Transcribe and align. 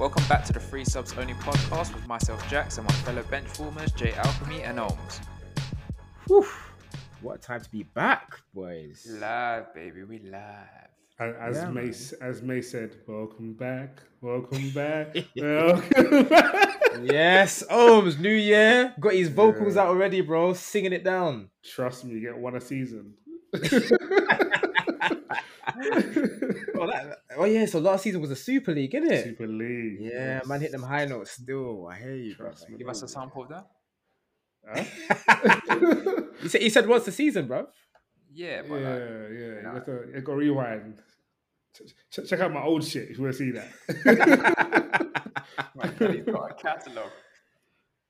Welcome 0.00 0.24
back 0.28 0.44
to 0.46 0.52
the 0.54 0.60
Free 0.60 0.84
Subs 0.84 1.12
Only 1.18 1.34
podcast 1.34 1.94
with 1.94 2.06
myself, 2.08 2.48
Jax, 2.48 2.78
and 2.78 2.86
my 2.88 2.94
fellow 2.94 3.22
bench 3.24 3.46
formers, 3.48 3.92
Jay 3.92 4.14
Alchemy 4.14 4.62
and 4.62 4.78
Ohms. 4.78 5.20
Whew. 6.26 6.46
What 7.20 7.36
a 7.36 7.38
time 7.38 7.60
to 7.60 7.70
be 7.70 7.82
back, 7.82 8.38
boys. 8.54 9.06
Live, 9.20 9.74
baby, 9.74 10.04
we 10.04 10.18
live. 10.20 10.88
As, 11.18 11.34
as 11.38 11.56
Yeah, 11.56 11.68
May 11.70 11.88
as 12.26 12.42
May 12.42 12.62
said, 12.62 12.96
welcome 13.06 13.52
back, 13.52 14.00
welcome 14.22 14.70
back, 14.74 15.14
welcome 15.36 16.24
back. 16.28 16.78
yes, 17.02 17.62
Ohms, 17.70 18.18
new 18.18 18.30
year. 18.30 18.94
Got 18.98 19.12
his 19.12 19.28
vocals 19.28 19.76
Yeah. 19.76 19.82
out 19.82 19.88
already, 19.88 20.22
bro. 20.22 20.54
Singing 20.54 20.94
it 20.94 21.04
down. 21.04 21.50
Trust 21.62 22.06
me, 22.06 22.14
you 22.14 22.20
get 22.22 22.38
one 22.38 22.56
a 22.56 22.60
season. 22.60 23.12
Oh, 26.80 26.86
that, 26.86 27.18
oh 27.36 27.44
yeah, 27.44 27.66
so 27.66 27.78
last 27.78 28.02
season 28.04 28.20
was 28.20 28.30
a 28.30 28.36
Super 28.36 28.72
League, 28.72 28.92
innit? 28.92 29.10
it? 29.12 29.24
Super 29.24 29.46
League. 29.46 29.98
Yeah, 30.00 30.10
yes. 30.38 30.46
man, 30.46 30.60
hit 30.60 30.72
them 30.72 30.82
high 30.82 31.04
notes 31.04 31.32
still. 31.32 31.86
I 31.88 31.96
hear 31.98 32.14
you, 32.14 32.34
bro. 32.34 32.52
Give 32.78 32.88
us 32.88 33.02
a 33.02 33.08
sample 33.08 33.42
of 33.42 33.48
that. 33.50 33.66
Huh? 34.66 34.84
he 36.42 36.48
said, 36.48 36.60
he 36.62 36.70
said, 36.70 36.86
what's 36.88 37.04
the 37.04 37.12
season, 37.12 37.46
bro? 37.46 37.66
Yeah, 38.32 38.48
yeah, 38.48 38.62
but 38.68 38.74
yeah, 38.76 38.88
like, 38.88 38.98
you 39.00 39.60
nah. 39.62 39.72
got 39.74 39.86
to 39.86 39.92
you 40.14 40.20
got 40.20 40.32
to 40.32 40.38
rewind. 40.38 40.98
Ch- 41.74 41.94
ch- 42.10 42.28
check 42.28 42.40
out 42.40 42.52
my 42.52 42.62
old 42.62 42.84
shit 42.84 43.10
if 43.10 43.18
you 43.18 43.24
want 43.24 43.36
to 43.36 43.38
see 43.38 43.50
that. 43.52 43.68
my 45.74 45.88
God, 45.88 46.14
he's 46.14 46.24
got 46.24 46.50
a 46.50 46.54
catalogue. 46.54 47.10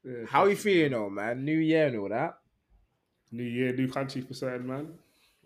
Yeah, 0.04 0.26
How 0.28 0.46
you 0.46 0.56
feeling, 0.56 0.92
though, 0.92 1.10
man? 1.10 1.44
New 1.44 1.58
year 1.58 1.88
and 1.88 1.98
all 1.98 2.08
that. 2.08 2.38
New 3.32 3.42
year, 3.44 3.72
new 3.74 3.88
country 3.88 4.22
for 4.22 4.34
certain 4.34 4.66
man. 4.66 4.88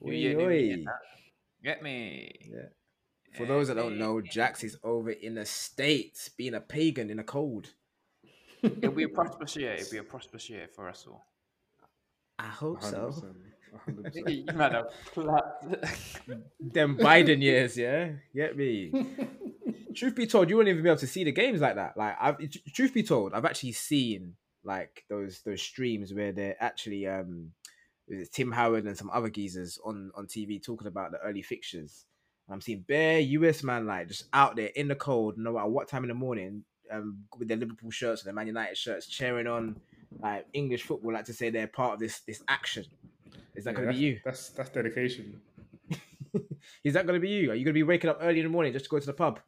New 0.01 0.12
Oi, 0.12 0.17
year, 0.17 0.37
new 0.37 0.48
me, 0.48 0.70
oi. 0.70 0.73
and 0.75 0.87
that. 0.87 0.93
Get 1.65 1.83
me. 1.83 2.31
Yeah. 2.53 2.69
For 3.37 3.47
those 3.47 3.69
that 3.69 3.75
don't 3.75 3.99
know, 3.99 4.21
me. 4.21 4.29
Jax 4.29 4.63
is 4.63 4.77
over 4.85 5.11
in 5.11 5.35
the 5.35 5.47
States 5.47 6.29
being 6.29 6.55
a 6.55 6.61
pagan 6.61 7.11
in 7.11 7.17
the 7.17 7.25
cold. 7.25 7.69
It'll 8.63 8.93
be 8.93 9.05
a 9.05 9.09
prosperous 9.21 9.57
year. 9.57 9.73
It'll 9.73 9.91
be 9.91 9.98
a 9.98 10.05
prosperous 10.05 10.48
year 10.48 10.69
for 10.75 10.89
us 10.89 11.06
all. 11.09 11.25
I 12.39 12.47
hope 12.47 12.81
100%, 12.81 12.91
so. 12.91 13.34
100%. 13.89 14.29
you 14.37 14.45
man 14.55 14.73
have 14.73 14.87
clapped. 15.12 15.65
Them 16.61 16.97
Biden 16.97 17.43
years, 17.43 17.77
yeah? 17.77 18.11
Get 18.34 18.56
me? 18.56 18.93
truth 19.95 20.15
be 20.15 20.27
told, 20.27 20.51
you 20.51 20.56
wouldn't 20.56 20.73
even 20.73 20.83
be 20.83 20.91
able 20.91 20.99
to 20.99 21.06
see 21.06 21.25
the 21.25 21.33
games 21.33 21.61
like 21.61 21.77
that. 21.77 21.97
Like, 21.97 22.17
I've 22.21 22.39
truth 22.75 22.93
be 22.93 23.03
told, 23.03 23.33
I've 23.33 23.45
actually 23.45 23.73
seen 23.73 24.34
like 24.65 25.05
those 25.09 25.43
those 25.45 25.62
streams 25.62 26.12
where 26.12 26.33
they're 26.33 26.56
actually 26.59 27.06
um 27.06 27.51
it's 27.62 27.64
Tim 28.33 28.52
Howard 28.52 28.84
and 28.84 28.97
some 28.97 29.10
other 29.10 29.30
geezers 29.30 29.78
on 29.84 30.10
on 30.14 30.27
TV 30.27 30.62
talking 30.62 30.86
about 30.88 31.10
the 31.12 31.19
early 31.20 31.42
fixtures. 31.42 32.06
And 32.47 32.55
I'm 32.55 32.60
seeing 32.60 32.80
bare 32.80 33.20
US 33.20 33.62
man 33.62 33.86
like 33.86 34.08
just 34.08 34.24
out 34.33 34.56
there 34.56 34.70
in 34.74 34.88
the 34.88 34.94
cold, 34.94 35.38
no 35.38 35.52
matter 35.55 35.69
what 35.69 35.88
time 35.88 36.05
in 36.05 36.08
the 36.08 36.14
morning, 36.14 36.64
um, 36.91 37.25
with 37.38 37.48
their 37.48 37.56
Liverpool 37.56 37.91
shirts 37.91 38.22
or 38.22 38.25
their 38.27 38.34
Man 38.34 38.47
United 38.47 38.77
shirts, 38.77 39.06
cheering 39.06 39.47
on 39.47 39.80
like 40.20 40.47
English 40.52 40.82
football, 40.82 41.12
like 41.14 41.25
to 41.27 41.32
say 41.34 41.50
they're 41.50 41.66
part 41.66 41.94
of 41.94 42.00
this 42.00 42.20
this 42.20 42.42
action. 42.48 42.84
Is 43.56 43.64
that 43.64 43.75
Yeah, 43.75 43.77
going 43.77 43.88
to 43.88 43.94
be 43.94 44.00
you? 44.00 44.20
That's 44.25 44.50
that's 44.50 44.70
dedication. 44.70 45.41
Is 46.84 46.94
that 46.94 47.06
going 47.06 47.19
to 47.19 47.20
be 47.20 47.30
you? 47.30 47.50
Are 47.52 47.55
you 47.55 47.64
going 47.64 47.72
to 47.72 47.78
be 47.78 47.82
waking 47.82 48.10
up 48.10 48.19
early 48.20 48.41
in 48.41 48.44
the 48.44 48.50
morning 48.50 48.72
just 48.72 48.86
to 48.86 48.91
go 48.91 48.98
to 48.98 49.06
the 49.06 49.12
pub? 49.12 49.41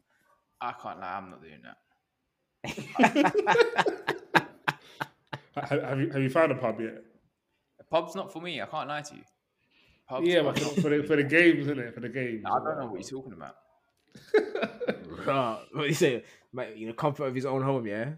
I 0.61 0.73
can't 0.73 1.01
lie, 1.01 1.15
I'm 1.17 1.31
not 1.31 1.43
doing 1.43 1.63
that. 1.65 1.77
Ha- 5.57 5.67
Have 5.81 6.01
you 6.01 6.11
have 6.11 6.23
you 6.23 6.29
found 6.31 6.53
a 6.53 6.55
pub 6.55 6.81
yet? 6.81 7.03
The 7.89 7.97
pub's 7.97 8.15
not 8.15 8.33
for 8.33 8.41
me. 8.41 8.61
I 8.61 8.67
can't 8.67 8.89
lie 8.89 9.03
to 9.03 9.15
you. 9.15 9.23
Pub's 10.09 10.29
Yeah, 10.29 10.43
but 10.43 10.59
for 10.59 10.75
for, 10.75 10.81
for 10.83 10.89
the 10.91 11.03
for 11.03 11.17
the 11.17 11.25
games, 11.25 11.61
isn't 11.61 11.79
it? 11.79 11.95
For 11.95 12.01
the 12.01 12.09
games. 12.09 12.45
I 12.47 12.59
don't 12.59 12.79
know 12.79 12.87
what 12.87 13.01
you're 13.01 13.21
talking 13.21 13.33
about. 13.33 13.57
Right. 15.27 15.59
What 15.73 15.83
do 15.83 15.89
you 15.89 15.95
say? 15.95 16.23
Mate, 16.53 16.77
you 16.77 16.87
know, 16.87 16.93
comfort 16.93 17.25
of 17.25 17.35
his 17.35 17.47
own 17.47 17.63
home, 17.63 17.87
yeah. 17.87 18.13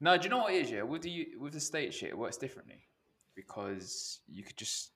No, 0.00 0.16
do 0.16 0.24
you 0.24 0.30
know 0.30 0.38
what 0.38 0.52
it 0.52 0.64
is? 0.64 0.70
Yeah, 0.70 0.82
with 0.82 1.02
the 1.02 1.28
with 1.38 1.52
the 1.52 1.60
state 1.60 1.92
shit, 1.92 2.10
it 2.10 2.18
works 2.18 2.36
differently 2.36 2.86
because 3.34 4.20
you 4.28 4.44
could 4.44 4.56
just 4.56 4.90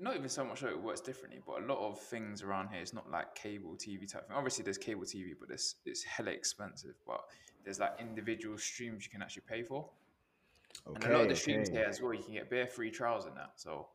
not 0.00 0.16
even 0.16 0.28
so 0.28 0.44
much 0.44 0.60
that 0.60 0.70
it 0.70 0.82
works 0.82 1.00
differently, 1.00 1.40
but 1.46 1.62
a 1.62 1.66
lot 1.66 1.78
of 1.78 1.98
things 1.98 2.42
around 2.42 2.68
here 2.68 2.82
is 2.82 2.92
not 2.92 3.10
like 3.10 3.34
cable 3.34 3.76
TV 3.76 4.10
type 4.10 4.26
thing. 4.28 4.36
Obviously, 4.36 4.62
there's 4.62 4.78
cable 4.78 5.02
TV, 5.02 5.30
but 5.38 5.50
it's 5.50 5.76
it's 5.86 6.02
hella 6.02 6.30
expensive. 6.30 6.94
But 7.06 7.20
there's 7.64 7.80
like 7.80 7.92
individual 8.00 8.58
streams 8.58 9.04
you 9.04 9.10
can 9.10 9.22
actually 9.22 9.44
pay 9.48 9.62
for, 9.62 9.88
and 10.86 11.04
a 11.04 11.08
lot 11.12 11.22
of 11.22 11.28
the 11.28 11.36
streams 11.36 11.70
there 11.70 11.86
as 11.88 12.00
well, 12.00 12.14
you 12.14 12.22
can 12.22 12.32
get 12.34 12.48
bare 12.50 12.66
free 12.66 12.90
trials 12.90 13.26
in 13.26 13.34
that. 13.34 13.52
So 13.56 13.88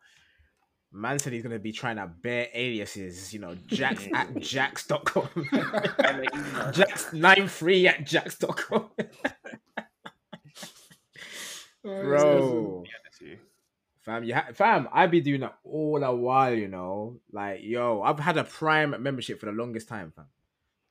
Man 0.91 1.17
said 1.17 1.33
he's 1.33 1.41
gonna 1.43 1.57
be 1.59 1.71
trying 1.71 1.97
out 1.97 2.21
bare 2.21 2.47
aliases, 2.53 3.33
you 3.33 3.39
know, 3.39 3.55
jacks 3.65 4.07
at 4.13 4.35
Jax.com. 4.39 5.27
and 5.35 6.19
they 6.19 6.27
email 6.33 6.71
Jax93 6.71 7.85
at 7.87 8.05
Jax.com. 8.05 8.89
Bro. 11.83 12.83
me 12.83 12.89
and. 13.29 13.39
Fam, 14.01 14.23
you 14.25 14.33
ha- 14.35 14.47
fam, 14.53 14.89
I 14.91 15.07
be 15.07 15.21
doing 15.21 15.41
that 15.41 15.57
all 15.63 15.97
the 15.99 16.11
while, 16.11 16.53
you 16.53 16.67
know. 16.67 17.21
Like, 17.31 17.61
yo, 17.63 18.01
I've 18.01 18.19
had 18.19 18.35
a 18.37 18.43
prime 18.43 19.01
membership 19.01 19.39
for 19.39 19.45
the 19.45 19.53
longest 19.53 19.87
time, 19.87 20.11
fam. 20.13 20.25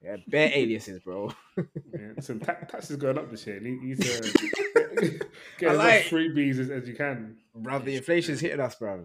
Yeah, 0.02 0.16
bare 0.26 0.50
aliases, 0.54 1.00
bro. 1.00 1.30
Yeah, 1.56 2.12
listen, 2.16 2.40
ta- 2.40 2.54
tax 2.68 2.90
is 2.90 2.96
going 2.96 3.18
up 3.18 3.30
this 3.30 3.46
year. 3.46 3.62
You 3.62 3.80
need 3.82 4.00
to 4.00 4.81
get 5.58 5.72
as 5.72 5.78
like- 5.78 6.04
much 6.04 6.10
freebies 6.12 6.58
as, 6.58 6.70
as 6.70 6.88
you 6.88 6.94
can. 6.94 7.36
bro, 7.54 7.78
the 7.78 7.96
inflation's 7.96 8.40
hitting 8.40 8.60
us, 8.60 8.74
bro. 8.76 9.04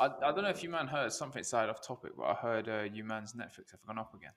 I, 0.00 0.06
I 0.06 0.32
don't 0.32 0.42
know 0.42 0.48
if 0.50 0.62
you 0.62 0.68
man 0.68 0.86
heard 0.86 1.12
something 1.12 1.42
side 1.42 1.68
off 1.70 1.80
topic, 1.86 2.12
but 2.16 2.24
I 2.24 2.34
heard 2.34 2.68
uh, 2.68 2.82
you 2.92 3.02
man's 3.04 3.32
Netflix 3.32 3.70
have 3.70 3.82
gone 3.86 3.98
up 3.98 4.12
again. 4.14 4.32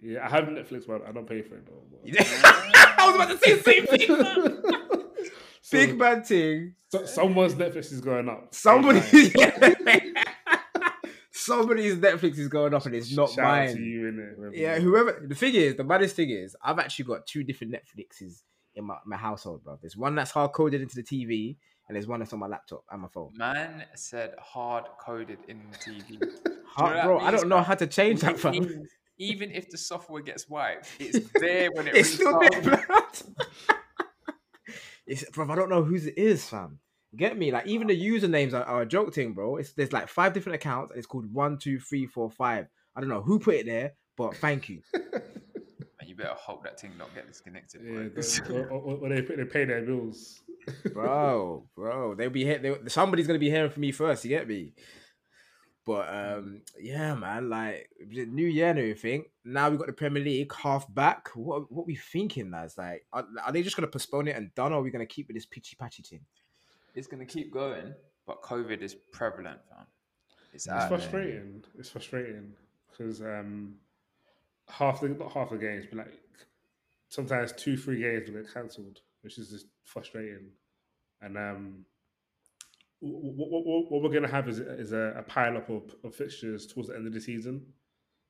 Yeah, 0.00 0.24
I 0.26 0.30
have 0.30 0.44
Netflix, 0.44 0.86
but 0.86 1.06
I 1.06 1.12
don't 1.12 1.26
pay 1.28 1.42
for 1.42 1.56
it 1.56 1.66
though. 1.66 1.82
but- 2.04 2.98
I 2.98 3.06
was 3.06 3.14
about 3.16 3.28
to 3.30 3.38
say 3.38 3.54
the 3.54 3.62
same 3.62 3.86
thing. 3.86 4.96
So, 5.62 5.76
Big 5.76 5.98
bad 5.98 6.26
thing. 6.26 6.74
so- 6.88 7.04
someone's 7.04 7.54
Netflix 7.54 7.92
is 7.92 8.00
going 8.00 8.28
up. 8.30 8.52
Somebody, 8.54 9.00
Ain't 9.12 10.16
somebody's 11.30 11.96
Netflix 11.96 12.38
is 12.38 12.48
going 12.48 12.74
up 12.74 12.86
and 12.86 12.94
it's 12.94 13.14
not 13.14 13.30
Shout 13.30 13.44
out 13.44 13.68
to 13.68 13.74
mine. 13.74 13.84
you, 13.84 14.00
innit, 14.10 14.50
Yeah, 14.56 14.78
whoever. 14.78 15.24
The 15.28 15.34
thing 15.34 15.54
is, 15.54 15.76
the 15.76 15.84
baddest 15.84 16.16
thing 16.16 16.30
is, 16.30 16.56
I've 16.62 16.78
actually 16.78 17.04
got 17.04 17.26
two 17.26 17.44
different 17.44 17.74
Netflixes 17.74 18.42
in 18.74 18.84
my, 18.84 18.96
my 19.06 19.16
household, 19.16 19.64
bro. 19.64 19.78
There's 19.80 19.96
one 19.96 20.14
that's 20.14 20.30
hard 20.30 20.52
coded 20.52 20.80
into 20.80 20.96
the 20.96 21.02
TV, 21.02 21.56
and 21.88 21.96
there's 21.96 22.06
one 22.06 22.20
that's 22.20 22.32
on 22.32 22.38
my 22.38 22.46
laptop 22.46 22.84
and 22.90 23.02
my 23.02 23.08
phone. 23.08 23.32
Man 23.36 23.84
said 23.94 24.34
hard 24.38 24.84
coded 25.00 25.38
in 25.48 25.60
the 25.70 25.78
TV. 25.78 26.22
Hard, 26.72 27.02
bro, 27.04 27.18
I 27.18 27.32
don't 27.32 27.48
know 27.48 27.62
how 27.62 27.74
to 27.74 27.86
change 27.88 28.20
that, 28.20 28.38
fam. 28.38 28.52
means 28.52 28.88
Even 29.18 29.50
if 29.50 29.68
the 29.70 29.76
software 29.76 30.22
gets 30.22 30.48
wiped, 30.48 30.88
it's 31.00 31.28
there 31.40 31.68
when 31.72 31.88
it 31.88 31.96
It's 31.96 32.14
still 32.14 32.32
restarts. 32.34 32.62
there, 32.62 32.86
blood. 32.86 33.48
it's, 35.06 35.24
bro. 35.30 35.50
I 35.50 35.56
don't 35.56 35.68
know 35.68 35.82
whose 35.82 36.06
it 36.06 36.16
is, 36.16 36.48
fam. 36.48 36.78
Get 37.16 37.36
me? 37.36 37.50
Like 37.50 37.66
even 37.66 37.88
the 37.88 38.00
usernames 38.00 38.52
are, 38.54 38.62
are 38.62 38.82
a 38.82 38.86
joke 38.86 39.12
thing, 39.12 39.32
bro. 39.32 39.56
It's 39.56 39.72
there's 39.72 39.92
like 39.92 40.06
five 40.08 40.32
different 40.32 40.54
accounts, 40.54 40.92
and 40.92 40.98
it's 40.98 41.08
called 41.08 41.26
one, 41.32 41.58
two, 41.58 41.80
three, 41.80 42.06
four, 42.06 42.30
five. 42.30 42.68
I 42.94 43.00
don't 43.00 43.08
know 43.10 43.20
who 43.22 43.40
put 43.40 43.56
it 43.56 43.66
there, 43.66 43.94
but 44.16 44.36
thank 44.36 44.68
you. 44.68 44.82
Man, 46.20 46.28
better 46.28 46.38
hope 46.40 46.64
that 46.64 46.78
thing 46.80 46.92
don't 46.98 47.14
get 47.14 47.26
disconnected. 47.26 47.80
Yeah, 47.84 47.92
boy. 47.92 48.08
the- 48.08 48.68
or, 48.70 48.78
or, 48.80 48.96
or 48.98 49.08
they, 49.08 49.22
pay- 49.22 49.36
they 49.36 49.44
pay 49.44 49.64
their 49.64 49.82
bills. 49.82 50.40
bro, 50.92 51.66
bro. 51.74 52.14
They'll 52.14 52.30
be 52.30 52.44
here. 52.44 52.58
They, 52.58 52.76
somebody's 52.88 53.26
gonna 53.26 53.38
be 53.38 53.50
hearing 53.50 53.70
from 53.70 53.80
me 53.82 53.92
first. 53.92 54.24
You 54.24 54.30
get 54.30 54.46
me? 54.48 54.74
But 55.86 56.08
um, 56.14 56.62
yeah, 56.78 57.14
man. 57.14 57.48
Like 57.48 57.88
the 58.08 58.26
new 58.26 58.46
year 58.46 58.68
and 58.70 58.78
everything. 58.78 59.24
Now 59.44 59.70
we 59.70 59.78
got 59.78 59.86
the 59.86 59.92
Premier 59.92 60.22
League 60.22 60.52
half 60.54 60.92
back. 60.92 61.28
What 61.34 61.72
what 61.72 61.86
we 61.86 61.96
thinking, 61.96 62.50
lads? 62.50 62.76
Like, 62.76 63.06
are, 63.12 63.24
are 63.44 63.52
they 63.52 63.62
just 63.62 63.76
gonna 63.76 63.88
postpone 63.88 64.28
it 64.28 64.36
and 64.36 64.54
done, 64.54 64.72
or 64.72 64.76
are 64.80 64.82
we 64.82 64.90
gonna 64.90 65.06
keep 65.06 65.28
with 65.28 65.36
this 65.36 65.46
pitchy 65.46 65.76
patchy 65.76 66.02
thing? 66.02 66.20
it's 66.94 67.06
gonna 67.06 67.24
keep 67.24 67.52
going, 67.52 67.94
but 68.26 68.42
COVID 68.42 68.82
is 68.82 68.96
prevalent, 69.12 69.60
fam. 69.68 69.86
It's, 70.52 70.66
It's 70.66 70.68
out 70.68 70.90
there. 70.90 70.98
frustrating. 70.98 71.64
It's 71.78 71.88
frustrating 71.88 72.52
because 72.90 73.22
um, 73.22 73.76
half 74.70 75.00
the 75.00 75.08
not 75.08 75.32
half 75.32 75.50
the 75.50 75.56
games, 75.56 75.86
but 75.88 75.98
like 75.98 76.14
sometimes 77.08 77.52
two, 77.52 77.76
three 77.76 78.00
games 78.00 78.28
will 78.28 78.42
get 78.42 78.52
cancelled, 78.52 79.00
which 79.22 79.38
is 79.38 79.50
just 79.50 79.66
frustrating. 79.84 80.50
And 81.20 81.36
um, 81.36 81.84
what, 83.00 83.50
what, 83.50 83.90
what 83.90 84.02
we're 84.02 84.08
going 84.08 84.22
to 84.22 84.28
have 84.28 84.48
is, 84.48 84.58
is 84.58 84.92
a, 84.92 85.14
a 85.18 85.22
pile 85.22 85.56
up 85.56 85.68
of, 85.68 85.94
of 86.04 86.14
fixtures 86.14 86.66
towards 86.66 86.88
the 86.88 86.96
end 86.96 87.06
of 87.06 87.12
the 87.12 87.20
season. 87.20 87.66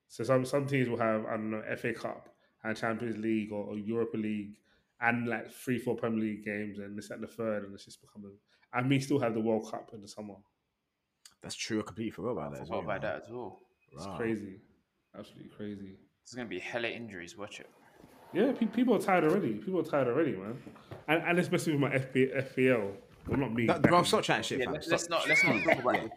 So 0.07 0.23
some 0.23 0.45
some 0.45 0.67
teams 0.67 0.89
will 0.89 0.97
have 0.97 1.25
I 1.25 1.31
don't 1.31 1.51
know 1.51 1.63
FA 1.77 1.93
Cup 1.93 2.27
and 2.63 2.75
Champions 2.75 3.17
League 3.17 3.51
or, 3.51 3.63
or 3.63 3.77
Europa 3.77 4.17
League 4.17 4.57
and 4.99 5.27
like 5.27 5.51
three, 5.51 5.79
four 5.79 5.95
Premier 5.95 6.19
League 6.19 6.45
games 6.45 6.79
and 6.79 6.97
this 6.97 7.09
and 7.09 7.23
the 7.23 7.27
third, 7.27 7.63
and 7.63 7.73
it's 7.73 7.85
just 7.85 8.01
becoming. 8.01 8.33
And 8.73 8.89
we 8.89 8.99
still 8.99 9.19
have 9.19 9.33
the 9.33 9.39
World 9.39 9.69
Cup 9.69 9.91
in 9.93 10.01
the 10.01 10.07
summer. 10.07 10.35
That's 11.41 11.55
true. 11.55 11.79
I 11.79 11.83
completely 11.83 12.11
forgot 12.11 12.31
about 12.31 12.51
that. 12.51 12.59
I 12.59 12.61
as 12.61 12.67
forgot 12.67 12.85
well, 12.85 12.95
about 12.95 13.01
man. 13.01 13.11
that 13.11 13.23
as 13.25 13.31
well. 13.31 13.59
It's 13.93 14.07
crazy, 14.17 14.59
absolutely 15.17 15.49
crazy. 15.49 15.95
There's 16.25 16.35
gonna 16.35 16.47
be 16.49 16.59
hella 16.59 16.87
injuries. 16.87 17.37
Watch 17.37 17.59
it. 17.59 17.69
Yeah, 18.33 18.51
pe- 18.53 18.65
people 18.67 18.95
are 18.95 18.99
tired 19.01 19.25
already. 19.25 19.53
People 19.55 19.79
are 19.81 19.83
tired 19.83 20.07
already, 20.07 20.31
man. 20.33 20.57
And, 21.07 21.21
and 21.23 21.39
especially 21.39 21.73
with 21.73 21.81
my 21.81 21.89
FP, 21.89 22.55
FPL, 22.55 22.91
Well, 23.27 23.39
not 23.39 23.53
me. 23.53 23.65
That, 23.67 23.81
bro, 23.81 23.97
Becky. 23.97 24.07
stop 24.07 24.23
chatting 24.23 24.43
shit, 24.43 24.59
Yeah, 24.59 24.65
fam. 24.65 24.73
let's, 24.75 24.85
Stop. 24.85 24.93
let's 24.93 25.09
not 25.09 25.27
let's 25.27 25.43
not 25.43 25.63
talk 25.63 25.79
about 25.83 25.95
it. 25.95 26.11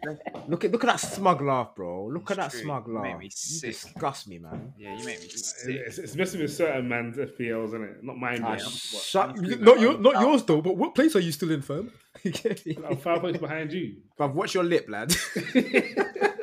Look 0.47 0.63
at 0.63 0.71
look 0.71 0.83
at 0.83 0.87
that 0.87 0.99
smug 0.99 1.41
laugh, 1.41 1.75
bro. 1.75 2.05
Look 2.07 2.31
at 2.31 2.37
that 2.37 2.45
It's 2.47 2.53
true. 2.55 2.63
smug 2.63 2.87
You 2.87 2.93
make 3.01 3.11
laugh. 3.11 3.19
me 3.19 3.25
You 3.25 3.61
disgust 3.61 4.27
me, 4.29 4.37
man. 4.39 4.73
Yeah, 4.77 4.97
you 4.97 5.03
make 5.05 5.21
me 5.21 5.27
sick. 5.29 5.75
It's, 5.87 5.97
it's 5.97 6.15
messing 6.15 6.39
with 6.41 6.53
certain 6.53 6.87
man's 6.87 7.17
FPLs, 7.17 7.67
isn't 7.67 7.83
it? 7.83 8.03
Not 8.03 8.17
mine. 8.17 8.41
Ah, 8.43 8.49
man. 8.51 8.59
shut, 8.59 9.29
I'm 9.37 9.63
not 9.63 9.79
your, 9.81 9.97
not 9.97 10.21
yours 10.21 10.43
though. 10.43 10.61
But 10.61 10.77
what 10.77 10.95
place 10.95 11.15
are 11.15 11.19
you 11.19 11.31
still 11.33 11.51
in, 11.51 11.61
firm? 11.61 11.91
I'm 12.25 12.97
five 12.97 13.19
points 13.21 13.39
behind 13.39 13.73
you. 13.73 13.95
Bruv, 14.17 14.33
watch 14.33 14.53
your 14.53 14.63
lip, 14.63 14.85
lad. 14.87 15.13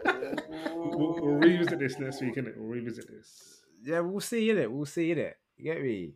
We'll, 1.02 1.14
we'll 1.20 1.34
revisit 1.38 1.78
this 1.78 1.98
next 1.98 2.20
week, 2.20 2.36
innit? 2.36 2.56
We'll 2.56 2.68
revisit 2.68 3.08
this. 3.10 3.60
yeah, 3.84 4.00
we'll 4.00 4.20
see 4.20 4.50
in 4.50 4.58
it. 4.58 4.70
We'll 4.70 4.86
see 4.86 5.10
in 5.10 5.18
it. 5.18 5.36
You 5.56 5.64
get 5.64 5.82
me? 5.82 6.12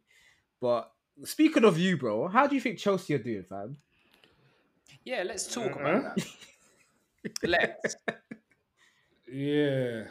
But 0.61 0.91
speaking 1.25 1.65
of 1.65 1.79
you, 1.79 1.97
bro, 1.97 2.29
how 2.29 2.47
do 2.47 2.55
you 2.55 2.61
think 2.61 2.79
Chelsea 2.79 3.15
are 3.15 3.19
doing, 3.19 3.45
fam? 3.49 3.77
Yeah, 5.05 5.23
let's 5.27 5.53
talk 5.53 5.73
Uh-huh. 5.77 5.89
about 5.89 6.17
that. 6.17 6.27
Let's. 7.43 7.97
Yeah. 9.31 10.05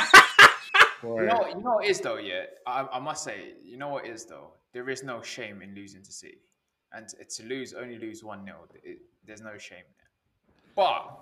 Boy. 1.01 1.21
You 1.21 1.27
know, 1.27 1.37
what- 1.37 1.49
you 1.49 1.55
know 1.63 1.71
what 1.75 1.85
it 1.85 1.89
is 1.91 1.99
though. 1.99 2.17
Yeah, 2.17 2.43
I, 2.65 2.87
I 2.93 2.99
must 2.99 3.23
say, 3.23 3.53
you 3.63 3.77
know 3.77 3.89
what 3.89 4.05
is 4.05 4.25
though. 4.25 4.51
There 4.73 4.89
is 4.89 5.03
no 5.03 5.21
shame 5.21 5.61
in 5.61 5.75
losing 5.75 6.01
to 6.03 6.11
City, 6.11 6.39
and 6.93 7.07
t- 7.07 7.17
to 7.23 7.43
lose 7.47 7.73
only 7.73 7.97
lose 7.97 8.23
one 8.23 8.43
0 8.45 8.57
There's 9.25 9.41
no 9.41 9.57
shame 9.57 9.79
in 9.79 9.83
it. 9.83 10.73
But 10.75 11.19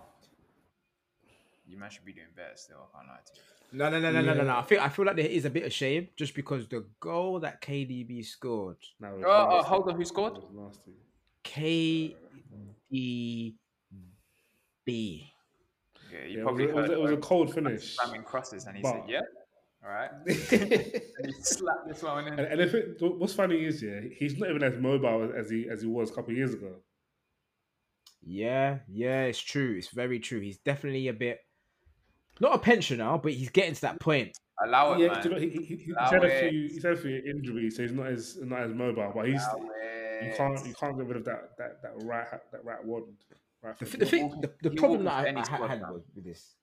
you 1.72 1.78
man 1.80 1.90
should 1.90 2.06
be 2.06 2.14
doing 2.14 2.28
better 2.36 2.56
still. 2.56 2.78
I 2.94 2.98
can't 2.98 3.08
lie 3.08 3.20
to 3.26 3.32
you. 3.36 3.42
No, 3.80 3.90
no, 3.90 4.00
no, 4.02 4.12
no, 4.12 4.22
no, 4.22 4.34
no, 4.34 4.44
no. 4.44 4.58
I 4.58 4.64
feel 4.64 4.82
I 4.82 4.90
feel 4.90 5.06
like 5.06 5.16
there 5.16 5.26
is 5.26 5.46
a 5.46 5.50
bit 5.50 5.64
of 5.64 5.72
shame 5.72 6.10
just 6.18 6.36
because 6.36 6.68
the 6.68 6.86
goal 7.00 7.40
that 7.40 7.62
KDB 7.62 8.26
scored, 8.26 8.76
That 9.00 9.12
oh, 9.14 9.14
oh, 9.14 9.18
was 9.18 9.24
Oh, 9.26 9.30
oh, 9.32 9.56
nasty. 9.56 9.70
hold 9.70 9.90
on, 9.90 9.96
who 9.96 10.06
scored? 10.06 10.34
was. 10.54 10.80
KDB. 11.46 12.16
Yeah, 14.86 14.90
you 14.90 15.24
Yeah, 16.12 16.18
it, 16.20 16.36
was, 16.36 16.44
probably 16.44 16.66
a- 16.66 16.68
it, 16.70 16.76
was, 16.76 16.88
heard 16.88 16.92
it 16.98 17.00
was 17.02 17.12
a 17.12 17.18
cold 17.18 17.54
finish. 17.54 17.96
slamming 17.96 18.24
crosses, 18.24 18.66
and 18.66 18.76
he 18.76 18.84
But- 18.84 18.92
said, 18.92 19.04
"Yeah, 19.10 19.22
all 19.84 19.90
right." 19.92 20.12
and, 20.12 20.28
and 21.18 21.26
he 21.28 21.42
slapped 21.42 21.88
this 21.88 22.04
one 22.04 22.28
in. 22.28 22.40
and 22.40 22.60
if 22.62 22.74
it, 22.74 22.98
what's 23.02 23.34
funny 23.34 23.64
is, 23.64 23.82
yeah, 23.82 24.02
he's 24.18 24.38
not 24.38 24.50
even 24.50 24.64
as 24.64 24.78
mobile 24.78 25.32
as 25.36 25.50
he 25.50 25.70
as 25.70 25.82
he 25.82 25.88
was 25.88 26.12
a 26.12 26.14
couple 26.14 26.32
of 26.32 26.38
years 26.38 26.54
ago. 26.54 26.76
Yeah, 28.24 28.80
yeah, 28.90 29.24
it's 29.24 29.40
true. 29.40 29.76
It's 29.78 29.88
very 29.88 30.20
true. 30.20 30.42
He's 30.42 30.58
definitely 30.60 31.08
a 31.08 31.14
bit 31.14 31.40
not 32.40 32.56
a 32.56 32.60
pensioner, 32.60 33.18
but 33.18 33.34
he's 33.34 33.50
getting 33.50 33.76
to 33.76 33.82
that 33.82 34.00
point. 34.00 34.38
Allow 34.64 34.94
it, 34.94 35.00
yeah, 35.00 35.08
man. 35.14 35.24
you 35.24 35.30
know, 35.32 35.40
he, 35.40 35.50
he, 35.50 35.64
he- 35.64 35.76
he's 35.76 35.96
Allow 35.98 36.12
had 36.12 36.24
a 36.24 36.28
it. 36.46 36.50
few 36.52 36.62
he's 36.70 36.84
had 36.84 36.94
a 36.94 36.98
few 36.98 37.22
injuries, 37.26 37.76
so 37.76 37.82
he's 37.84 37.92
not 37.92 38.08
as 38.08 38.38
not 38.42 38.62
as 38.62 38.74
mobile. 38.74 39.12
But 39.16 39.28
he's 39.28 39.42
Allow 39.44 39.64
you 39.64 40.28
it. 40.30 40.38
can't 40.38 40.66
you 40.68 40.74
can't 40.74 40.98
get 40.98 41.08
rid 41.08 41.18
of 41.18 41.26
that 41.26 41.58
that 41.58 41.82
that 41.82 41.92
right 42.06 42.28
ha- 42.30 42.40
that 42.52 42.64
right 42.64 42.84
wand. 42.86 43.06
Right 43.64 43.78
The, 43.78 43.98
the 43.98 44.06
thing, 44.08 44.42
the, 44.42 44.52
the 44.70 44.76
problem 44.76 45.04
that 45.06 45.14
I, 45.14 45.40
I 45.40 45.44
squad, 45.44 45.68
had 45.68 45.82
man. 45.82 45.94
with 46.16 46.24
this, 46.26 46.56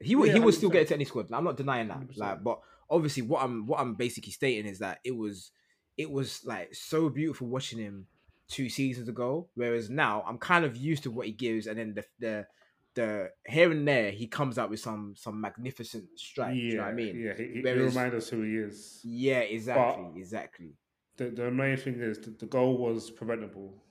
he 0.00 0.16
would 0.16 0.28
Yeah, 0.28 0.34
he 0.34 0.40
would 0.40 0.54
still 0.54 0.70
get 0.70 0.88
to 0.88 0.94
any 0.94 1.04
squad. 1.04 1.30
I'm 1.32 1.44
not 1.44 1.56
denying 1.58 1.88
that. 1.88 2.00
100%. 2.00 2.16
Like, 2.16 2.42
but 2.42 2.60
obviously, 2.88 3.22
what 3.24 3.42
I'm 3.42 3.66
what 3.66 3.78
I'm 3.80 3.94
basically 3.94 4.32
stating 4.32 4.64
is 4.70 4.78
that 4.78 5.00
it 5.04 5.14
was 5.16 5.50
it 5.98 6.10
was 6.10 6.40
like 6.44 6.74
so 6.74 7.08
beautiful 7.10 7.46
watching 7.48 7.78
him 7.78 8.06
two 8.48 8.68
seasons 8.70 9.08
ago. 9.08 9.48
Whereas 9.54 9.88
now 9.90 10.24
I'm 10.26 10.38
kind 10.38 10.64
of 10.64 10.76
used 10.76 11.02
to 11.04 11.10
what 11.10 11.26
he 11.26 11.32
gives, 11.32 11.66
and 11.66 11.78
then 11.78 11.94
the 11.94 12.04
the 12.18 12.46
the 12.94 13.30
here 13.46 13.70
and 13.70 13.86
there 13.86 14.10
he 14.10 14.26
comes 14.26 14.58
out 14.58 14.70
with 14.70 14.80
some 14.80 15.14
some 15.16 15.40
magnificent 15.40 16.04
strike. 16.16 16.54
yeah, 16.54 16.62
you 16.62 16.76
know 16.76 16.82
what 16.82 16.88
I 16.90 16.94
mean? 16.94 17.18
yeah, 17.18 17.34
he, 17.36 17.44
he, 17.44 17.62
he 17.62 17.70
reminds 17.70 18.14
us 18.14 18.28
who 18.28 18.42
he 18.42 18.56
is. 18.56 19.00
Yeah, 19.04 19.40
exactly, 19.40 20.12
exactly. 20.16 20.74
The, 21.16 21.30
the 21.30 21.46
annoying 21.48 21.76
thing 21.76 22.00
is 22.00 22.18
that 22.20 22.38
the 22.38 22.46
goal 22.46 22.78
was 22.78 23.10
preventable. 23.10 23.82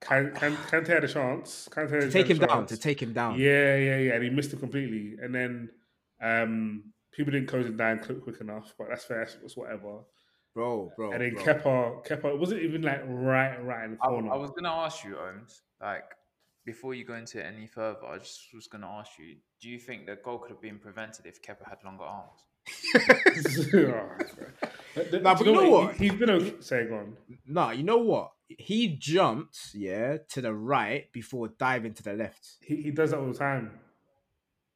Can 0.00 0.32
can 0.34 0.56
Kante 0.70 0.88
had 0.88 1.04
a 1.04 1.08
chance. 1.08 1.68
Kante 1.70 1.90
had 1.90 2.00
To 2.02 2.06
a 2.08 2.10
take 2.10 2.28
him 2.28 2.38
down, 2.38 2.66
to 2.66 2.76
take 2.76 3.02
him 3.02 3.12
down. 3.12 3.38
Yeah, 3.38 3.76
yeah, 3.76 3.98
yeah. 3.98 4.12
And 4.14 4.24
he 4.24 4.30
missed 4.30 4.52
it 4.52 4.60
completely. 4.60 5.16
And 5.20 5.34
then 5.34 5.70
um, 6.22 6.92
people 7.12 7.32
didn't 7.32 7.48
close 7.48 7.66
him 7.66 7.76
down 7.76 8.00
quick, 8.00 8.22
quick 8.22 8.40
enough. 8.40 8.74
But 8.78 8.88
that's 8.90 9.04
fair. 9.04 9.22
It's 9.22 9.56
whatever. 9.56 10.00
bro, 10.54 10.90
bro. 10.96 11.12
and 11.12 11.22
then 11.22 11.34
bro. 11.34 11.42
Kepa, 11.42 12.06
Kepa, 12.06 12.38
wasn't 12.38 12.62
even 12.62 12.82
like 12.82 13.02
right, 13.06 13.56
right 13.64 13.84
in 13.84 13.92
the 13.92 13.96
corner. 13.96 14.32
I 14.32 14.36
was 14.36 14.50
gonna 14.50 14.70
ask 14.70 15.04
you, 15.04 15.14
Ohms, 15.14 15.60
like 15.80 16.04
before 16.64 16.94
you 16.94 17.04
go 17.04 17.14
into 17.14 17.38
it 17.38 17.44
any 17.46 17.66
further, 17.66 18.06
I 18.06 18.18
just 18.18 18.48
was 18.54 18.66
gonna 18.66 18.88
ask 18.88 19.12
you, 19.18 19.36
do 19.60 19.68
you 19.68 19.78
think 19.78 20.06
the 20.06 20.16
goal 20.16 20.38
could 20.38 20.50
have 20.50 20.60
been 20.62 20.78
prevented 20.78 21.26
if 21.26 21.42
Kepa 21.42 21.68
had 21.68 21.78
longer 21.84 22.04
arms? 22.04 22.40
Nah, 25.22 25.34
but 25.34 25.46
you 25.46 25.52
know 25.52 25.68
what? 25.70 25.96
He, 25.96 26.08
has 26.08 26.16
been 26.18 26.30
a 26.30 26.62
Say, 26.62 26.86
go 26.86 26.96
on. 26.98 27.16
Nah, 27.46 27.70
you 27.72 27.82
know 27.82 27.98
what? 27.98 28.30
He 28.48 28.88
jumped, 28.96 29.58
yeah, 29.74 30.18
to 30.30 30.40
the 30.40 30.54
right 30.54 31.10
before 31.12 31.48
diving 31.48 31.94
to 31.94 32.02
the 32.02 32.12
left. 32.14 32.46
He, 32.62 32.76
he 32.76 32.90
does 32.90 33.10
that 33.10 33.18
all 33.18 33.26
the 33.32 33.34
time. 33.38 33.72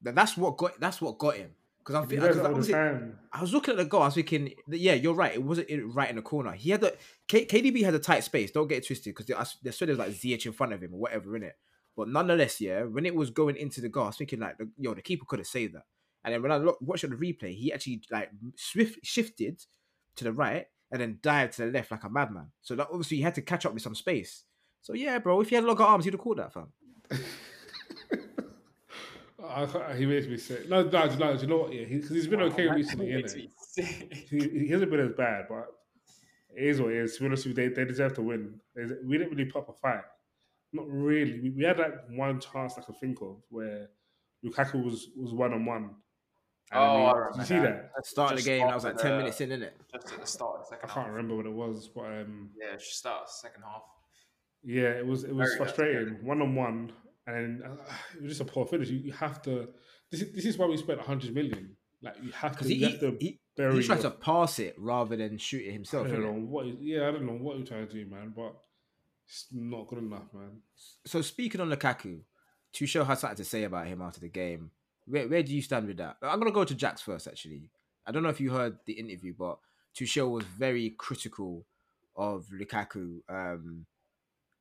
That- 0.02 0.14
That's 0.14 0.37
what 0.37 0.56
got. 0.56 0.81
That's 0.81 1.00
what 1.00 1.19
got 1.19 1.37
him. 1.37 1.50
Because 1.79 1.94
I'm 1.94 2.02
He 2.02 2.08
thinking, 2.17 2.26
does 2.26 2.37
because 2.37 2.49
that 2.49 2.55
all 2.55 2.61
the 2.61 2.73
time. 2.73 3.19
I 3.32 3.40
was 3.40 3.52
looking 3.52 3.73
at 3.73 3.76
the 3.79 3.85
goal. 3.85 4.02
I 4.02 4.06
was 4.06 4.14
thinking, 4.14 4.52
yeah, 4.69 4.94
you're 4.94 5.14
right. 5.14 5.35
It 5.35 5.43
wasn't 5.43 5.69
right 5.94 6.11
in 6.11 6.17
the 6.17 6.23
corner. 6.23 6.52
He 6.52 6.70
had 6.70 6.81
the 6.81 6.96
K, 7.29 7.46
KDB 7.46 7.82
had 7.85 7.94
a 7.94 7.99
tight 7.99 8.25
space. 8.25 8.50
Don't 8.50 8.69
get 8.69 8.79
it 8.79 8.87
twisted 8.87 9.14
because 9.14 9.31
I 9.35 9.40
s- 9.43 9.56
they 9.62 9.70
said 9.70 9.88
there 9.88 9.96
was 9.96 10.06
like 10.06 10.11
Ziyech 10.17 10.44
in 10.46 10.52
front 10.52 10.73
of 10.73 10.82
him 10.82 10.93
or 10.94 10.99
whatever 11.00 11.37
in 11.37 11.44
it. 11.44 11.56
But 11.98 12.08
nonetheless, 12.08 12.60
yeah, 12.60 12.84
when 12.84 13.04
it 13.06 13.14
was 13.16 13.30
going 13.30 13.56
into 13.56 13.80
the 13.80 13.88
goal, 13.88 14.04
I 14.04 14.06
was 14.06 14.16
thinking 14.16 14.38
like, 14.38 14.56
the, 14.56 14.68
yo, 14.78 14.94
the 14.94 15.02
keeper 15.02 15.24
could 15.26 15.40
have 15.40 15.48
saved 15.48 15.74
that. 15.74 15.82
And 16.24 16.32
then 16.32 16.40
when 16.42 16.52
I 16.52 16.56
look, 16.58 16.78
watched 16.80 17.02
on 17.02 17.10
the 17.10 17.16
replay, 17.16 17.56
he 17.56 17.72
actually 17.72 18.02
like 18.08 18.30
swift 18.54 19.00
shifted 19.02 19.60
to 20.14 20.22
the 20.22 20.32
right 20.32 20.66
and 20.92 21.00
then 21.00 21.18
dived 21.20 21.54
to 21.54 21.64
the 21.64 21.72
left 21.72 21.90
like 21.90 22.04
a 22.04 22.08
madman. 22.08 22.52
So 22.62 22.76
that 22.76 22.86
obviously 22.92 23.16
he 23.16 23.24
had 23.24 23.34
to 23.34 23.42
catch 23.42 23.66
up 23.66 23.74
with 23.74 23.82
some 23.82 23.96
space. 23.96 24.44
So 24.80 24.92
yeah, 24.92 25.18
bro, 25.18 25.40
if 25.40 25.48
he 25.48 25.56
had 25.56 25.64
longer 25.64 25.82
arms, 25.82 26.04
he'd 26.04 26.14
have 26.14 26.20
caught 26.20 26.36
that, 26.36 26.52
fam. 26.52 26.68
I 29.44 29.96
he 29.96 30.06
makes 30.06 30.28
me 30.28 30.36
sick. 30.36 30.68
No, 30.68 30.84
no, 30.84 31.06
no. 31.16 31.34
Do 31.34 31.42
you 31.42 31.48
know 31.48 31.56
what? 31.56 31.72
Yeah, 31.72 31.84
because 31.84 32.10
he, 32.10 32.16
has 32.16 32.28
been 32.28 32.42
okay 32.42 32.68
Wow, 32.68 32.74
recently, 32.74 33.12
that 33.12 33.22
makes 33.22 33.34
innit? 33.34 34.28
He, 34.30 34.66
he 34.66 34.68
hasn't 34.68 34.92
been 34.92 35.00
as 35.00 35.10
bad, 35.16 35.46
but 35.48 35.66
it 36.56 36.62
is 36.62 36.80
what 36.80 36.92
it 36.92 36.98
is. 36.98 37.16
To 37.16 37.20
be 37.22 37.26
honest 37.26 37.46
with 37.46 37.58
you, 37.58 37.68
they, 37.70 37.74
they 37.74 37.84
deserve 37.84 38.14
to 38.14 38.22
win. 38.22 38.60
We 39.04 39.18
didn't 39.18 39.32
really 39.32 39.46
pop 39.46 39.68
a 39.68 39.72
fight. 39.72 40.04
Not 40.72 40.86
really. 40.88 41.40
We, 41.40 41.50
we 41.50 41.64
had 41.64 41.78
like 41.78 41.94
one 42.10 42.40
chance 42.40 42.74
I 42.78 42.82
could 42.82 42.96
think 42.98 43.20
of 43.22 43.36
where 43.50 43.88
Lukaku 44.44 44.84
was 44.84 45.08
was 45.16 45.32
one 45.32 45.52
on 45.54 45.64
one. 45.64 45.90
Oh, 46.70 46.78
I 47.06 47.12
did 47.12 47.16
remember 47.16 47.38
you 47.38 47.44
see 47.46 47.54
that. 47.60 47.90
that? 47.96 48.06
Start 48.06 48.32
of 48.32 48.36
the 48.38 48.44
game, 48.44 48.66
that 48.66 48.74
was 48.74 48.84
like 48.84 48.98
ten 48.98 49.12
the- 49.12 49.16
minutes 49.18 49.40
in, 49.40 49.48
innit? 49.50 49.70
Just 49.92 50.12
at 50.12 50.20
the 50.20 50.26
start 50.26 50.56
of 50.60 50.68
the 50.68 50.74
I 50.74 50.76
second 50.76 50.88
can't 50.90 51.06
half. 51.06 51.14
remember 51.14 51.36
what 51.36 51.46
it 51.46 51.52
was, 51.52 51.88
but 51.94 52.04
um, 52.04 52.50
Yeah, 52.60 52.76
just 52.76 52.98
start 52.98 53.22
of 53.22 53.26
the 53.28 53.32
second 53.48 53.62
half. 53.62 53.82
yeah, 54.62 54.90
it 54.90 55.06
was 55.06 55.24
it 55.24 55.34
was 55.34 55.48
Very 55.48 55.56
frustrating. 55.56 56.18
One 56.26 56.42
on 56.42 56.54
one, 56.54 56.92
and 57.26 57.62
uh, 57.62 57.68
it 58.16 58.22
was 58.22 58.32
just 58.36 58.42
a 58.42 58.44
poor 58.44 58.66
finish. 58.66 58.90
You, 58.90 58.98
you 58.98 59.12
have 59.12 59.40
to. 59.42 59.68
This 60.10 60.20
is, 60.22 60.34
this 60.34 60.44
is 60.44 60.58
why 60.58 60.66
we 60.66 60.76
spent 60.76 61.00
hundred 61.00 61.32
million. 61.34 61.74
Like 62.02 62.16
you 62.22 62.30
have 62.32 62.52
to. 62.52 62.58
Because 62.58 62.68
he, 62.68 62.74
you 62.74 62.86
have 62.90 63.00
to 63.00 63.16
he, 63.18 63.26
he, 63.26 63.40
bury 63.56 63.80
he 63.80 63.82
tried 63.86 64.02
your- 64.02 64.10
to 64.10 64.18
pass 64.18 64.58
it 64.58 64.75
rather 64.78 65.16
than 65.16 65.38
shoot 65.38 65.62
it 65.64 65.70
I 65.70 65.72
himself. 65.72 66.06
don't 66.08 66.22
know 66.22 66.32
what. 66.32 66.66
Yeah, 66.82 67.08
I 67.08 67.12
don't 67.12 67.25
know 67.25 67.32
what 67.32 67.56
you're 67.56 67.66
trying 67.66 67.88
to 67.88 67.92
do, 67.92 68.10
man. 68.10 68.34
But 68.37 68.54
it's 69.28 69.47
not 69.52 69.87
good 69.87 69.99
enough, 69.99 70.32
man. 70.32 70.62
So 71.04 71.20
speaking 71.20 71.61
on 71.61 71.70
Lukaku, 71.70 72.20
Tuchel 72.73 73.06
has 73.06 73.20
something 73.20 73.37
to 73.37 73.44
say 73.44 73.64
about 73.64 73.87
him 73.87 74.00
after 74.00 74.20
the 74.20 74.28
game. 74.28 74.70
Where, 75.06 75.28
where 75.28 75.42
do 75.42 75.54
you 75.54 75.62
stand 75.62 75.87
with 75.87 75.99
that? 75.99 76.16
I'm 76.23 76.38
gonna 76.38 76.50
go 76.50 76.64
to 76.64 76.75
Jax 76.75 77.02
first. 77.02 77.26
Actually, 77.26 77.70
I 78.06 78.12
don't 78.12 78.23
know 78.23 78.28
if 78.30 78.40
you 78.40 78.50
heard 78.50 78.78
the 78.87 78.94
interview, 78.94 79.35
but 79.38 79.58
Tuchel 79.94 80.30
was 80.30 80.44
very 80.44 80.94
critical 80.99 81.66
of 82.16 82.47
Lukaku. 82.52 83.20
Um, 83.28 83.87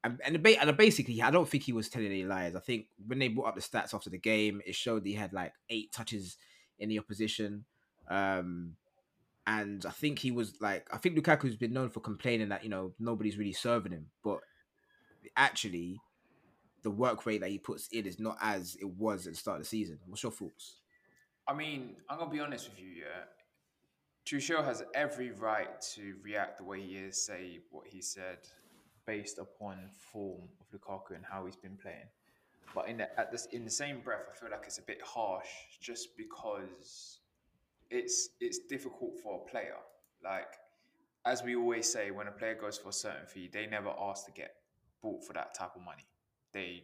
and 0.04 0.20
and, 0.24 0.44
ba- 0.44 0.62
and 0.62 0.76
basically, 0.78 1.22
I 1.22 1.32
don't 1.32 1.48
think 1.48 1.64
he 1.64 1.74
was 1.74 1.90
telling 1.90 2.08
any 2.08 2.24
lies. 2.24 2.56
I 2.56 2.60
think 2.60 2.88
when 3.06 3.20
they 3.20 3.30
brought 3.30 3.50
up 3.50 3.56
the 3.56 3.62
stats 3.62 3.94
after 3.94 4.10
the 4.10 4.18
game, 4.18 4.62
it 4.66 4.76
showed 4.76 5.06
he 5.06 5.14
had 5.14 5.34
like 5.34 5.54
eight 5.70 5.92
touches 5.94 6.38
in 6.80 6.90
the 6.90 7.00
opposition. 7.00 7.66
Um, 8.10 8.76
and 9.46 9.86
I 9.86 9.92
think 9.92 10.20
he 10.20 10.32
was 10.32 10.56
like, 10.60 10.88
I 10.92 10.98
think 10.98 11.18
Lukaku's 11.18 11.56
been 11.56 11.74
known 11.74 11.90
for 11.90 12.02
complaining 12.02 12.50
that 12.50 12.64
you 12.64 12.70
know 12.70 12.94
nobody's 13.00 13.38
really 13.38 13.54
serving 13.54 13.94
him, 13.94 14.08
but 14.24 14.40
actually, 15.36 16.00
the 16.84 16.92
work 16.92 17.26
rate 17.26 17.42
that 17.42 17.50
he 17.50 17.58
puts 17.58 17.88
in 17.90 18.06
is 18.06 18.20
not 18.20 18.38
as 18.42 18.78
it 18.80 18.90
was 18.90 19.28
at 19.28 19.34
the 19.34 19.40
start 19.40 19.58
of 19.58 19.64
the 19.64 19.70
season. 19.70 20.00
What's 20.06 20.24
your 20.24 20.32
thoughts? 20.32 20.78
I 21.48 21.54
mean, 21.54 21.96
I'm 22.10 22.20
gonna 22.20 22.32
be 22.32 22.40
honest 22.40 22.70
with 22.70 22.80
you, 22.80 22.90
yeah. 22.90 23.26
Tuchel 24.26 24.64
has 24.64 24.84
every 24.94 25.32
right 25.32 25.80
to 25.96 26.16
react 26.22 26.58
the 26.58 26.64
way 26.66 26.82
he 26.82 26.98
is, 26.98 27.26
say 27.26 27.60
what 27.72 27.88
he 27.88 28.02
said, 28.02 28.40
based 29.06 29.40
upon 29.40 29.78
form 30.12 30.50
of 30.60 30.68
Lukaku 30.78 31.16
and 31.16 31.24
how 31.24 31.46
he's 31.46 31.56
been 31.56 31.78
playing. 31.78 32.10
But 32.76 32.90
in 32.90 32.98
the, 32.98 33.20
at 33.20 33.32
this, 33.32 33.48
in 33.54 33.64
the 33.64 33.72
same 33.72 34.02
breath, 34.02 34.26
I 34.30 34.38
feel 34.38 34.52
like 34.52 34.64
it's 34.66 34.80
a 34.80 34.82
bit 34.84 35.02
harsh, 35.02 35.48
just 35.80 36.18
because 36.18 37.20
it's 37.90 38.30
it's 38.42 38.60
difficult 38.60 39.18
for 39.24 39.42
a 39.42 39.50
player. 39.50 39.78
Like 40.22 40.54
as 41.28 41.44
we 41.44 41.56
always 41.56 41.92
say, 41.92 42.12
when 42.12 42.28
a 42.28 42.32
player 42.32 42.56
goes 42.56 42.78
for 42.78 42.90
a 42.90 42.94
certain 42.94 43.26
fee, 43.28 43.50
they 43.52 43.68
never 43.68 43.90
ask 44.00 44.26
to 44.26 44.32
get 44.32 44.56
bought 45.02 45.26
for 45.26 45.34
that 45.34 45.54
type 45.54 45.72
of 45.76 45.84
money. 45.84 46.06
They 46.54 46.84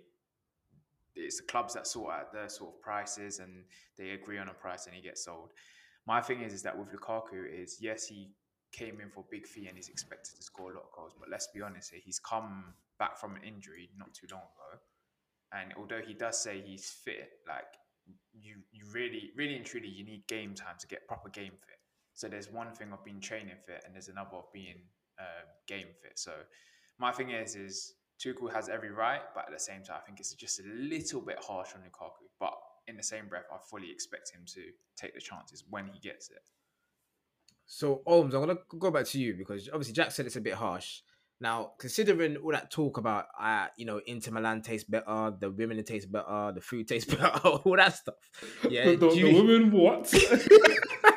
it's 1.16 1.38
the 1.38 1.44
clubs 1.44 1.76
that 1.76 1.86
sort 1.86 2.12
out 2.12 2.34
their 2.34 2.50
sort 2.50 2.74
of 2.74 2.82
prices 2.82 3.40
and 3.40 3.64
they 3.98 4.12
agree 4.12 4.40
on 4.40 4.48
a 4.50 4.54
price 4.54 4.88
and 4.88 4.96
he 4.96 5.02
gets 5.02 5.24
sold. 5.26 5.52
My 6.08 6.22
thing 6.22 6.42
is, 6.42 6.54
is 6.54 6.64
that 6.64 6.78
with 6.78 6.92
Lukaku 6.92 7.46
is 7.48 7.78
yes, 7.80 8.08
he 8.08 8.32
came 8.72 9.00
in 9.00 9.10
for 9.10 9.22
a 9.22 9.30
big 9.30 9.46
fee 9.46 9.68
and 9.68 9.78
he's 9.78 9.90
expected 9.90 10.36
to 10.36 10.44
score 10.44 10.72
a 10.72 10.76
lot 10.76 10.86
of 10.86 10.92
goals. 10.92 11.14
But 11.18 11.30
let's 11.30 11.48
be 11.54 11.62
honest 11.62 11.92
here, 11.92 12.02
he's 12.04 12.20
come 12.20 12.74
back 12.98 13.18
from 13.18 13.36
an 13.36 13.44
injury 13.44 13.90
not 13.98 14.14
too 14.14 14.28
long 14.32 14.42
ago. 14.42 14.80
And 15.54 15.72
although 15.78 16.02
he 16.06 16.16
does 16.16 16.42
say 16.42 16.62
he's 16.66 16.90
fit, 16.90 17.30
like 17.48 17.66
you, 18.34 18.56
you 18.72 18.86
really, 18.92 19.32
really 19.38 19.56
and 19.56 19.66
truly, 19.66 19.88
you 19.88 20.04
need 20.04 20.26
game 20.28 20.56
time 20.56 20.76
to 20.80 20.88
get 20.88 21.08
proper 21.08 21.30
game 21.30 21.52
fit. 21.52 21.78
So 22.16 22.28
there's 22.28 22.52
one 22.52 22.72
thing 22.74 22.92
of 22.92 23.04
being 23.04 23.20
training 23.20 23.56
fit, 23.66 23.84
and 23.86 23.94
there's 23.94 24.08
another 24.08 24.38
of 24.38 24.52
being 24.54 24.82
uh, 25.20 25.46
game 25.68 25.88
fit. 26.02 26.14
So 26.16 26.32
my 27.00 27.12
thing 27.12 27.32
is, 27.32 27.56
is 27.56 27.94
Tuchel 28.24 28.54
has 28.54 28.70
every 28.70 28.92
right, 28.92 29.22
but 29.36 29.46
at 29.48 29.54
the 29.54 29.60
same 29.60 29.84
time, 29.84 29.98
I 30.02 30.06
think 30.06 30.20
it's 30.20 30.34
just 30.34 30.60
a 30.60 30.64
little 30.64 31.22
bit 31.22 31.38
harsh 31.44 31.70
on 31.76 31.82
Lukaku. 31.82 32.26
But 32.40 32.54
in 32.88 32.96
the 32.96 33.04
same 33.04 33.28
breath, 33.28 33.46
I 33.54 33.58
fully 33.70 33.92
expect 33.92 34.32
him 34.34 34.42
to 34.54 34.62
take 34.96 35.14
the 35.14 35.22
chances 35.22 35.64
when 35.70 35.88
he 35.88 36.00
gets 36.00 36.30
it. 36.30 36.38
So, 37.66 38.02
Holmes, 38.06 38.34
I'm 38.34 38.42
gonna 38.42 38.60
go 38.78 38.92
back 38.92 39.06
to 39.08 39.20
you 39.20 39.36
because 39.36 39.68
obviously 39.70 39.94
Jack 39.94 40.12
said 40.12 40.26
it's 40.26 40.36
a 40.36 40.42
bit 40.42 40.54
harsh. 40.54 41.02
Now, 41.42 41.72
considering 41.78 42.38
all 42.38 42.52
that 42.52 42.72
talk 42.72 42.98
about, 42.98 43.26
uh, 43.40 43.68
you 43.78 43.86
know, 43.86 44.00
Inter 44.06 44.32
Milan 44.32 44.62
tastes 44.62 44.88
better, 44.90 45.34
the 45.38 45.50
women 45.52 45.84
taste 45.84 46.10
better, 46.12 46.52
the 46.54 46.62
food 46.62 46.88
tastes 46.88 47.14
better, 47.16 47.28
all 47.40 47.76
that 47.76 47.96
stuff. 47.96 48.16
Yeah, 48.70 48.86
the, 48.92 48.96
the, 48.98 49.08
you- 49.16 49.28
the 49.28 49.34
women 49.42 49.72
what? 49.72 50.14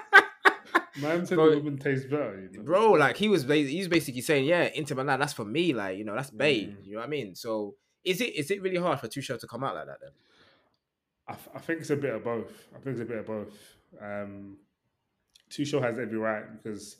Man 1.00 1.26
said 1.26 1.36
Bro- 1.36 1.50
the 1.50 1.56
women 1.58 1.78
taste 1.78 2.08
better. 2.08 2.48
You 2.52 2.58
know? 2.58 2.64
bro, 2.64 2.92
like 2.92 3.16
he 3.16 3.28
was, 3.28 3.44
ba- 3.44 3.56
he's 3.56 3.88
basically 3.88 4.22
saying, 4.22 4.46
yeah, 4.46 4.70
Inter 4.74 4.94
Milan, 4.94 5.20
that's 5.20 5.32
for 5.32 5.44
me, 5.44 5.72
like 5.72 5.98
you 5.98 6.04
know, 6.04 6.14
that's 6.14 6.30
Bay. 6.30 6.62
Mm. 6.62 6.86
You 6.86 6.92
know 6.92 6.98
what 7.00 7.06
I 7.06 7.10
mean? 7.10 7.34
So, 7.34 7.74
is 8.04 8.20
it 8.20 8.34
is 8.34 8.50
it 8.50 8.62
really 8.62 8.76
hard 8.76 9.00
for 9.00 9.08
Tuchel 9.08 9.38
to 9.40 9.46
come 9.46 9.64
out 9.64 9.74
like 9.74 9.86
that 9.86 9.98
then? 10.00 10.10
I, 11.28 11.58
think 11.58 11.80
it's 11.80 11.90
a 11.90 11.96
bit 11.96 12.14
of 12.14 12.22
both. 12.22 12.68
I 12.74 12.78
think 12.78 12.94
it's 12.94 13.00
a 13.00 13.04
bit 13.04 13.18
of 13.18 13.26
both. 13.26 13.52
Um, 14.00 14.58
Tuchel 15.50 15.82
has 15.82 15.98
every 15.98 16.18
right 16.18 16.44
because 16.62 16.96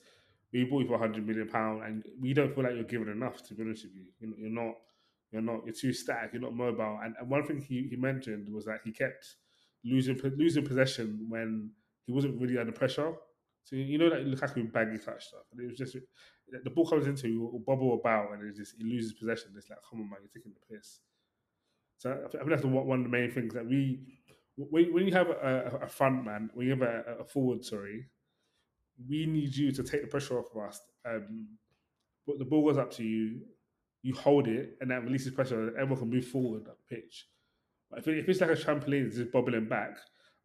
we 0.53 0.65
bought 0.65 0.81
you 0.81 0.87
for 0.87 0.99
100 0.99 1.27
million 1.27 1.49
pound, 1.49 1.85
and 1.85 2.05
we 2.21 2.35
don't 2.35 2.55
feel 2.55 2.65
like 2.65 2.75
you're 2.75 2.85
given 2.85 3.09
enough. 3.09 3.43
To 3.45 3.55
be 3.55 3.63
honest 3.63 3.85
with 3.85 3.95
you, 3.95 4.05
you're, 4.21 4.39
you're 4.39 4.65
not. 4.65 4.75
You're 5.31 5.43
not. 5.43 5.65
You're 5.65 5.75
too 5.75 5.93
static. 5.93 6.31
You're 6.33 6.43
not 6.43 6.55
mobile. 6.55 6.99
And, 7.03 7.15
and 7.21 7.31
one 7.31 7.45
thing 7.45 7.61
he, 7.61 7.87
he 7.89 7.97
mentioned 7.97 8.53
was 8.53 8.65
that 8.65 8.81
he 8.85 8.93
kept 8.93 9.37
losing 9.85 10.21
losing 10.37 10.67
possession 10.67 11.27
when 11.29 11.71
he 12.07 12.13
wasn't 12.13 12.41
really 12.41 12.59
under 12.59 12.73
pressure. 12.73 13.15
So 13.67 13.75
you 13.75 13.99
know 13.99 14.09
that 14.09 14.25
Lukaku 14.25 14.73
baggy 14.73 14.97
touch 14.99 15.27
stuff, 15.27 15.43
and 15.51 15.61
it 15.61 15.67
was 15.67 15.77
just 15.77 15.97
the 16.63 16.71
ball 16.71 16.87
comes 16.87 17.09
into 17.09 17.27
you, 17.29 17.65
bubble 17.67 17.95
about, 17.95 18.33
and 18.33 18.49
it 18.49 18.55
just 18.55 18.75
it 18.79 18.87
loses 18.87 19.13
possession. 19.13 19.51
It's 19.57 19.69
like, 19.69 19.81
come 19.91 20.01
on, 20.01 20.09
man, 20.09 20.21
you're 20.23 20.31
taking 20.33 20.53
the 20.53 20.77
piss. 20.77 21.01
So 21.99 22.13
I 22.13 22.29
think 22.31 22.49
that's 22.49 22.65
one 22.65 23.01
of 23.01 23.05
the 23.05 23.11
main 23.11 23.33
things 23.33 23.55
that 23.55 23.67
we 23.67 23.99
when, 24.57 24.93
when 24.95 25.05
you 25.05 25.13
have 25.13 25.31
a, 25.31 25.81
a 25.83 25.89
front 25.89 26.25
man, 26.25 26.49
when 26.55 26.67
you 26.67 26.73
have 26.75 26.83
a, 26.83 27.17
a 27.21 27.25
forward, 27.25 27.65
sorry, 27.65 28.07
we 29.09 29.27
need 29.27 29.55
you 29.55 29.73
to 29.73 29.83
take 29.83 30.03
the 30.03 30.09
pressure 30.09 30.39
off 30.39 30.55
of 30.55 30.63
us. 30.63 30.81
Um, 31.05 31.49
but 32.25 32.39
the 32.39 32.45
ball 32.45 32.65
goes 32.65 32.79
up 32.79 32.93
to 32.93 33.05
you, 33.05 33.41
you 34.03 34.15
hold 34.15 34.47
it, 34.47 34.77
and 34.81 34.91
that 34.93 35.03
releases 35.03 35.35
pressure. 35.35 35.69
And 35.69 35.77
everyone 35.77 35.99
can 35.99 36.11
move 36.11 36.27
forward 36.27 36.69
up 36.69 36.79
pitch. 36.89 37.27
But 37.91 38.01
if, 38.01 38.09
it, 38.09 38.19
if 38.19 38.29
it's 38.29 38.41
like 38.41 38.51
a 38.51 38.55
trampoline, 38.55 39.07
it's 39.07 39.17
just 39.17 39.33
bobbling 39.33 39.69
back, 39.69 39.99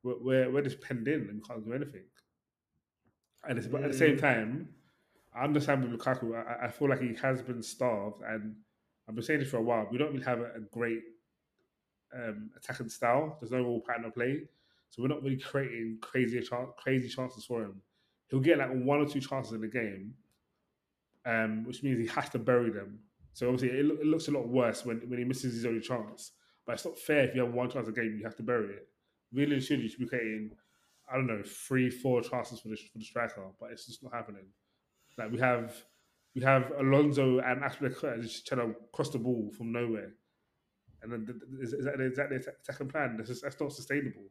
we're, 0.04 0.20
we're, 0.20 0.52
we're 0.52 0.62
just 0.62 0.82
penned 0.82 1.08
in 1.08 1.22
and 1.22 1.36
we 1.36 1.42
can't 1.48 1.64
do 1.64 1.74
anything. 1.74 2.04
And 3.48 3.58
it's, 3.58 3.68
but 3.68 3.84
at 3.84 3.92
the 3.92 3.98
same 3.98 4.18
time, 4.18 4.70
I 5.36 5.44
understand 5.44 5.84
with 5.84 6.00
Lukaku, 6.00 6.36
I, 6.36 6.66
I 6.66 6.70
feel 6.70 6.90
like 6.90 7.02
he 7.02 7.16
has 7.22 7.42
been 7.42 7.64
starved, 7.64 8.22
and 8.22 8.56
I've 9.08 9.16
been 9.16 9.24
saying 9.24 9.40
this 9.40 9.50
for 9.50 9.58
a 9.58 9.62
while. 9.62 9.88
We 9.92 9.98
don't 9.98 10.12
really 10.12 10.26
have 10.26 10.40
a, 10.40 10.52
a 10.56 10.60
great 10.72 11.02
um, 12.14 12.52
attacking 12.56 12.90
style. 12.90 13.38
There's 13.40 13.52
no 13.52 13.60
real 13.60 13.82
pattern 13.88 14.06
of 14.06 14.14
play, 14.14 14.44
so 14.90 15.02
we're 15.02 15.08
not 15.08 15.24
really 15.24 15.38
creating 15.38 15.98
crazy 16.02 16.42
chan- 16.42 16.74
crazy 16.78 17.10
chances 17.10 17.46
for 17.46 17.64
him. 17.64 17.82
He'll 18.30 18.40
get 18.40 18.60
like 18.60 18.72
one 18.72 19.00
or 19.00 19.06
two 19.08 19.20
chances 19.20 19.54
in 19.54 19.62
the 19.62 19.68
game, 19.68 20.14
um, 21.26 21.64
which 21.66 21.84
means 21.84 22.00
he 22.00 22.08
has 22.08 22.30
to 22.30 22.40
bury 22.40 22.70
them. 22.70 23.00
So 23.34 23.48
obviously, 23.48 23.80
it, 23.80 23.86
it 23.86 24.06
looks 24.06 24.28
a 24.28 24.32
lot 24.32 24.48
worse 24.48 24.86
when, 24.86 24.98
when 25.10 25.20
he 25.20 25.26
misses 25.26 25.54
his 25.54 25.66
only 25.66 25.82
chance. 25.82 26.32
But 26.66 26.74
it's 26.74 26.86
not 26.86 27.00
fair 27.00 27.24
if 27.24 27.36
you 27.36 27.44
have 27.44 27.54
one 27.54 27.70
chance 27.70 27.88
a 27.88 27.92
game, 27.92 28.16
you 28.18 28.24
have 28.24 28.36
to 28.36 28.44
bury 28.44 28.76
it. 28.76 28.88
Really 29.34 29.60
truly, 29.62 29.84
you 29.84 29.90
should 29.90 30.00
be 30.00 30.08
creating, 30.08 30.52
I 31.12 31.16
don't 31.16 31.28
know, 31.28 31.42
three, 31.44 31.90
four 31.90 32.22
chances 32.22 32.60
for 32.60 32.70
the 32.70 32.76
for 32.76 32.98
the 32.98 33.06
striker, 33.06 33.44
but 33.60 33.72
it's 33.72 33.86
just 33.86 34.04
not 34.04 34.14
happening. 34.14 34.46
Like 35.18 35.32
we 35.32 35.40
have, 35.40 35.76
we 36.36 36.42
have 36.42 36.72
Alonso 36.80 37.40
and 37.40 37.62
Azpilicueta 37.62 38.22
just 38.22 38.48
trying 38.48 38.62
to 38.62 38.76
cross 38.94 39.10
the 39.10 39.20
ball 39.20 39.52
from 39.58 39.72
nowhere. 39.72 40.14
And 41.02 41.12
then 41.12 41.26
th- 41.26 41.40
th- 41.40 41.62
is, 41.62 41.74
is 41.74 41.86
that 41.86 42.00
is 42.00 42.16
that 42.16 42.78
the 42.78 42.86
plan? 42.86 43.16
That's, 43.18 43.30
just, 43.30 43.44
that's 43.44 43.60
not 43.60 43.74
sustainable. 43.74 44.24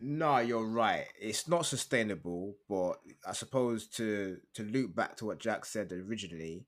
No, 0.00 0.38
you're 0.38 0.66
right. 0.66 1.06
It's 1.20 1.46
not 1.46 1.66
sustainable, 1.66 2.56
but 2.68 2.94
I 3.26 3.32
suppose 3.32 3.86
to 3.90 4.38
to 4.54 4.64
loop 4.64 4.96
back 4.96 5.16
to 5.16 5.26
what 5.26 5.38
Jack 5.38 5.64
said 5.64 5.92
originally, 5.92 6.66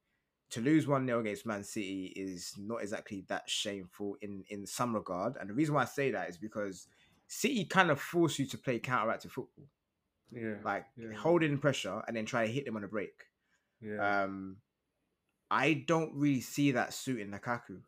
to 0.50 0.60
lose 0.60 0.86
one 0.86 1.06
0 1.06 1.20
against 1.20 1.46
Man 1.46 1.64
City 1.64 2.12
is 2.14 2.54
not 2.56 2.82
exactly 2.82 3.24
that 3.28 3.50
shameful 3.50 4.16
in 4.20 4.44
in 4.50 4.66
some 4.66 4.94
regard. 4.94 5.36
And 5.36 5.50
the 5.50 5.54
reason 5.54 5.74
why 5.74 5.82
I 5.82 5.86
say 5.86 6.12
that 6.12 6.28
is 6.28 6.38
because 6.38 6.86
City 7.26 7.64
kind 7.64 7.90
of 7.90 8.00
force 8.00 8.38
you 8.38 8.47
to 8.47 8.59
play 8.59 8.78
counteractive 8.78 9.31
football, 9.31 9.64
Yeah, 10.31 10.57
like 10.64 10.87
Yeah. 10.97 11.12
holding 11.16 11.59
pressure 11.59 12.02
and 12.07 12.16
then 12.16 12.26
try 12.26 12.47
to 12.47 12.52
hit 12.52 12.64
them 12.64 12.76
on 12.76 12.85
a 12.85 12.88
break. 12.88 13.25
yeah. 13.81 14.23
Um, 14.25 14.59
I 15.50 15.75
don't 15.75 16.12
really 16.14 16.40
see 16.40 16.73
that 16.73 16.93
suit 16.95 17.19
suiting 17.19 17.31
Lukaku. 17.33 17.81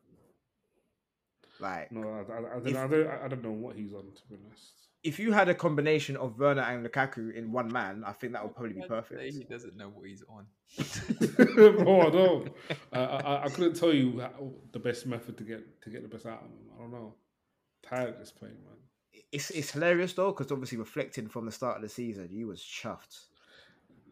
Like, 1.59 1.91
no, 1.91 2.01
I, 2.07 2.31
I, 2.31 2.37
I, 2.37 2.59
don't, 2.59 2.67
if- 2.67 2.77
I, 2.77 2.87
don't, 2.87 3.07
I 3.07 3.27
don't 3.27 3.43
know 3.43 3.51
what 3.51 3.75
he's 3.75 3.93
on 3.93 4.03
to 4.13 4.21
be 4.29 4.35
honest. 4.45 4.73
if 5.03 5.17
you 5.17 5.31
had 5.31 5.49
a 5.49 5.55
combination 5.55 6.15
of 6.17 6.37
Werner 6.37 6.61
and 6.61 6.85
Lukaku 6.85 7.33
in 7.33 7.51
one 7.51 7.71
man, 7.71 8.03
I 8.05 8.11
think 8.13 8.33
that 8.33 8.43
would 8.43 8.55
probably 8.55 8.73
be 8.73 8.87
perfect. 8.87 9.21
He 9.33 9.43
doesn't 9.43 9.75
know 9.75 9.89
what 9.89 10.07
he's 10.07 10.23
on. 10.29 10.45
oh, 11.87 12.01
I 12.01 12.09
don't. 12.11 12.51
I, 12.93 12.99
I, 12.99 13.43
I 13.45 13.49
couldn't 13.49 13.75
tell 13.75 13.91
you 13.93 14.19
how, 14.19 14.51
the 14.71 14.79
best 14.79 15.07
method 15.07 15.37
to 15.39 15.43
get 15.43 15.81
to 15.81 15.89
get 15.89 16.03
the 16.03 16.09
best 16.09 16.25
out 16.27 16.43
of 16.43 16.49
him. 16.49 16.69
I 16.77 16.81
don't 16.81 16.91
know. 16.91 17.15
Tired 17.83 18.09
of 18.09 18.19
this 18.19 18.31
playing, 18.31 18.55
man. 18.63 18.75
It's 19.31 19.49
it's 19.51 19.71
hilarious 19.71 20.13
though, 20.13 20.31
because 20.31 20.51
obviously 20.51 20.77
reflecting 20.77 21.27
from 21.27 21.45
the 21.45 21.51
start 21.51 21.77
of 21.77 21.81
the 21.81 21.89
season, 21.89 22.29
you 22.31 22.47
was 22.47 22.61
chuffed. 22.61 23.25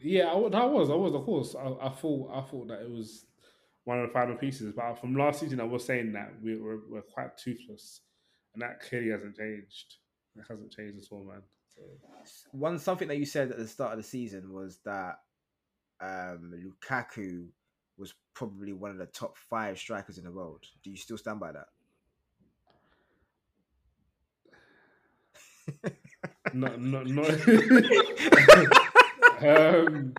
Yeah, 0.01 0.25
I, 0.25 0.33
I 0.33 0.65
was, 0.65 0.89
I 0.89 0.95
was, 0.95 1.13
of 1.13 1.23
course. 1.23 1.55
I, 1.55 1.87
I 1.87 1.89
thought, 1.89 2.29
I 2.33 2.41
thought 2.41 2.67
that 2.67 2.81
it 2.81 2.91
was 2.91 3.25
one 3.85 3.99
of 3.99 4.07
the 4.07 4.13
final 4.13 4.35
pieces. 4.35 4.73
But 4.75 4.95
from 4.95 5.15
last 5.15 5.39
season, 5.39 5.61
I 5.61 5.63
was 5.63 5.85
saying 5.85 6.11
that 6.13 6.33
we 6.43 6.57
were 6.57 6.81
we're 6.89 7.01
quite 7.01 7.37
toothless, 7.37 8.01
and 8.53 8.61
that 8.61 8.81
clearly 8.81 9.11
hasn't 9.11 9.37
changed. 9.37 9.95
It 10.35 10.43
hasn't 10.49 10.71
changed 10.71 11.05
at 11.05 11.11
all, 11.11 11.23
man. 11.23 11.41
So, 11.73 11.81
One 12.51 12.77
something 12.77 13.07
that 13.07 13.17
you 13.17 13.25
said 13.25 13.51
at 13.51 13.57
the 13.57 13.67
start 13.67 13.93
of 13.93 13.97
the 13.97 14.03
season 14.03 14.51
was 14.51 14.79
that 14.85 15.19
um, 16.01 16.53
Lukaku 16.53 17.47
was 17.97 18.13
probably 18.33 18.73
one 18.73 18.91
of 18.91 18.97
the 18.97 19.05
top 19.05 19.37
five 19.37 19.77
strikers 19.77 20.17
in 20.17 20.25
the 20.25 20.31
world. 20.31 20.65
Do 20.83 20.89
you 20.89 20.97
still 20.97 21.17
stand 21.17 21.39
by 21.39 21.51
that? 21.53 21.67
No, 26.53 26.75
no, 26.75 27.03
no. 27.03 27.23
um, 29.39 30.13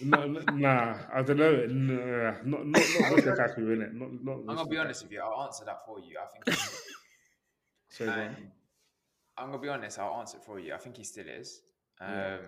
no, 0.00 0.26
no, 0.26 0.40
nah, 0.52 0.98
I 1.12 1.22
don't 1.22 1.36
know. 1.36 1.66
Nah, 1.66 2.34
not 2.44 2.66
not 2.66 2.82
not 3.00 3.14
with 3.14 3.24
Lukaku 3.24 3.72
in 3.72 3.82
it. 3.82 3.94
Not 3.94 4.12
not. 4.22 4.36
I'm 4.48 4.56
gonna 4.56 4.68
be 4.68 4.78
honest 4.78 5.02
with 5.02 5.12
you. 5.12 5.20
I'll 5.20 5.44
answer 5.44 5.64
that 5.64 5.84
for 5.86 5.98
you. 6.00 6.18
I 6.20 6.26
think. 6.32 6.44
he- 6.58 6.64
So, 7.88 8.04
and 8.06 8.36
I'm 9.36 9.50
gonna 9.50 9.58
be 9.62 9.68
honest. 9.68 9.98
I'll 9.98 10.18
answer 10.20 10.38
it 10.38 10.44
for 10.44 10.58
you. 10.58 10.74
I 10.74 10.78
think 10.78 10.96
he 10.96 11.04
still 11.04 11.28
is. 11.28 11.62
Um, 12.00 12.10
Yeah. 12.10 12.38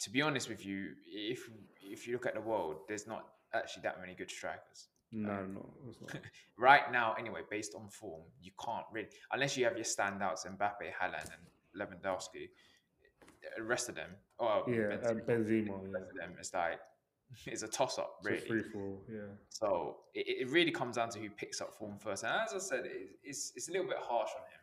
To 0.00 0.10
be 0.10 0.22
honest 0.22 0.48
with 0.48 0.64
you, 0.64 0.94
if 1.06 1.48
if 1.82 2.06
you 2.06 2.14
look 2.14 2.26
at 2.26 2.34
the 2.34 2.40
world, 2.40 2.76
there's 2.88 3.06
not 3.06 3.26
actually 3.52 3.82
that 3.82 4.00
many 4.00 4.14
good 4.14 4.30
strikers 4.30 4.88
no, 5.12 5.44
no, 5.44 5.66
not. 6.00 6.20
right 6.56 6.90
now. 6.92 7.14
Anyway, 7.18 7.40
based 7.50 7.74
on 7.74 7.88
form, 7.88 8.22
you 8.40 8.52
can't 8.64 8.86
really 8.92 9.08
unless 9.32 9.56
you 9.56 9.64
have 9.64 9.76
your 9.76 9.84
standouts 9.84 10.46
Mbappe, 10.46 10.86
Haaland, 11.00 11.30
and 11.34 11.42
Lewandowski. 11.80 12.48
The 13.56 13.62
rest 13.62 13.88
of 13.88 13.94
them, 13.94 14.10
oh 14.38 14.64
Yeah, 14.68 14.74
Benzema, 14.96 15.04
uh, 15.04 15.14
Benzema. 15.24 15.82
the 15.82 15.98
Yeah, 15.98 16.04
of 16.08 16.14
them, 16.14 16.36
it's 16.38 16.52
like 16.54 16.78
it's 17.46 17.62
a 17.62 17.68
toss 17.68 17.98
up, 17.98 18.16
really. 18.22 18.38
free 18.38 18.62
for 18.62 18.78
all. 18.86 19.02
Yeah. 19.08 19.20
So 19.48 19.98
it, 20.14 20.42
it 20.42 20.48
really 20.50 20.70
comes 20.72 20.96
down 20.96 21.10
to 21.10 21.18
who 21.18 21.30
picks 21.30 21.60
up 21.60 21.72
form 21.74 21.96
first. 21.98 22.24
And 22.24 22.32
as 22.32 22.52
I 22.54 22.58
said, 22.58 22.86
it, 22.86 23.18
it's 23.22 23.52
it's 23.56 23.68
a 23.68 23.72
little 23.72 23.86
bit 23.86 23.98
harsh 24.00 24.30
on 24.36 24.42
him, 24.42 24.60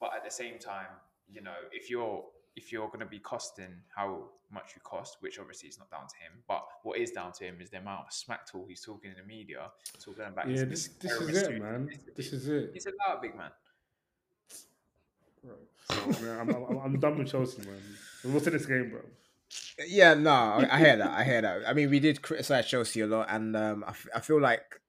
but 0.00 0.10
at 0.16 0.24
the 0.24 0.30
same 0.30 0.58
time, 0.58 0.86
you 1.28 1.40
know, 1.42 1.54
if 1.72 1.88
you're 1.90 2.24
if 2.56 2.72
you're 2.72 2.86
going 2.88 3.00
to 3.00 3.06
be 3.06 3.18
costing 3.18 3.82
how 3.94 4.30
much 4.50 4.72
you 4.74 4.80
cost, 4.82 5.18
which 5.20 5.38
obviously 5.38 5.68
is 5.68 5.78
not 5.78 5.90
down 5.90 6.06
to 6.08 6.16
him, 6.16 6.42
but 6.48 6.64
what 6.84 6.98
is 6.98 7.10
down 7.10 7.32
to 7.32 7.44
him 7.44 7.58
is 7.60 7.68
the 7.68 7.78
amount 7.78 8.06
of 8.06 8.12
smack 8.12 8.46
talk 8.50 8.66
he's 8.68 8.80
talking 8.80 9.10
in 9.10 9.16
the 9.18 9.22
media, 9.22 9.70
talking 10.02 10.24
about. 10.24 10.48
Yeah, 10.48 10.64
this 10.64 10.88
this 10.88 11.12
is 11.12 11.42
it, 11.42 11.60
man. 11.60 11.90
This 12.14 12.32
is 12.32 12.48
it. 12.48 12.70
He's 12.72 12.86
a 12.86 12.92
loud 13.06 13.20
big 13.20 13.36
man. 13.36 13.50
Bro. 15.46 15.54
So, 16.14 16.24
man, 16.24 16.40
I'm, 16.40 16.48
I'm, 16.50 16.78
I'm 16.78 17.00
done 17.00 17.18
with 17.18 17.30
Chelsea, 17.30 17.62
man. 17.62 17.80
What's 18.32 18.46
in 18.46 18.52
this 18.52 18.66
game, 18.66 18.90
bro? 18.90 19.00
Yeah, 19.86 20.14
no, 20.14 20.30
I, 20.30 20.66
I 20.72 20.78
hear 20.78 20.96
that. 20.96 21.10
I 21.10 21.22
hear 21.24 21.40
that. 21.42 21.62
I 21.68 21.72
mean, 21.72 21.88
we 21.90 22.00
did 22.00 22.20
criticize 22.22 22.66
Chelsea 22.66 23.00
a 23.02 23.06
lot, 23.06 23.28
and 23.30 23.56
um, 23.56 23.84
I, 23.86 23.90
f- 23.90 24.06
I 24.16 24.20
feel 24.20 24.40
like 24.40 24.80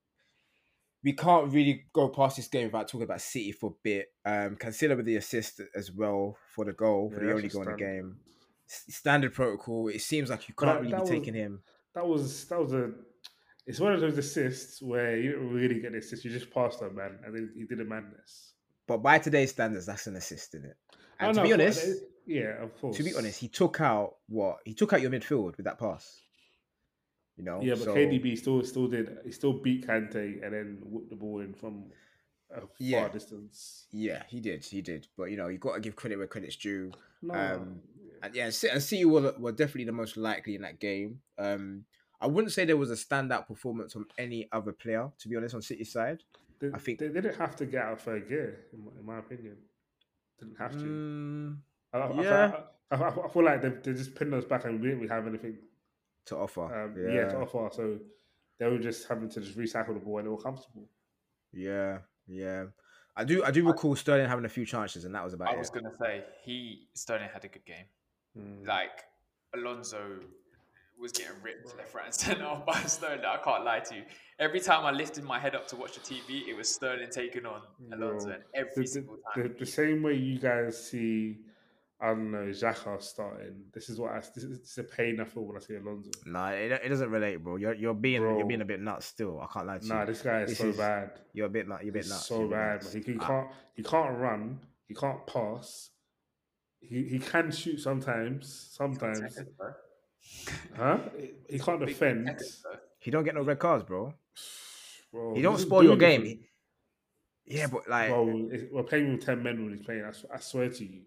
we 1.04 1.14
can't 1.14 1.54
really 1.54 1.86
go 1.94 2.10
past 2.10 2.38
this 2.38 2.48
game 2.48 2.66
without 2.66 2.88
talking 2.88 3.04
about 3.04 3.22
City 3.22 3.52
for 3.52 3.72
a 3.72 3.74
bit. 3.84 4.08
Um, 4.26 4.56
consider 4.56 4.96
with 4.96 5.06
the 5.06 5.18
assist 5.18 5.62
as 5.76 5.92
well 5.92 6.36
for 6.56 6.66
the 6.66 6.74
goal, 6.74 7.12
for 7.12 7.20
Yeah, 7.22 7.28
the 7.28 7.36
only 7.36 7.48
goal 7.50 7.62
in 7.64 7.72
the 7.72 7.78
game. 7.78 8.18
S- 8.68 8.86
Standard 8.96 9.34
protocol. 9.34 9.90
It 9.90 10.02
seems 10.02 10.30
like 10.32 10.50
you 10.50 10.56
can't 10.56 10.74
that- 10.74 10.80
really 10.82 10.92
that 10.92 10.98
be 10.98 11.02
was- 11.02 11.10
taking 11.12 11.34
him. 11.36 11.62
that 11.94 12.08
was 12.08 12.46
that 12.46 12.60
was 12.60 12.74
a. 12.74 12.92
It's 13.68 13.80
one 13.82 13.92
of 13.94 14.00
those 14.02 14.18
assists 14.18 14.82
where 14.82 15.18
you 15.18 15.32
didn't 15.34 15.54
really 15.54 15.80
get 15.82 15.92
the 15.92 15.98
assist. 16.00 16.24
You 16.26 16.32
just 16.32 16.50
passed 16.52 16.82
a 16.82 16.90
man, 16.90 17.20
and 17.26 17.36
then 17.36 17.52
he 17.56 17.66
did 17.66 17.82
a 17.82 17.86
madness. 17.86 18.54
But 18.88 19.00
by 19.00 19.20
today's 19.20 19.52
standards, 19.52 19.86
that's 19.86 20.08
an 20.08 20.16
assist, 20.16 20.56
isn't 20.56 20.70
it? 20.70 20.78
And 21.20 21.30
Oh, 21.30 21.34
to 21.34 21.38
no, 21.40 21.44
be 21.44 21.54
honest, 21.54 21.86
yeah, 22.26 22.64
of 22.64 22.76
course. 22.80 22.96
to 22.98 23.04
be 23.04 23.14
honest, 23.16 23.40
he 23.40 23.48
took 23.48 23.82
out 23.82 24.16
what 24.28 24.60
he 24.66 24.74
took 24.74 24.94
out 24.94 25.02
your 25.02 25.12
midfield 25.12 25.58
with 25.58 25.66
that 25.66 25.78
pass. 25.80 26.22
You 27.36 27.44
know, 27.44 27.62
yeah, 27.62 27.74
but 27.76 27.84
so- 27.84 27.94
KDB 27.96 28.38
still 28.38 28.64
still 28.64 28.88
did. 28.88 29.18
He 29.26 29.32
still 29.32 29.54
beat 29.54 29.86
Kante 29.86 30.44
and 30.44 30.54
then 30.54 30.78
whipped 30.86 31.10
the 31.10 31.16
ball 31.16 31.42
in 31.42 31.54
from 31.54 31.86
a 32.50 32.62
far 32.62 32.68
Yeah. 32.80 33.10
distance. 33.10 33.86
Yeah, 33.92 34.24
he 34.28 34.40
did, 34.40 34.64
he 34.66 34.82
did. 34.82 35.08
But 35.18 35.26
you 35.26 35.38
know, 35.38 35.48
you 35.48 35.58
got 35.58 35.76
to 35.76 35.80
give 35.82 35.96
credit 35.96 36.18
where 36.18 36.28
credit's 36.28 36.56
due. 36.56 36.92
No, 37.22 37.34
Um, 37.34 37.82
And 38.24 38.34
yeah, 38.34 38.46
and 38.46 38.54
City 38.82 39.06
were, 39.06 39.36
were 39.38 39.52
definitely 39.52 39.84
the 39.86 39.92
most 39.92 40.18
likely 40.18 40.56
in 40.56 40.62
that 40.64 40.80
game. 40.80 41.22
Um, 41.38 41.86
I 42.20 42.26
wouldn't 42.26 42.52
say 42.52 42.66
there 42.66 42.76
was 42.78 42.90
a 42.90 42.96
standout 42.96 43.46
performance 43.48 43.94
from 43.94 44.08
any 44.18 44.50
other 44.52 44.72
player, 44.72 45.12
to 45.20 45.28
be 45.30 45.36
honest, 45.36 45.54
on 45.54 45.62
City's 45.62 45.92
side. 45.92 46.24
They, 46.60 46.70
I 46.74 46.78
think- 46.80 47.00
they 47.00 47.10
didn't 47.10 47.36
have 47.36 47.56
to 47.58 47.66
get 47.66 47.84
out 47.84 47.94
of 47.94 48.02
third 48.02 48.28
gear, 48.28 48.66
in 48.74 48.84
my, 48.86 48.92
in 49.00 49.06
my 49.06 49.20
opinion. 49.20 49.58
Didn't 50.40 50.58
have 50.58 50.72
to. 50.74 50.78
Mm, 50.78 51.58
I, 51.94 51.98
I, 51.98 52.22
yeah. 52.22 52.52
I, 52.92 52.96
I, 52.96 53.00
I, 53.10 53.26
I 53.26 53.28
feel 53.30 53.44
like 53.44 53.62
they, 53.62 53.70
they 53.70 53.94
just 53.94 54.16
pinned 54.16 54.34
us 54.34 54.46
back 54.46 54.66
and 54.66 54.80
we 54.80 54.88
didn't 54.88 55.02
really 55.02 55.10
have 55.14 55.26
anything 55.28 55.58
to 56.26 56.38
offer. 56.38 56.64
um, 56.84 56.96
yeah, 56.98 57.14
yeah. 57.14 57.30
to 57.30 57.38
offer. 57.38 57.70
So 57.74 57.98
they 58.60 58.68
were 58.68 58.78
just 58.78 59.08
having 59.08 59.30
to 59.30 59.42
just 59.42 59.58
recycle 59.58 59.94
the 59.94 60.00
ball 60.00 60.20
and 60.20 60.28
they 60.28 60.32
were 60.32 60.38
comfortable. 60.42 60.88
yeah, 61.54 62.00
yeah. 62.28 62.66
I 63.16 63.24
do, 63.24 63.44
I 63.44 63.50
do 63.50 63.66
recall 63.68 63.96
Sterling 63.96 64.30
having 64.30 64.46
a 64.46 64.50
few 64.50 64.64
chances, 64.64 65.04
and 65.06 65.16
that 65.16 65.24
was 65.24 65.34
about 65.34 65.48
I 65.50 65.54
it. 65.54 65.58
was 65.58 65.72
gonna 65.72 65.90
say 66.00 66.24
he 66.44 66.88
Sterling 66.94 67.30
had 67.34 67.44
a 67.46 67.48
good 67.48 67.66
game. 67.66 67.86
Mm. 68.38 68.68
Like 68.68 68.92
Alonso 69.56 70.20
was 71.00 71.12
getting 71.12 71.34
ripped 71.44 71.76
left, 71.78 71.94
right, 71.94 72.06
and 72.06 72.14
centre 72.14 72.62
by 72.66 72.80
Sterling. 72.82 73.26
I 73.26 73.38
can't 73.38 73.64
lie 73.64 73.80
to 73.82 73.96
you. 73.96 74.04
Every 74.40 74.60
time 74.60 74.86
I 74.86 74.92
lifted 74.92 75.24
my 75.24 75.40
head 75.40 75.56
up 75.56 75.68
to 75.70 75.76
watch 75.76 75.94
the 75.96 76.00
TV, 76.02 76.48
it 76.48 76.56
was 76.56 76.74
Sterling 76.74 77.10
taking 77.12 77.46
on 77.46 77.62
Alonso, 77.94 78.26
Bro, 78.28 78.36
and 78.36 78.44
every 78.56 78.84
the, 78.84 78.88
single 78.88 79.18
time. 79.36 79.44
the, 79.44 79.60
the 79.60 79.66
same 79.66 80.04
way 80.04 80.14
you 80.16 80.38
guys 80.40 80.90
see, 80.90 81.38
I 82.00 82.10
don't 82.10 82.32
know, 82.32 82.46
Xhaka 82.46 83.02
starting. 83.02 83.56
This 83.74 83.90
is 83.90 84.00
what 84.00 84.12
I, 84.12 84.20
this 84.20 84.44
is, 84.44 84.60
this 84.60 84.72
is 84.72 84.78
a 84.78 84.84
pain 84.84 85.20
I 85.20 85.26
feel 85.26 85.44
when 85.44 85.58
I 85.58 85.60
see 85.60 85.76
Alonso. 85.76 86.12
Nah, 86.26 86.50
it, 86.50 86.72
it 86.84 86.90
doesn't 86.90 87.10
relate, 87.10 87.38
bro. 87.44 87.56
You're 87.56 87.74
you're 87.74 87.96
being 87.96 88.22
you're 88.22 88.46
being 88.46 88.62
a 88.62 88.66
bit 88.66 88.80
nuts 88.80 89.08
still. 89.08 89.40
I 89.42 89.48
can't 89.52 89.66
lie 89.66 89.80
to 89.80 89.88
Nah, 89.88 89.94
you. 89.96 90.00
Nah, 90.02 90.06
this 90.06 90.22
guy 90.22 90.42
is 90.42 90.50
This 90.50 90.58
so 90.60 90.68
is 90.70 90.78
bad. 90.78 91.12
You're 91.34 91.48
a 91.48 91.50
bit 91.50 91.68
nut. 91.68 91.80
You're 91.84 91.90
a 91.90 91.94
bit 91.94 92.04
He's 92.04 92.12
nuts. 92.12 92.26
so 92.28 92.40
you're 92.42 92.50
bad. 92.50 92.84
nuts. 92.84 92.94
He, 92.94 93.02
he 93.02 93.18
Ah, 93.20 93.26
can't 93.28 93.48
he 93.76 93.84
can't 93.84 94.18
run. 94.20 94.60
He 94.88 94.94
can't 94.94 95.26
pass. 95.26 95.90
He 96.80 97.04
he 97.06 97.18
can 97.20 97.50
shoot 97.52 97.80
sometimes. 97.80 98.70
Sometimes, 98.72 99.18
Seconds, 99.20 99.50
bro. 99.58 99.72
Huh? 100.76 101.00
He, 101.18 101.32
he 101.50 101.60
can't 101.60 101.86
defend. 101.86 102.40
He 103.00 103.12
don't 103.12 103.24
get 103.24 103.36
no 103.36 103.42
red 103.44 103.60
cards, 103.60 103.84
bro. 103.84 104.14
Bro, 105.12 105.36
He 105.36 105.42
don't 105.42 105.58
spoil 105.60 105.84
your 105.84 105.98
game. 105.98 106.26
it 106.26 106.40
Yeah, 107.46 107.68
but 107.68 107.88
like, 107.90 108.10
Bro, 108.10 108.50
we're 108.72 108.84
playing 108.84 109.14
with 109.14 109.26
ten 109.26 109.42
men 109.44 109.64
when 109.64 109.74
he's 109.78 109.86
playing. 109.86 110.04
I, 110.04 110.12
sw- 110.12 110.26
I 110.34 110.40
swear 110.40 110.70
to 110.70 110.84
you. 110.86 111.02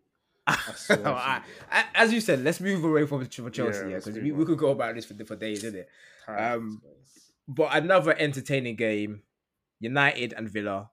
swear 0.74 0.98
to 0.98 1.08
I- 1.10 1.36
you. 1.46 1.64
I- 1.70 1.84
as 1.94 2.12
you 2.12 2.20
said, 2.20 2.42
let's 2.42 2.60
move 2.60 2.82
away 2.84 3.06
from 3.06 3.24
from 3.26 3.50
Chelsea, 3.52 3.80
Yeah, 3.80 3.88
yeah, 3.88 3.96
because 3.96 4.14
move 4.14 4.24
we, 4.24 4.32
we 4.32 4.44
could 4.46 4.58
go 4.58 4.70
about 4.70 4.94
this 4.94 5.04
for 5.04 5.14
for 5.24 5.36
days, 5.36 5.64
isn't 5.64 5.80
it? 5.80 5.88
Um. 6.28 6.80
But 7.48 7.74
another 7.76 8.14
entertaining 8.16 8.76
game, 8.76 9.22
United 9.80 10.32
and 10.34 10.48
Villa. 10.48 10.90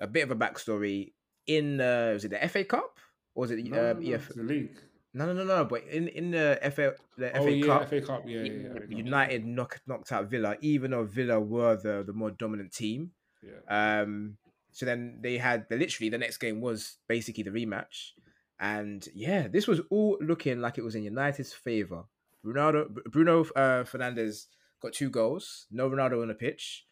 A 0.00 0.06
bit 0.06 0.24
of 0.24 0.30
a 0.30 0.36
backstory 0.36 1.12
in 1.46 1.80
uh, 1.80 2.10
was 2.12 2.24
it 2.24 2.30
the 2.32 2.48
FA 2.48 2.64
Cup 2.64 2.98
or 3.34 3.42
was 3.42 3.50
it 3.52 3.64
No, 3.64 3.78
uh, 3.78 3.92
no, 3.94 4.00
no, 4.00 4.14
EF? 4.14 4.28
the 4.34 4.42
league. 4.42 4.76
No, 5.16 5.26
no, 5.26 5.32
no, 5.32 5.44
no. 5.44 5.64
But 5.64 5.84
in 5.84 6.08
in 6.08 6.32
the 6.32 6.58
FA 6.74 6.94
the 7.16 7.36
Oh 7.38 7.44
FA 7.44 7.52
yeah, 7.52 7.66
Cup, 7.66 7.88
FA 7.88 8.00
Cup. 8.00 8.22
Yeah, 8.26 8.42
yeah, 8.42 8.68
yeah. 8.88 8.96
United 8.96 9.46
knock, 9.46 9.80
knocked 9.86 10.10
out 10.12 10.28
Villa, 10.28 10.56
even 10.60 10.90
though 10.90 11.04
Villa 11.04 11.38
were 11.40 11.76
the 11.76 12.02
the 12.04 12.12
more 12.12 12.32
dominant 12.32 12.72
team. 12.72 13.12
Yeah. 13.42 14.00
Um, 14.00 14.36
so 14.72 14.84
then 14.86 15.18
they 15.22 15.38
had 15.38 15.66
the 15.68 15.76
literally 15.76 16.08
the 16.10 16.18
next 16.18 16.38
game 16.38 16.60
was 16.60 16.96
basically 17.06 17.44
the 17.44 17.50
rematch, 17.50 18.10
and 18.58 19.06
yeah, 19.14 19.46
this 19.46 19.68
was 19.68 19.80
all 19.90 20.18
looking 20.20 20.60
like 20.60 20.78
it 20.78 20.82
was 20.84 20.96
in 20.96 21.04
United's 21.04 21.52
favor. 21.52 22.04
Ronaldo, 22.44 22.92
Bruno 23.10 23.42
uh, 23.56 23.84
Fernandes 23.84 24.46
got 24.82 24.92
two 24.92 25.10
goals, 25.10 25.66
no 25.70 25.88
Ronaldo 25.88 26.20
on 26.22 26.28
the 26.28 26.34
pitch, 26.34 26.84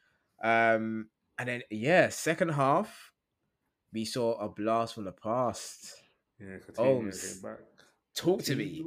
um, 0.44 1.08
and 1.38 1.48
then 1.48 1.62
yeah, 1.70 2.08
second 2.08 2.50
half 2.50 3.10
we 3.92 4.04
saw 4.04 4.34
a 4.38 4.48
blast 4.48 4.94
from 4.94 5.04
the 5.04 5.12
past. 5.12 5.92
Yeah, 6.38 6.56
Coutinho 6.58 7.08
s- 7.08 7.34
came 7.34 7.42
back. 7.42 7.58
Talk 8.14 8.42
to 8.44 8.54
me, 8.54 8.84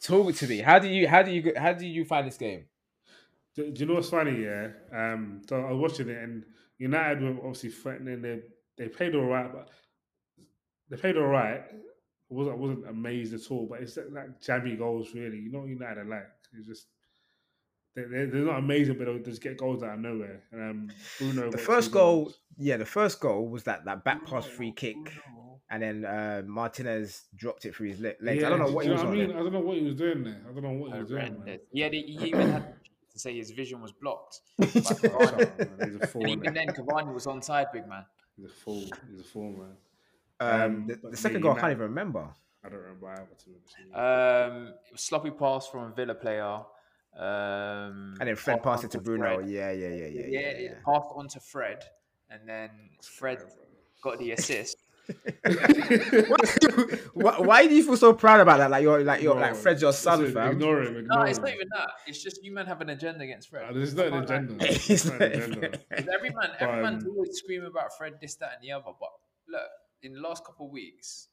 talk 0.00 0.34
to 0.34 0.46
me. 0.46 0.58
How 0.58 0.78
do 0.78 0.88
you 0.88 1.08
how 1.08 1.22
do 1.22 1.30
you 1.32 1.52
how 1.56 1.72
do 1.72 1.86
you 1.86 2.04
find 2.04 2.26
this 2.26 2.36
game? 2.36 2.66
Do, 3.56 3.70
do 3.70 3.80
you 3.80 3.86
know 3.86 3.94
what's 3.94 4.10
funny? 4.10 4.42
Yeah, 4.42 4.68
um, 4.92 5.42
so 5.48 5.60
I 5.60 5.72
was 5.72 5.92
watching 5.92 6.08
it, 6.08 6.22
and 6.22 6.44
United 6.78 7.22
were 7.22 7.38
obviously 7.38 7.70
threatening. 7.70 8.22
They 8.22 8.40
they 8.76 8.88
played 8.88 9.14
all 9.14 9.26
right, 9.26 9.52
but 9.52 9.70
they 10.88 10.96
played 10.96 11.16
all 11.16 11.26
right. 11.26 11.62
It 11.70 11.80
wasn't 12.28 12.58
wasn't 12.58 12.88
amazed 12.88 13.34
at 13.34 13.50
all, 13.50 13.66
but 13.68 13.80
it's 13.80 13.96
like, 13.96 14.06
like 14.12 14.40
jammy 14.40 14.76
goals, 14.76 15.14
really. 15.14 15.38
You 15.38 15.52
know 15.52 15.60
what 15.60 15.68
United 15.68 16.00
are 16.00 16.04
like. 16.04 16.26
It's 16.56 16.66
just 16.66 16.86
they 17.94 18.02
they're, 18.02 18.26
they're 18.26 18.40
not 18.42 18.58
amazing, 18.58 18.98
but 18.98 19.06
they'll 19.06 19.18
just 19.18 19.42
get 19.42 19.58
goals 19.58 19.82
out 19.82 19.94
of 19.94 20.00
nowhere. 20.00 20.42
And 20.52 20.70
um, 20.70 20.90
Bruno. 21.18 21.50
The 21.50 21.58
first 21.58 21.90
goal, 21.90 22.24
goals. 22.24 22.38
yeah, 22.58 22.76
the 22.76 22.84
first 22.84 23.20
goal 23.20 23.48
was 23.48 23.64
that 23.64 23.84
that 23.84 24.04
back 24.04 24.26
pass 24.26 24.46
free 24.46 24.72
kick. 24.72 24.96
And 25.74 25.82
then 25.82 26.04
uh, 26.04 26.42
Martinez 26.46 27.24
dropped 27.36 27.64
it 27.64 27.74
through 27.74 27.88
his 27.88 28.00
le- 28.00 28.12
legs. 28.20 28.44
I 28.44 28.48
don't 28.48 28.58
know 28.60 28.70
what 28.70 28.84
he 28.84 28.90
was 28.92 29.02
know 29.02 29.08
on. 29.08 29.14
I 29.14 29.16
mean, 29.18 29.28
there. 29.28 29.38
I 29.38 29.42
don't 29.42 29.52
know 29.52 29.60
what 29.60 29.76
he 29.76 29.84
was 29.84 29.94
doing 29.96 30.24
there. 30.24 30.40
I 30.48 30.52
don't 30.52 30.62
know 30.62 30.70
what 30.70 30.92
he 30.92 30.98
was 31.00 31.08
doing. 31.08 31.44
Man. 31.44 31.58
Yeah, 31.72 31.88
he, 31.88 32.02
he 32.02 32.26
even 32.28 32.50
had 32.50 32.74
to 33.12 33.18
say 33.18 33.36
his 33.36 33.50
vision 33.50 33.80
was 33.82 33.92
blocked. 33.92 34.40
by 34.58 34.66
Cavani. 34.66 35.84
He's 35.86 35.96
a 35.96 36.06
fool. 36.06 36.22
and 36.22 36.30
even 36.30 36.54
then, 36.54 36.68
Cavani 36.68 37.12
was 37.12 37.26
onside, 37.26 37.72
big 37.72 37.86
man. 37.88 38.04
He's 38.36 38.46
a 38.46 38.48
fool. 38.48 38.84
He's 39.10 39.20
a 39.20 39.24
fool, 39.24 39.50
man. 39.52 39.76
Um, 40.40 40.60
Um, 40.62 40.86
the, 40.86 41.10
the 41.10 41.16
second 41.16 41.38
yeah, 41.38 41.42
goal, 41.42 41.50
I 41.52 41.54
can't 41.54 41.62
United- 41.64 41.76
even 41.76 41.88
remember. 41.88 42.28
I 42.64 42.68
don't 42.70 42.78
remember 42.80 43.08
either. 43.08 43.26
To 43.38 43.46
be 43.46 43.52
honest 43.56 43.76
with 43.78 43.88
you. 43.92 44.66
Um, 44.68 44.74
sloppy 44.96 45.30
pass 45.30 45.66
from 45.68 45.82
a 45.90 45.94
Villa 45.94 46.14
player. 46.14 46.60
Um, 47.16 48.14
And 48.20 48.28
then 48.28 48.36
Fred 48.36 48.62
passed 48.62 48.84
it 48.84 48.90
to 48.92 48.98
to 48.98 49.04
Bruno. 49.04 49.36
Fred. 49.36 49.48
Yeah, 49.48 49.70
yeah, 49.70 49.88
yeah, 49.88 49.94
yeah, 50.06 50.26
Yeah, 50.26 50.40
yeah. 50.40 50.70
it 50.72 50.78
passed 50.84 51.06
on 51.14 51.28
to 51.28 51.40
Fred, 51.40 51.84
and 52.30 52.48
then 52.48 52.70
Fred 53.02 53.38
got 54.02 54.18
the 54.18 54.32
assist. 54.32 54.82
Why, 57.14 57.38
why 57.40 57.66
do 57.66 57.74
you 57.74 57.82
feel 57.84 57.96
so 57.96 58.12
proud 58.12 58.40
about 58.40 58.58
that? 58.58 58.70
Like 58.70 58.82
you're 58.82 59.02
like 59.04 59.22
you're 59.22 59.34
like 59.34 59.52
Bro, 59.52 59.60
Fred's 59.60 59.82
your 59.82 59.92
son, 59.92 60.20
listen, 60.20 60.34
fam. 60.34 60.52
Ignore 60.52 60.82
him. 60.82 60.96
Ignore 60.98 61.18
No, 61.18 61.24
it's 61.24 61.38
not 61.38 61.48
even 61.54 61.68
that. 61.76 61.88
It's 62.06 62.22
just 62.22 62.42
you 62.44 62.52
men 62.52 62.66
have 62.66 62.80
an 62.80 62.90
agenda 62.90 63.24
against 63.24 63.48
Fred. 63.50 63.64
Uh, 63.68 63.72
There's 63.72 63.94
not 63.94 64.06
an 64.06 64.12
can't 64.12 64.24
agenda. 64.50 64.64
It's 64.66 64.86
There's 64.86 65.06
not 65.10 65.20
an 65.22 65.32
not- 65.32 65.48
agenda. 65.58 65.68
'Cause 65.78 66.08
every 66.14 66.30
man, 66.30 66.50
every 66.58 66.76
But, 66.76 66.82
man's 66.82 67.04
um, 67.04 67.10
always 67.10 67.30
screaming 67.36 67.66
about 67.68 67.96
Fred, 67.96 68.14
this, 68.20 68.34
that, 68.36 68.52
and 68.54 68.62
the 68.62 68.72
other. 68.72 68.92
But 68.98 69.10
look, 69.48 69.68
in 70.02 70.14
the 70.14 70.20
last 70.20 70.44
couple 70.44 70.66
of 70.66 70.72
weeks, 70.72 71.28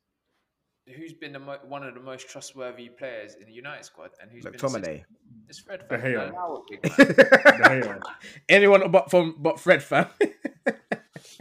who's 0.97 1.13
been 1.13 1.33
the 1.33 1.39
mo- 1.39 1.59
one 1.67 1.83
of 1.83 1.93
the 1.93 1.99
most 2.01 2.27
trustworthy 2.29 2.89
players 2.89 3.35
in 3.39 3.45
the 3.47 3.53
United 3.53 3.85
squad, 3.85 4.09
and 4.21 4.31
who's 4.31 4.43
been 4.43 4.53
McTominay. 4.53 5.03
It's 5.47 5.59
Fred. 5.59 5.81
De 5.89 5.97
fam. 5.97 6.01
Gea. 6.01 6.31
Allow 6.31 6.63
it, 6.69 6.81
big 6.81 6.97
man. 6.97 7.07
De 7.07 7.87
Gea. 7.87 8.01
Anyone 8.49 8.91
but 8.91 9.09
from 9.09 9.35
but 9.39 9.59
Fred, 9.59 9.81
fam. 9.83 10.07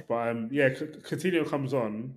But 0.08 0.28
um, 0.28 0.48
yeah, 0.52 0.74
C- 0.74 0.86
Coutinho 0.86 1.48
comes 1.48 1.74
on. 1.74 2.14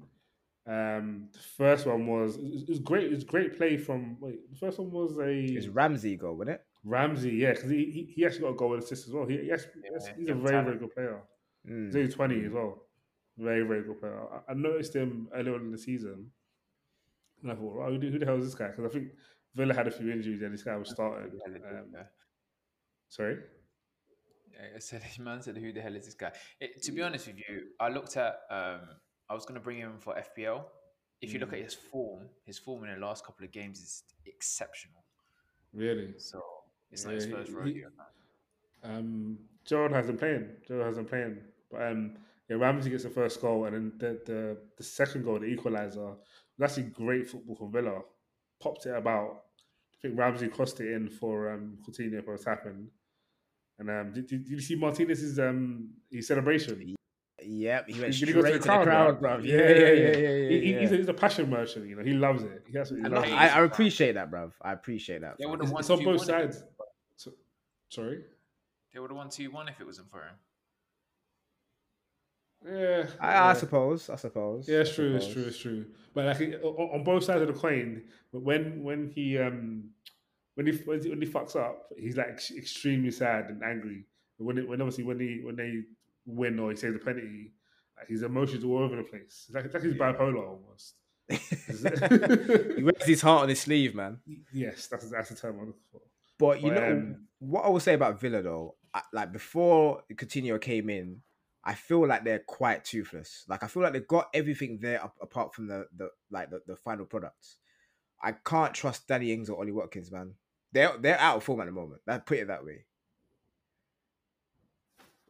Um, 0.66 1.28
the 1.34 1.40
first 1.40 1.86
one 1.86 2.08
was 2.08 2.38
it 2.38 2.70
was, 2.70 2.80
great. 2.80 3.06
It 3.06 3.16
was 3.16 3.24
great 3.24 3.58
play 3.58 3.78
from. 3.78 4.18
Wait, 4.20 4.50
the 4.52 4.58
first 4.58 4.80
one 4.80 4.92
was 4.92 5.18
a. 5.18 5.30
it's 5.30 5.66
a 5.68 5.72
Ramsey 5.72 6.16
goal, 6.16 6.36
wasn't 6.36 6.56
it? 6.56 6.62
Ramsey. 6.86 7.32
Yeah, 7.32 7.54
because 7.54 7.70
he, 7.70 7.86
he 7.86 8.14
he 8.16 8.26
actually 8.26 8.42
got 8.42 8.50
a 8.50 8.56
goal 8.56 8.74
and 8.74 8.84
assist 8.84 9.08
as 9.08 9.14
well. 9.14 9.26
He, 9.26 9.38
he 9.38 9.52
actually, 9.52 9.72
Yeah, 9.84 10.14
he's 10.18 10.30
a 10.30 10.34
very 10.34 10.50
talent. 10.52 10.68
very 10.68 10.78
good 10.80 10.94
player. 10.96 11.22
Mm. 11.70 11.86
He's 11.88 11.96
only 11.96 12.12
twenty 12.12 12.46
as 12.46 12.52
well. 12.52 12.84
Very 13.38 13.64
very 13.64 13.84
good 13.84 14.00
player. 14.00 14.20
I, 14.32 14.52
I 14.52 14.54
noticed 14.54 14.96
him 14.96 15.28
earlier 15.34 15.56
on 15.56 15.62
in 15.62 15.72
the 15.72 15.78
season, 15.78 16.28
and 17.42 17.52
I 17.52 17.56
thought, 17.56 17.78
oh, 17.82 17.90
who, 17.92 17.98
the- 18.00 18.10
who 18.12 18.20
the 18.20 18.26
hell 18.26 18.38
is 18.38 18.46
this 18.46 18.56
guy? 18.56 18.68
Because 18.68 18.86
I 18.86 18.90
think 18.94 19.10
Villa 19.56 19.74
had 19.74 19.88
a 19.88 19.92
few 19.92 20.12
injuries 20.12 20.42
and 20.42 20.54
this 20.54 20.64
guy 20.64 20.76
was 20.78 20.90
starting. 20.90 21.32
Um, 21.46 21.94
sorry. 23.10 23.38
I 24.76 24.80
said, 24.80 25.02
man 25.20 25.42
said, 25.42 25.58
who 25.58 25.72
the 25.74 25.82
hell 25.82 25.96
is 25.96 26.06
this 26.06 26.13
guy? 26.16 26.32
It, 26.60 26.82
to 26.84 26.92
be 26.92 27.02
honest 27.02 27.28
with 27.28 27.38
you, 27.38 27.68
I 27.80 27.89
looked 27.89 28.18
at, 28.18 28.39
um, 28.50 28.82
I 29.30 29.34
was 29.34 29.46
going 29.46 29.56
to 29.56 29.63
bring 29.63 29.78
him 29.78 29.94
for 30.00 30.16
FPL. 30.16 30.63
If 31.22 31.32
you 31.34 31.39
look 31.39 31.54
at 31.54 31.60
Mm. 31.60 31.63
his 31.63 31.74
form, 31.74 32.24
his 32.46 32.58
form 32.60 32.84
in 32.84 32.94
the 32.94 33.06
last 33.06 33.26
couple 33.26 33.46
of 33.46 33.52
games 33.52 33.80
is 33.80 34.04
exceptional. 34.26 35.04
Really? 35.74 36.13
So 36.18 36.42
it's 36.92 37.06
not 37.06 37.13
his 37.13 37.26
first 37.26 37.50
he- 37.50 37.56
rodeo. 37.56 37.89
man. 37.98 38.08
Um, 38.98 39.38
Gerrard 39.66 39.94
hasn't 39.94 40.20
playing. 40.20 40.50
Gerrard 40.68 40.88
hasn't 40.88 41.08
playing. 41.10 41.38
But 41.72 41.84
um, 41.84 42.18
yeah, 42.50 42.58
Ramsey 42.58 42.89
gets 42.89 43.04
the 43.04 43.10
first 43.10 43.39
goal, 43.42 43.66
and 43.66 43.74
then 43.76 43.94
the 43.98 44.20
the, 44.32 44.58
the 44.78 44.84
second 44.84 45.24
goal, 45.24 45.39
the 45.39 45.46
equaliser, 45.56 46.18
was 46.58 46.70
actually 46.72 46.89
great 46.92 47.30
football 47.30 47.56
from 47.56 47.72
Villa. 47.72 48.02
Popped 48.62 48.86
it 48.86 48.94
about. 48.96 49.44
I 49.94 50.02
think 50.02 50.20
Ramsey 50.20 50.50
crossed 50.50 50.82
it 50.82 50.92
in 50.92 51.08
for 51.10 51.50
um, 51.54 51.78
Coutinho 51.88 52.24
for 52.26 52.34
a 52.34 52.38
tapping. 52.38 52.89
And 53.80 53.90
um, 53.90 54.14
did, 54.14 54.28
did, 54.28 54.44
did 54.46 54.52
you 54.52 54.62
see 54.62 54.76
Martinez's 54.76 55.40
um 55.40 55.90
his 56.12 56.28
celebration? 56.28 56.96
Yep, 57.46 57.90
he 57.90 58.00
went 58.00 58.14
he 58.14 58.26
straight 58.26 58.34
go 58.36 58.42
to 58.44 58.54
the 58.54 58.60
crowd, 58.60 59.20
bro? 59.20 59.36
bro. 59.36 59.38
Yeah, 59.44 59.56
yeah, 59.58 59.68
yeah, 59.68 59.76
yeah, 59.76 60.18
yeah. 60.18 60.50
He- 60.50 60.60
he- 60.62 60.74
yeah. 60.74 60.80
he's, 60.80 60.92
a, 60.94 60.96
he's 60.98 61.08
a 61.10 61.14
passion 61.14 61.50
merchant. 61.50 61.88
You 61.88 61.96
know, 61.98 62.04
he 62.04 62.14
loves 62.14 62.44
it. 62.44 62.64
He 62.72 62.78
absolutely 62.78 63.10
loves 63.10 63.26
I, 63.26 63.28
it. 63.28 63.36
like- 63.36 63.52
I 63.56 63.64
appreciate 63.66 64.14
that, 64.14 64.32
bruv. 64.32 64.52
I 64.62 64.72
appreciate 64.72 65.22
that. 65.22 65.36
They 65.40 65.46
would 65.46 65.60
have 65.60 65.64
It's, 65.64 65.72
won 65.74 65.80
it's 65.82 65.90
on 65.90 65.98
both 65.98 66.06
won 66.06 66.16
it. 66.16 66.54
sides. 66.54 66.64
So, 67.18 67.32
Sorry. 67.90 68.22
They 68.94 69.00
would 69.00 69.10
have 69.10 69.18
won 69.18 69.30
two 69.30 69.52
one 69.52 69.68
if 69.68 69.82
it 69.82 69.86
wasn't 69.86 70.10
for 70.10 70.20
him. 70.20 70.36
Yeah, 72.66 73.08
I, 73.20 73.32
yeah. 73.34 73.46
I 73.48 73.54
suppose. 73.54 74.10
I 74.10 74.16
suppose. 74.16 74.70
Yeah, 74.70 74.80
it's 74.80 74.92
I 74.92 74.96
true. 74.96 75.16
It's 75.16 75.28
true. 75.28 75.44
It's 75.44 75.58
true. 75.58 75.86
But 76.14 76.26
like 76.40 76.60
on 76.64 76.90
on 77.00 77.04
both 77.04 77.24
sides 77.26 77.42
of 77.42 77.48
the 77.48 77.54
coin, 77.54 78.04
but 78.32 78.42
when 78.42 78.84
when 78.84 79.10
he 79.14 79.38
um 79.38 79.90
when 80.56 80.68
he 80.68 80.74
when 80.86 81.02
he, 81.02 81.10
when 81.10 81.22
he 81.22 81.28
fucks 81.28 81.56
up, 81.56 81.89
he's 81.98 82.18
like 82.18 82.39
extremely 82.56 83.12
sad 83.12 83.46
and 83.50 83.63
angry. 83.63 84.06
But 84.38 84.46
when 84.46 84.58
it, 84.58 84.68
when 84.68 84.82
obviously 84.82 85.04
when 85.04 85.20
he 85.20 85.42
when 85.44 85.56
they 85.56 85.82
win 86.26 86.60
or 86.60 86.72
he 86.72 86.76
saves 86.76 86.96
a 86.96 87.00
penalty, 87.00 87.54
like 87.98 88.08
his 88.08 88.24
emotions 88.24 88.63
are 88.63 88.68
all 88.68 88.84
over 88.84 88.96
the 88.96 89.04
place. 89.04 89.46
It's 89.48 89.56
like, 89.56 89.66
it's 89.66 89.74
like 89.74 89.84
he's 89.84 89.94
bipolar 89.94 90.48
almost. 90.48 90.96
he 92.78 92.84
wears 92.84 93.06
his 93.06 93.22
heart 93.22 93.44
on 93.44 93.50
his 93.50 93.62
sleeve, 93.62 93.96
man. 93.96 94.20
yes, 94.52 94.88
that's 94.88 95.10
that's 95.10 95.30
the 95.30 95.36
term 95.36 95.60
I'm 95.60 95.68
looking 95.68 95.82
for. 95.92 96.02
But 96.38 96.62
you 96.62 96.70
But, 96.70 96.80
know 96.82 96.92
um, 96.92 97.28
what 97.39 97.66
I 97.66 97.70
will 97.70 97.80
say 97.80 97.94
about 97.94 98.20
Villa 98.20 98.42
though, 98.42 98.76
I, 98.94 99.02
like 99.13 99.32
before 99.32 100.02
Coutinho 100.13 100.60
came 100.60 100.89
in, 100.89 101.22
I 101.63 101.76
feel 101.76 102.06
like 102.06 102.26
they're 102.26 102.44
quite 102.46 102.84
toothless. 102.84 103.46
Like 103.48 103.63
I 103.63 103.68
feel 103.68 103.84
like 103.84 103.94
they've 103.94 104.08
got 104.08 104.28
everything 104.34 104.80
there 104.82 105.04
up, 105.04 105.16
apart 105.22 105.54
from 105.56 105.68
the 105.68 105.86
the 105.96 106.10
like 106.30 106.50
the, 106.50 106.62
the 106.68 106.76
final 106.76 107.06
products. 107.06 107.58
I 108.22 108.34
can't 108.34 108.74
trust 108.74 109.08
Danny 109.08 109.34
Ings 109.34 109.50
or 109.50 109.60
Ollie 109.60 109.72
Watkins, 109.72 110.12
man. 110.12 110.34
They're 110.74 110.98
they're 110.98 111.20
out 111.20 111.38
of 111.38 111.44
form 111.44 111.62
at 111.62 111.68
the 111.68 111.72
moment. 111.72 112.02
Let's 112.06 112.24
put 112.26 112.40
it 112.40 112.48
that 112.48 112.66
way. 112.66 112.86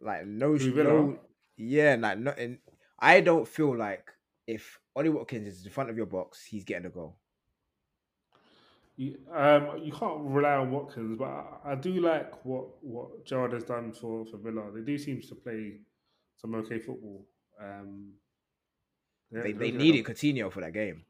Like 0.02 0.26
no, 0.26 0.54
no 0.56 1.20
yeah, 1.58 1.96
like 2.00 2.18
no, 2.18 2.32
and 2.32 2.60
I 3.00 3.22
don't 3.22 3.48
feel 3.48 3.78
like 3.78 4.10
if 4.48 4.80
Ollie 4.96 5.10
Watkins 5.10 5.48
is 5.48 5.66
in 5.66 5.72
front 5.72 5.90
of 5.90 5.98
your 5.98 6.06
box, 6.06 6.44
he's 6.46 6.64
getting 6.64 6.88
a 6.88 6.90
goal. 6.90 7.18
You, 8.96 9.18
um, 9.34 9.80
you 9.82 9.92
can't 9.92 10.20
rely 10.22 10.54
on 10.54 10.72
Watkins, 10.72 11.18
but 11.18 11.26
I, 11.26 11.72
I 11.72 11.76
do 11.76 11.94
like 12.00 12.46
what 12.46 12.84
what 12.84 13.26
Gerrard 13.26 13.54
has 13.54 13.64
done 13.64 13.92
for, 13.92 14.26
for 14.26 14.38
Villa. 14.38 14.72
They 14.74 14.82
do 14.82 14.98
seem 14.98 15.22
to 15.22 15.36
play 15.36 15.80
some 16.38 16.54
okay 16.56 16.80
football. 16.80 17.26
Um, 17.62 18.14
They 19.32 19.54
they 19.54 19.72
needed 19.72 20.06
Coutinho 20.06 20.52
for 20.52 20.62
that 20.62 20.74
game. 20.74 21.06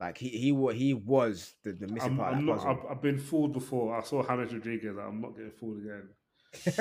Like 0.00 0.16
he 0.18 0.28
he 0.28 0.52
wa- 0.52 0.72
he 0.72 0.94
was 0.94 1.54
the, 1.64 1.72
the 1.72 1.88
missing 1.88 2.12
I'm, 2.12 2.16
part 2.18 2.32
I'm 2.34 2.38
of 2.40 2.44
not, 2.44 2.60
that 2.62 2.68
I've, 2.68 2.96
I've 2.96 3.02
been 3.02 3.18
fooled 3.18 3.52
before. 3.52 3.96
I 3.98 4.02
saw 4.02 4.22
James 4.26 4.52
Rodriguez. 4.54 4.96
I'm 4.96 5.20
not 5.20 5.36
getting 5.36 5.50
fooled 5.50 5.78
again. 5.78 6.08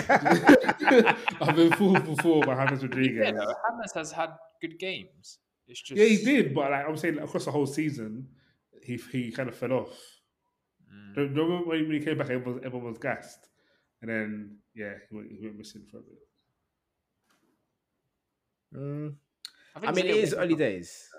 I've 1.42 1.56
been 1.56 1.72
fooled 1.74 2.06
before 2.06 2.44
by 2.44 2.56
James 2.68 2.84
Yeah, 2.84 2.88
Rodriguez. 2.88 3.34
no, 3.34 3.42
Hammers 3.70 3.92
has 3.96 4.12
had 4.12 4.30
good 4.62 4.78
games. 4.80 5.40
It's 5.68 5.82
just 5.82 6.00
Yeah, 6.00 6.06
he 6.08 6.24
did, 6.24 6.54
but 6.54 6.70
like 6.72 6.86
I'm 6.88 6.96
saying, 6.96 7.18
across 7.18 7.46
the 7.46 7.52
whole 7.52 7.66
season, 7.66 8.28
he 8.84 8.98
he 9.12 9.32
kind 9.32 9.50
of 9.50 9.56
fell 9.56 9.74
off. 9.74 9.90
Mm. 10.94 11.16
Do 11.16 11.22
you 11.24 11.28
remember 11.30 11.70
when 11.70 11.92
he 11.92 12.00
came 12.00 12.18
back, 12.20 12.30
everyone 12.30 12.54
was, 12.56 12.64
everyone 12.66 12.88
was 12.90 12.98
gassed, 13.00 13.50
and 14.02 14.10
then 14.12 14.58
yeah, 14.76 14.94
he 15.10 15.16
went, 15.16 15.32
he 15.32 15.44
went 15.46 15.58
missing 15.58 15.82
for 15.90 15.98
a 15.98 16.02
bit. 16.02 16.18
Mm, 18.76 19.16
I 19.76 19.80
think 19.80 19.96
mean, 19.96 20.06
it's 20.06 20.14
it 20.14 20.20
a 20.20 20.22
is 20.22 20.30
little 20.32 20.44
early 20.46 20.54
bit- 20.56 20.60
days. 20.60 21.10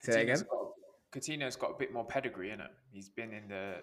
Say 0.00 0.12
that 0.12 0.26
Coutinho's 0.26 0.40
again. 0.40 0.48
got- 0.50 0.66
Coutinho's 1.12 1.56
got 1.56 1.70
a 1.72 1.78
bit 1.78 1.92
more 1.92 2.04
pedigree 2.06 2.50
in 2.50 2.60
it. 2.60 2.70
He's 2.92 3.08
been 3.08 3.32
in 3.32 3.48
the 3.48 3.82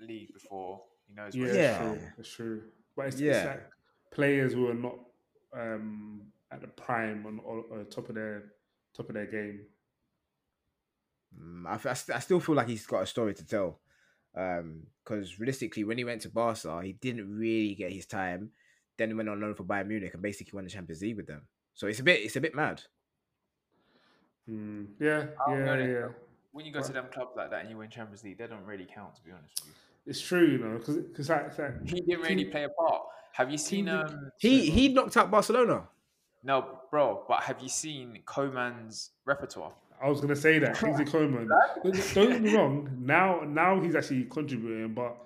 league 0.00 0.32
before. 0.34 0.82
He 1.08 1.14
knows. 1.14 1.34
Yeah, 1.34 1.44
what 1.46 1.54
Yeah. 1.54 1.72
It's 1.72 1.96
true. 1.96 2.10
It's 2.18 2.30
true. 2.32 2.62
But 2.96 3.06
it's, 3.06 3.20
Yeah. 3.20 3.32
it's 3.32 3.46
like 3.46 3.70
players 4.12 4.52
who 4.52 4.68
are 4.68 4.74
not 4.74 4.98
um, 5.54 6.22
at 6.50 6.60
the 6.60 6.66
prime 6.68 7.24
on 7.26 7.38
or, 7.44 7.64
or 7.70 7.84
top 7.84 8.08
of 8.08 8.14
their 8.14 8.52
top 8.94 9.08
of 9.08 9.14
their 9.14 9.26
game. 9.26 9.66
Mm, 11.38 11.66
I, 11.66 11.74
f- 11.74 11.86
I 11.86 11.92
st- 11.94 12.16
I 12.16 12.20
still 12.20 12.40
feel 12.40 12.54
like 12.54 12.68
he's 12.68 12.86
got 12.86 13.02
a 13.02 13.06
story 13.06 13.34
to 13.34 13.44
tell. 13.46 13.80
Because 14.34 15.38
realistically, 15.38 15.84
when 15.84 15.98
he 15.98 16.04
went 16.04 16.22
to 16.22 16.30
Barca, 16.30 16.80
he 16.82 16.92
didn't 16.94 17.36
really 17.38 17.74
get 17.74 17.92
his 17.92 18.06
time. 18.06 18.50
Then 18.98 19.08
he 19.10 19.14
went 19.14 19.28
on 19.28 19.40
loan 19.40 19.54
for 19.54 19.64
Bayern 19.64 19.88
Munich 19.88 20.12
and 20.14 20.22
basically 20.22 20.56
won 20.56 20.64
the 20.64 20.70
Champions 20.70 21.02
League 21.02 21.16
with 21.16 21.26
them. 21.26 21.42
So 21.74 21.86
it's 21.86 22.00
a 22.00 22.02
bit 22.02 22.20
it's 22.20 22.36
a 22.36 22.40
bit 22.40 22.54
mad. 22.54 22.82
Mm, 24.48 24.86
yeah, 24.98 25.26
I 25.46 25.50
don't 25.50 25.58
yeah, 25.58 25.64
know 25.64 25.84
yeah. 25.84 26.08
When 26.52 26.66
you 26.66 26.72
go 26.72 26.82
to 26.82 26.92
them 26.92 27.06
clubs 27.12 27.32
like 27.36 27.50
that 27.50 27.62
and 27.62 27.70
you 27.70 27.78
win 27.78 27.88
Champions 27.90 28.24
League, 28.24 28.38
they 28.38 28.46
don't 28.46 28.64
really 28.64 28.86
count. 28.92 29.14
To 29.16 29.22
be 29.22 29.30
honest 29.32 29.60
with 29.64 29.68
you. 29.68 29.74
It's 30.04 30.20
true, 30.20 30.46
you 30.46 30.58
know, 30.58 30.78
because 30.78 30.96
because 30.96 31.28
like, 31.28 31.46
it's 31.46 31.58
like 31.60 31.74
you, 31.84 31.94
he 31.94 32.00
didn't 32.02 32.22
really 32.22 32.44
play 32.46 32.64
a 32.64 32.68
part. 32.68 33.02
Have 33.32 33.50
you 33.50 33.58
seen? 33.58 33.86
King- 33.86 33.94
Um, 33.94 34.30
He 34.38 34.68
he 34.70 34.88
knocked 34.88 35.16
out 35.16 35.30
Barcelona. 35.30 35.88
no, 36.42 36.80
bro, 36.90 37.24
but 37.28 37.42
have 37.44 37.60
you 37.62 37.68
seen 37.68 38.18
Coman's 38.26 39.10
repertoire? 39.24 39.72
I 40.02 40.08
was 40.08 40.20
gonna 40.20 40.34
say 40.36 40.58
that 40.58 40.76
Kingsley 40.76 41.04
Coman. 41.12 41.48
Don't 41.84 42.14
don't 42.14 42.30
get 42.30 42.42
me 42.42 42.54
wrong. 42.56 42.90
Now 42.98 43.42
now 43.46 43.80
he's 43.80 43.94
actually 43.94 44.24
contributing, 44.24 44.92
but 44.94 45.16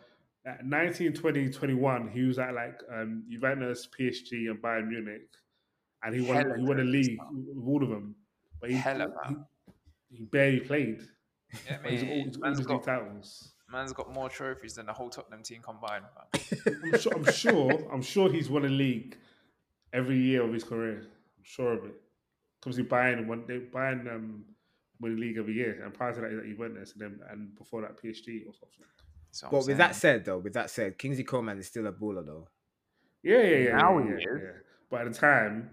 at 0.44 0.64
19, 0.64 1.12
20, 1.14 1.50
21, 1.50 2.08
he 2.08 2.22
was 2.22 2.38
at 2.38 2.54
like 2.54 2.78
um, 2.92 3.24
Juventus, 3.28 3.88
PSG, 3.98 4.48
and 4.50 4.62
Bayern 4.62 4.86
Munich, 4.88 5.28
and 6.04 6.14
he 6.14 6.20
won 6.20 6.36
Hella 6.36 6.56
he 6.58 6.62
won 6.64 6.78
a 6.78 6.84
league 6.84 7.18
with 7.32 7.66
all 7.66 7.82
of 7.82 7.88
them. 7.88 8.14
But 8.60 8.70
he, 8.70 8.76
Hella, 8.76 9.08
he, 9.26 9.34
man. 9.34 9.44
he 10.10 10.24
barely 10.24 10.60
played. 10.60 11.00
Yeah, 11.66 11.78
But 11.82 11.92
he's 11.92 12.02
all, 12.02 12.08
he's 12.08 12.36
all 12.36 12.42
man's, 12.42 12.58
his 12.58 12.66
got, 12.66 12.82
titles. 12.82 13.52
man's 13.70 13.92
got 13.92 14.12
more 14.12 14.28
trophies 14.28 14.74
than 14.74 14.86
the 14.86 14.92
whole 14.92 15.10
Tottenham 15.10 15.42
team 15.42 15.62
combined. 15.62 16.04
I'm 16.66 16.98
sure. 16.98 17.12
I'm 17.14 17.32
sure. 17.32 17.88
I'm 17.92 18.02
sure 18.02 18.30
he's 18.32 18.48
won 18.50 18.64
a 18.64 18.68
league 18.68 19.16
every 19.92 20.18
year 20.18 20.42
of 20.42 20.52
his 20.52 20.64
career. 20.64 20.98
I'm 21.38 21.44
sure 21.44 21.72
of 21.74 21.84
it. 21.84 21.94
Comes 22.62 22.76
to 22.76 22.84
Bayern 22.84 23.26
one 23.26 23.44
they 23.46 23.58
Bayern 23.58 24.12
um 24.12 24.44
win 25.00 25.14
the 25.14 25.20
league 25.20 25.36
every 25.38 25.54
year, 25.54 25.82
and 25.84 25.92
prior 25.94 26.12
to 26.14 26.20
that, 26.22 26.42
he 26.46 26.54
went 26.54 26.74
there, 26.74 26.82
and 26.82 27.00
then 27.00 27.20
and 27.30 27.54
before 27.56 27.82
that, 27.82 27.96
PSG 28.02 28.40
or 28.46 28.52
something. 28.54 28.86
So 29.30 29.46
I'm 29.46 29.52
But 29.52 29.66
with 29.66 29.76
that 29.76 29.94
said, 29.94 30.24
though, 30.24 30.38
with 30.38 30.54
that 30.54 30.70
said, 30.70 30.98
Kingsley 30.98 31.24
Coman 31.24 31.58
is 31.58 31.66
still 31.66 31.86
a 31.86 31.92
baller, 31.92 32.24
though. 32.24 32.48
Yeah, 33.22 33.42
yeah, 33.42 33.56
yeah. 33.56 33.76
Now 33.76 33.98
yeah, 33.98 34.04
he 34.04 34.10
yeah, 34.10 34.16
is. 34.16 34.24
yeah. 34.42 34.50
But 34.90 35.00
at 35.02 35.12
the 35.12 35.18
time, 35.18 35.70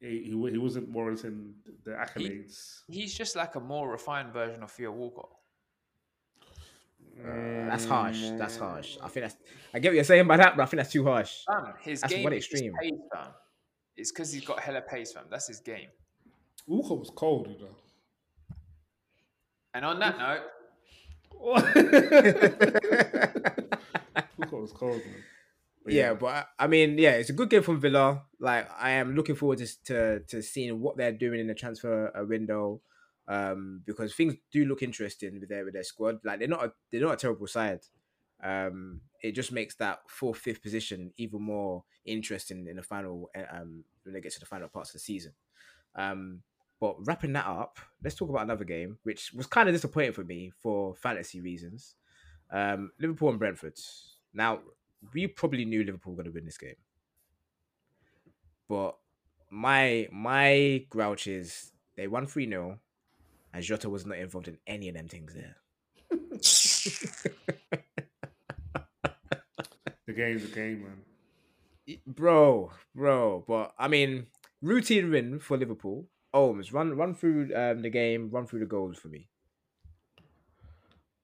he, 0.00 0.24
he 0.24 0.50
he 0.50 0.58
wasn't 0.58 0.88
warranting 0.90 1.54
the 1.84 1.92
accolades. 1.92 2.82
he's 2.88 3.14
just 3.14 3.36
like 3.36 3.54
a 3.54 3.60
more 3.60 3.90
refined 3.90 4.32
version 4.32 4.62
of 4.62 4.70
Theo 4.70 4.92
Walcott. 4.92 5.30
Uh, 7.20 7.66
that's 7.68 7.86
mm. 7.86 7.88
harsh. 7.88 8.20
That's 8.36 8.56
harsh. 8.56 8.96
I 9.02 9.08
think 9.08 9.24
that's. 9.24 9.36
I 9.72 9.78
get 9.78 9.90
what 9.90 9.94
you're 9.94 10.04
saying 10.04 10.26
by 10.26 10.36
that, 10.36 10.56
but 10.56 10.64
I 10.64 10.66
think 10.66 10.78
that's 10.78 10.90
too 10.92 11.04
harsh. 11.04 11.44
Fam, 11.46 11.72
his 11.80 12.00
That's 12.00 12.12
game 12.12 12.24
one 12.24 12.32
is 12.32 12.44
extreme. 12.44 12.72
pace, 12.80 12.90
fam. 13.12 13.28
It's 13.96 14.10
because 14.10 14.32
he's 14.32 14.44
got 14.44 14.58
hella 14.58 14.80
pace, 14.80 15.12
fam. 15.12 15.26
That's 15.30 15.46
his 15.46 15.60
game. 15.60 15.90
Walcott 16.66 16.98
was 16.98 17.12
cold, 17.14 17.46
you 17.48 17.56
know. 17.58 17.76
And 19.74 19.84
on 19.84 20.00
that 20.00 20.18
note, 20.18 20.40
Walcott 24.38 24.60
was 24.60 24.72
cold, 24.72 24.96
man. 24.96 25.22
But 25.84 25.92
yeah, 25.92 26.14
but 26.14 26.26
I- 26.26 26.46
I 26.60 26.66
mean, 26.66 26.96
yeah, 26.98 27.12
it's 27.12 27.30
a 27.30 27.34
good 27.34 27.50
game 27.50 27.62
from 27.62 27.80
Villa. 27.80 28.22
Like, 28.40 28.68
I 28.78 28.90
am 28.92 29.14
looking 29.14 29.34
forward 29.34 29.58
to 29.58 29.66
to, 29.84 30.20
to 30.20 30.42
seeing 30.42 30.80
what 30.80 30.96
they're 30.96 31.12
doing 31.12 31.40
in 31.40 31.46
the 31.46 31.54
transfer 31.54 32.10
uh, 32.16 32.24
window, 32.24 32.80
um, 33.28 33.82
because 33.84 34.14
things 34.14 34.34
do 34.50 34.64
look 34.64 34.82
interesting 34.82 35.38
with 35.40 35.48
their 35.48 35.64
with 35.64 35.74
their 35.74 35.84
squad. 35.84 36.20
Like, 36.24 36.38
they're 36.38 36.48
not 36.48 36.64
a, 36.64 36.72
they're 36.90 37.02
not 37.02 37.14
a 37.14 37.16
terrible 37.18 37.46
side. 37.46 37.80
Um, 38.42 39.00
it 39.22 39.32
just 39.32 39.52
makes 39.52 39.74
that 39.76 40.00
fourth, 40.08 40.38
fifth 40.38 40.62
position 40.62 41.12
even 41.16 41.40
more 41.42 41.84
interesting 42.04 42.66
in 42.68 42.76
the 42.76 42.82
final. 42.82 43.30
uh, 43.36 43.44
Um, 43.50 43.84
when 44.04 44.12
they 44.12 44.20
get 44.20 44.32
to 44.32 44.40
the 44.40 44.44
final 44.46 44.68
parts 44.68 44.90
of 44.90 44.94
the 44.94 44.98
season. 44.98 45.32
Um, 45.94 46.42
but 46.78 46.96
wrapping 47.06 47.32
that 47.32 47.46
up, 47.46 47.78
let's 48.02 48.16
talk 48.16 48.28
about 48.28 48.42
another 48.42 48.64
game, 48.64 48.98
which 49.04 49.32
was 49.32 49.46
kind 49.46 49.66
of 49.68 49.74
disappointing 49.74 50.12
for 50.12 50.24
me 50.24 50.52
for 50.62 50.94
fantasy 50.94 51.40
reasons. 51.40 51.94
Um, 52.50 52.92
Liverpool 53.00 53.30
and 53.30 53.38
Brentford. 53.38 53.78
Now, 54.34 54.60
we 55.12 55.26
probably 55.26 55.64
knew 55.64 55.84
Liverpool 55.84 56.12
were 56.12 56.22
going 56.22 56.32
to 56.32 56.36
win 56.36 56.44
this 56.44 56.58
game, 56.58 56.76
but 58.68 58.96
my 59.50 60.08
my 60.10 60.84
grouch 60.90 61.26
is 61.26 61.72
they 61.96 62.08
won 62.08 62.26
three 62.26 62.48
0 62.48 62.78
and 63.54 63.62
Jota 63.62 63.88
was 63.88 64.04
not 64.04 64.18
involved 64.18 64.48
in 64.48 64.58
any 64.66 64.88
of 64.88 64.96
them 64.96 65.06
things 65.08 65.32
there. 65.32 65.56
the 70.06 70.12
game's 70.12 70.44
a 70.44 70.48
game, 70.48 70.84
man. 71.86 71.98
bro, 72.06 72.72
bro. 72.94 73.44
But 73.46 73.72
I 73.78 73.86
mean, 73.88 74.26
routine 74.60 75.10
win 75.10 75.38
for 75.38 75.56
Liverpool. 75.56 76.08
Holmes, 76.32 76.72
run 76.72 76.96
run 76.96 77.14
through 77.14 77.54
um, 77.54 77.80
the 77.82 77.90
game, 77.90 78.28
run 78.30 78.46
through 78.46 78.58
the 78.60 78.66
goals 78.66 78.98
for 78.98 79.06
me. 79.06 79.28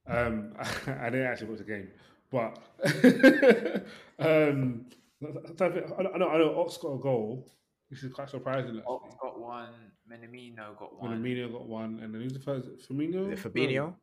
Um, 0.07 0.55
I 0.87 1.11
didn't 1.11 1.27
actually 1.27 1.49
watch 1.49 1.59
the 1.59 1.65
game, 1.65 1.89
but 2.31 2.59
um, 4.19 4.87
I 5.23 5.53
don't 5.57 5.95
I 5.99 6.03
know, 6.03 6.11
I 6.15 6.19
know, 6.19 6.29
I 6.29 6.61
Ox 6.61 6.77
got 6.77 6.95
a 6.95 6.99
goal, 6.99 7.51
which 7.89 8.03
is 8.03 8.13
quite 8.13 8.31
surprising. 8.31 8.79
Actually. 8.79 8.85
Ox 8.87 9.15
got 9.21 9.41
one, 9.41 9.75
Minamino 10.11 10.79
got 10.79 11.01
one, 11.01 11.23
Firmino 11.23 11.53
got 11.53 11.67
one, 11.67 12.01
and 12.03 12.15
then 12.15 12.23
who's 12.23 12.33
the 12.33 12.39
first? 12.39 12.69
Firmino. 12.89 13.33
Is 13.33 13.45
it 13.45 13.53
Fabinho? 13.53 13.75
No. 13.75 13.97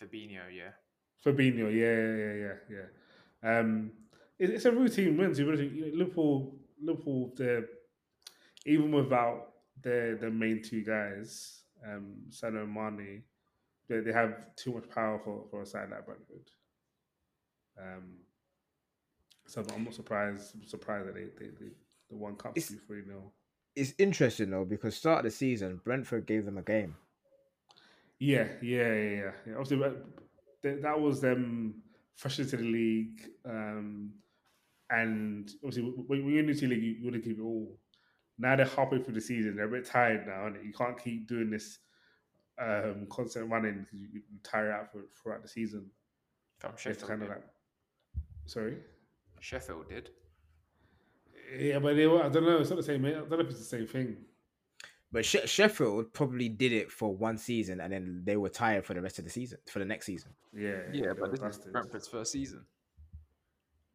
Fabinho, 0.00 0.42
yeah. 0.54 0.70
Fabinho, 1.24 1.72
yeah, 1.72 2.14
yeah, 2.16 2.34
yeah, 2.44 2.82
yeah. 3.42 3.58
Um, 3.58 3.92
it, 4.38 4.50
it's 4.50 4.64
a 4.64 4.72
routine 4.72 5.16
win. 5.16 5.32
To 5.32 5.42
be 5.42 5.48
honest, 5.48 5.74
You 5.74 5.86
know, 5.86 5.98
Liverpool, 5.98 6.54
Liverpool, 6.80 7.32
they're 7.36 7.66
even 8.66 8.92
without 8.92 9.52
their 9.82 10.16
their 10.16 10.30
main 10.30 10.62
two 10.62 10.84
guys, 10.84 11.62
um, 11.86 12.14
Salah 12.30 12.62
and 12.62 12.74
Mane, 12.74 13.22
they, 13.88 14.00
they 14.00 14.12
have 14.12 14.54
too 14.56 14.72
much 14.74 14.88
power 14.90 15.20
for, 15.24 15.44
for 15.50 15.62
a 15.62 15.66
side 15.66 15.90
like 15.90 16.04
Brentford. 16.06 16.50
Um, 17.78 18.18
So 19.46 19.64
I'm 19.74 19.84
not 19.84 19.94
surprised. 19.94 20.54
Surprised 20.68 21.08
that 21.08 21.14
they 21.14 21.24
they, 21.38 21.50
they 21.58 21.70
the 22.10 22.16
one 22.16 22.36
cup 22.36 22.52
It's- 22.56 22.68
two 22.68 22.78
three 22.86 23.02
nil. 23.06 23.32
It's 23.76 23.94
interesting 23.98 24.50
though 24.50 24.64
because 24.64 24.96
start 24.96 25.18
of 25.24 25.30
the 25.30 25.36
season, 25.36 25.80
Brentford 25.84 26.26
gave 26.26 26.44
them 26.44 26.58
a 26.58 26.62
game. 26.62 26.96
Yeah, 28.18 28.48
yeah, 28.60 28.92
yeah, 28.92 29.10
yeah. 29.10 29.30
yeah. 29.46 29.52
Obviously, 29.52 29.76
but 29.76 30.82
that 30.82 31.00
was 31.00 31.20
them 31.20 31.82
fresh 32.16 32.40
into 32.40 32.56
the 32.56 32.64
league, 32.64 33.30
um, 33.44 34.14
and 34.90 35.48
obviously, 35.62 35.82
w- 35.84 36.04
when 36.08 36.24
when 36.24 36.34
you're 36.34 36.42
new 36.42 36.54
to 36.54 36.60
the 36.62 36.66
league, 36.74 36.82
you, 36.82 36.90
you 36.98 37.04
want 37.04 37.14
to 37.14 37.20
keep 37.28 37.38
it 37.38 37.42
all. 37.42 37.78
Now 38.38 38.56
they're 38.56 38.66
halfway 38.66 39.00
through 39.00 39.14
the 39.14 39.20
season; 39.20 39.54
they're 39.54 39.66
a 39.66 39.70
bit 39.70 39.84
tired 39.84 40.26
now, 40.26 40.46
and 40.46 40.56
you 40.64 40.72
can't 40.72 40.98
keep 41.00 41.28
doing 41.28 41.48
this 41.50 41.78
um, 42.58 43.06
constant 43.08 43.48
running 43.48 43.80
because 43.84 44.00
you, 44.00 44.08
you 44.14 44.22
tire 44.42 44.72
out 44.72 44.90
for, 44.90 45.02
throughout 45.22 45.42
the 45.42 45.48
season. 45.48 45.88
From 46.58 46.70
You 46.70 46.72
have 46.72 46.76
to 46.76 46.82
Sheffield, 46.82 47.08
kind 47.08 47.22
of 47.22 47.28
like, 47.28 47.44
sorry, 48.48 48.78
Sheffield 49.40 49.88
did. 49.88 50.10
yeah, 51.58 51.78
but 51.78 51.94
they 51.96 52.06
were, 52.06 52.22
I 52.24 52.28
don't 52.28 52.44
know. 52.44 52.58
It's 52.58 52.70
not 52.70 52.76
the 52.76 52.82
same. 52.82 53.04
I 53.04 53.10
don't 53.12 53.30
know 53.30 53.38
if 53.40 53.50
it's 53.50 53.58
the 53.58 53.64
same 53.64 53.86
thing. 53.86 54.16
But 55.10 55.24
she- 55.24 55.46
Sheffield 55.46 56.12
probably 56.12 56.48
did 56.50 56.72
it 56.72 56.90
for 56.90 57.14
one 57.16 57.38
season 57.38 57.80
and 57.80 57.90
then 57.92 58.22
they 58.24 58.36
were 58.36 58.50
tired 58.50 58.84
for 58.84 58.92
the 58.92 59.00
rest 59.00 59.18
of 59.18 59.24
the 59.24 59.30
season, 59.30 59.58
for 59.70 59.78
the 59.78 59.84
next 59.86 60.04
season. 60.04 60.32
Yeah, 60.52 60.80
Yeah, 60.92 61.12
they 61.14 61.20
but 61.20 61.30
were 61.40 61.48
this 61.48 61.56
is. 61.58 61.64
Brentford's 61.72 62.08
first 62.08 62.32
season. 62.32 62.66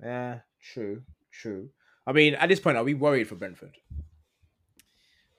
Yeah, 0.02 0.40
true, 0.60 1.04
true. 1.32 1.70
I 2.08 2.14
mean, 2.14 2.34
at 2.36 2.50
this 2.50 2.60
point, 2.60 2.78
are 2.78 2.84
we 2.84 2.96
worried 2.96 3.28
for 3.28 3.36
Brentford? 3.36 3.78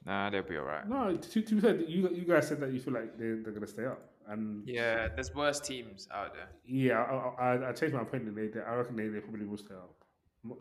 Nah, 0.06 0.30
they'll 0.30 0.42
be 0.42 0.56
all 0.58 0.64
right. 0.64 0.88
No, 0.88 1.16
to, 1.16 1.42
to 1.42 1.54
be 1.54 1.60
fair, 1.60 1.76
you 1.76 2.08
you 2.10 2.24
guys 2.24 2.46
said 2.48 2.60
that 2.60 2.70
you 2.72 2.78
feel 2.80 2.94
like 2.94 3.18
they 3.18 3.30
they're 3.42 3.52
gonna 3.52 3.66
stay 3.66 3.86
up, 3.86 4.00
and 4.28 4.66
Yeah, 4.66 5.08
there's 5.14 5.34
worse 5.34 5.60
teams 5.60 6.08
out 6.12 6.34
there. 6.34 6.48
Yeah, 6.66 7.02
I, 7.02 7.42
I, 7.42 7.68
I 7.70 7.72
changed 7.72 7.94
my 7.94 8.02
opinion. 8.02 8.34
They, 8.34 8.48
they, 8.48 8.60
I 8.60 8.74
reckon 8.74 8.96
they, 8.96 9.08
they 9.08 9.20
probably 9.20 9.46
will 9.46 9.58
stay 9.58 9.74
up. 9.74 9.94
I'm 10.42 10.50
not, 10.50 10.58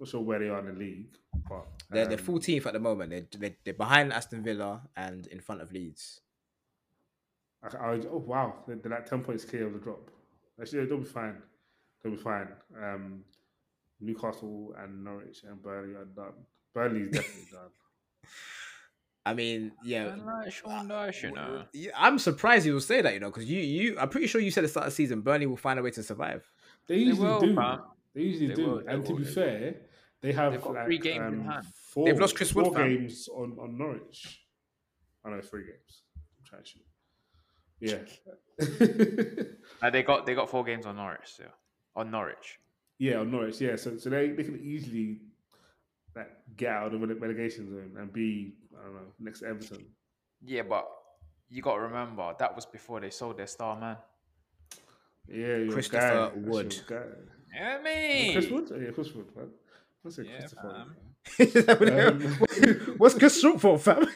not 0.00 0.08
sure 0.08 0.20
where 0.20 0.38
they 0.38 0.48
are 0.48 0.58
in 0.60 0.66
the 0.66 0.72
league, 0.72 1.16
but 1.48 1.66
They're, 1.90 2.06
they're 2.06 2.18
um, 2.18 2.24
14th 2.24 2.66
at 2.66 2.72
the 2.72 2.80
moment. 2.80 3.10
They're, 3.10 3.26
they're, 3.38 3.56
they're 3.64 3.74
behind 3.74 4.12
Aston 4.12 4.42
Villa 4.42 4.82
and 4.96 5.26
in 5.28 5.40
front 5.40 5.62
of 5.62 5.72
Leeds. 5.72 6.20
I, 7.62 7.76
I, 7.76 8.00
oh 8.10 8.22
wow, 8.24 8.54
they're, 8.66 8.76
they're 8.76 8.92
like 8.92 9.06
ten 9.08 9.22
points 9.22 9.44
clear 9.44 9.66
of 9.66 9.72
the 9.72 9.80
drop. 9.80 10.10
Actually, 10.60 10.86
they'll 10.86 10.98
be 10.98 11.04
fine. 11.04 11.36
They'll 12.02 12.12
be 12.12 12.18
fine. 12.18 12.48
Um, 12.80 13.24
Newcastle 14.00 14.74
and 14.78 15.04
Norwich 15.04 15.42
and 15.48 15.60
Burnley 15.62 15.94
are 15.94 16.04
done. 16.04 16.34
Burnley's 16.72 17.10
definitely 17.10 17.48
done. 17.52 17.70
I 19.28 19.34
mean, 19.34 19.72
yeah. 19.84 20.14
like 20.24 20.50
Sean 20.50 20.88
Dyche, 20.88 21.24
you 21.24 21.32
know. 21.32 21.64
I'm 21.94 22.18
surprised 22.18 22.64
you 22.64 22.72
will 22.72 22.80
say 22.80 23.02
that, 23.02 23.12
you 23.12 23.20
know, 23.20 23.28
because 23.28 23.44
you, 23.44 23.60
you, 23.60 23.98
I'm 23.98 24.08
pretty 24.08 24.26
sure 24.26 24.40
you 24.40 24.50
said 24.50 24.64
at 24.64 24.68
the 24.68 24.70
start 24.70 24.86
of 24.86 24.92
the 24.92 24.96
season, 24.96 25.20
Burnley 25.20 25.44
will 25.46 25.58
find 25.58 25.78
a 25.78 25.82
way 25.82 25.90
to 25.90 26.02
survive. 26.02 26.50
They 26.86 26.96
usually 26.96 27.28
will, 27.28 27.40
do. 27.40 27.54
fam. 27.54 27.82
They 28.14 28.22
usually 28.22 28.46
They 28.46 28.54
do. 28.54 28.66
will, 28.66 28.78
and 28.88 29.04
to 29.04 29.12
will, 29.12 29.18
be 29.18 29.24
they 29.24 29.30
fair, 29.30 29.74
they 30.22 30.32
have 30.32 30.52
They've 30.52 30.62
got 30.62 30.74
like, 30.74 30.86
three 30.86 30.98
games 30.98 31.34
in 31.34 31.40
um, 31.40 31.44
hand. 31.44 31.66
Four, 31.74 32.06
They've 32.06 32.18
lost 32.18 32.36
Chris 32.36 32.54
Wood, 32.54 32.64
four 32.68 32.74
fam. 32.74 32.88
games 32.88 33.28
on, 33.28 33.58
on 33.60 33.76
Norwich. 33.76 34.40
I 35.26 35.28
know 35.28 35.40
three 35.42 35.64
games. 35.64 36.04
I'm 36.16 36.44
trying 36.46 36.64
to. 36.64 36.78
Yeah. 37.80 37.98
Uh, 39.82 39.90
they 39.90 40.02
got 40.02 40.24
they 40.24 40.34
got 40.34 40.48
four 40.48 40.64
games 40.64 40.86
on 40.86 40.96
Norwich 40.96 41.20
still. 41.26 41.52
On 41.94 42.10
Norwich. 42.10 42.58
yeah, 42.98 43.18
on 43.18 43.30
Norwich. 43.30 43.60
Yeah, 43.60 43.76
so 43.76 43.98
so 43.98 44.08
they, 44.08 44.30
they 44.30 44.42
can 44.42 44.58
easily 44.62 45.20
like 46.16 46.30
get 46.56 46.70
out 46.72 46.92
of 46.92 47.00
the 47.00 47.14
relegation 47.14 47.68
zone 47.70 47.92
and 47.98 48.12
be 48.12 48.54
I 48.80 48.84
don't 48.84 48.94
know 48.94 49.00
next 49.18 49.42
Everton. 49.42 49.86
Yeah, 50.44 50.62
but 50.62 50.86
you 51.48 51.62
got 51.62 51.74
to 51.74 51.80
remember 51.80 52.34
that 52.38 52.54
was 52.54 52.66
before 52.66 53.00
they 53.00 53.10
sold 53.10 53.38
their 53.38 53.46
star 53.46 53.78
man. 53.78 53.96
Yeah, 55.28 55.56
your 55.58 55.72
Christopher 55.72 55.98
guy, 55.98 56.14
that's 56.14 56.36
your 56.36 56.44
Wood. 56.52 56.76
guy. 56.88 57.02
Yeah, 57.54 58.32
Chris. 58.32 58.50
Wood. 58.50 58.70
Oh, 58.72 58.78
yeah, 58.78 58.90
Chris 58.90 59.12
Wood. 59.14 59.26
Man. 59.36 59.48
I 60.06 60.10
said 60.10 60.26
Yeah, 60.26 60.38
Christopher. 60.38 60.84
fam. 60.84 60.94
Um, 61.38 62.96
What's 62.98 63.14
Chris 63.14 63.40
Short 63.40 63.60
for, 63.60 63.78
fam? 63.78 64.00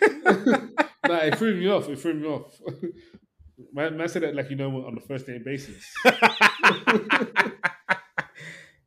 nah, 1.06 1.18
it 1.18 1.36
threw 1.38 1.54
me 1.56 1.68
off. 1.68 1.88
It 1.88 1.98
threw 1.98 2.14
me 2.14 2.26
off. 2.26 2.58
man, 3.72 3.96
man 3.98 4.08
said 4.08 4.22
that 4.22 4.34
like 4.34 4.48
you 4.48 4.56
know 4.56 4.70
on 4.86 4.94
the 4.94 5.00
first 5.02 5.28
name 5.28 5.42
basis. 5.44 5.84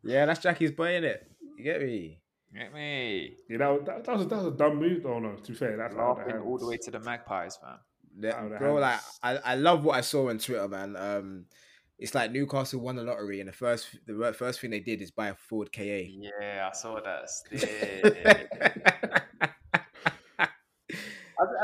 yeah, 0.03 0.25
that's 0.25 0.39
Jackie's 0.39 0.71
boy, 0.71 0.87
innit? 0.93 1.17
You 1.57 1.63
get 1.63 1.81
me? 1.81 2.19
Get 2.55 2.73
me. 2.73 3.35
Yeah, 3.49 3.57
that, 3.57 3.67
was- 3.69 3.81
that, 3.85 4.03
that 4.05 4.17
was 4.17 4.27
that 4.27 4.37
was 4.37 4.45
a 4.47 4.51
dumb 4.51 4.77
move. 4.79 5.05
Oh 5.05 5.19
no, 5.19 5.35
to 5.35 5.51
be 5.51 5.57
fair, 5.57 5.75
that's 5.75 5.95
Laughing 5.95 6.37
all 6.37 6.57
the 6.57 6.65
way 6.65 6.77
to 6.77 6.91
the 6.91 6.99
Magpies, 6.99 7.57
fam. 7.57 7.79
That- 8.19 8.35
Out 8.35 8.51
of 8.51 8.59
bro, 8.59 8.75
like. 8.75 8.99
I, 9.21 9.37
I 9.37 9.55
love 9.55 9.83
what 9.83 9.97
I 9.97 10.01
saw 10.01 10.29
on 10.29 10.37
Twitter, 10.37 10.67
man. 10.67 10.95
Um, 10.95 11.45
it's 11.99 12.15
like 12.15 12.31
Newcastle 12.31 12.79
won 12.79 12.95
the 12.95 13.03
lottery, 13.03 13.39
and 13.41 13.49
the 13.49 13.53
first 13.53 13.97
the 14.05 14.33
first 14.37 14.61
thing 14.61 14.69
they 14.71 14.79
did 14.79 15.01
is 15.01 15.11
buy 15.11 15.29
a 15.29 15.35
Ford 15.35 15.71
KA. 15.71 15.81
Yeah, 15.81 16.69
I 16.71 16.75
saw 16.75 16.99
that. 17.01 17.29
as, 20.39 20.49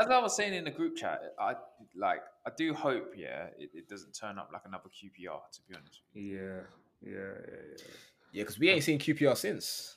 as 0.00 0.06
I 0.08 0.18
was 0.20 0.36
saying 0.36 0.54
in 0.54 0.64
the 0.64 0.70
group 0.70 0.96
chat, 0.96 1.20
I 1.38 1.54
like 1.96 2.20
I 2.46 2.50
do 2.56 2.74
hope, 2.74 3.12
yeah, 3.16 3.46
it, 3.58 3.70
it 3.74 3.88
doesn't 3.88 4.12
turn 4.12 4.38
up 4.38 4.50
like 4.52 4.62
another 4.66 4.88
QPR. 4.88 5.40
To 5.52 5.60
be 5.68 5.74
honest, 5.74 6.00
with 6.14 6.22
you. 6.22 6.34
Yeah, 6.34 6.60
yeah, 7.02 7.12
yeah, 7.12 7.18
yeah. 7.46 7.84
yeah, 8.32 8.42
because 8.42 8.58
we 8.58 8.68
ain't 8.70 8.84
seen 8.84 8.98
QPR 8.98 9.36
since. 9.36 9.96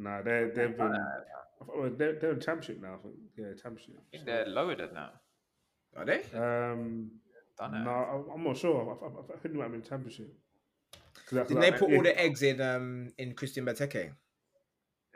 Nah, 0.00 0.22
they're 0.22 0.48
they've 0.50 0.76
been 0.76 0.94
uh, 0.94 1.88
they're, 1.98 2.14
they're 2.18 2.32
in 2.32 2.40
championship 2.40 2.80
now. 2.82 2.94
I 2.94 3.02
think. 3.02 3.14
Yeah, 3.36 3.52
championship. 3.62 3.94
I 3.98 4.10
think 4.12 4.24
they're 4.26 4.46
lower 4.46 4.74
than 4.74 4.94
that. 4.94 5.14
Are 5.96 6.04
they? 6.06 6.22
Um, 6.34 7.10
no, 7.60 7.68
know. 7.68 7.90
I- 8.30 8.32
I'm 8.34 8.42
not 8.44 8.56
sure. 8.56 8.78
I, 9.02 9.04
I, 9.04 9.08
I 9.34 9.38
think 9.40 9.54
they 9.54 9.60
might 9.60 9.68
be 9.68 9.74
in 9.76 9.82
championship. 9.82 10.32
'Cause 11.26 11.36
that's 11.36 11.48
Didn't 11.48 11.62
like- 11.62 11.72
they 11.74 11.78
put 11.78 11.90
yeah, 11.90 11.96
all 11.98 12.02
the 12.02 12.20
eggs 12.20 12.42
in 12.42 12.60
um 12.60 13.12
in 13.18 13.34
Christian 13.34 13.64
Benteke? 13.66 14.10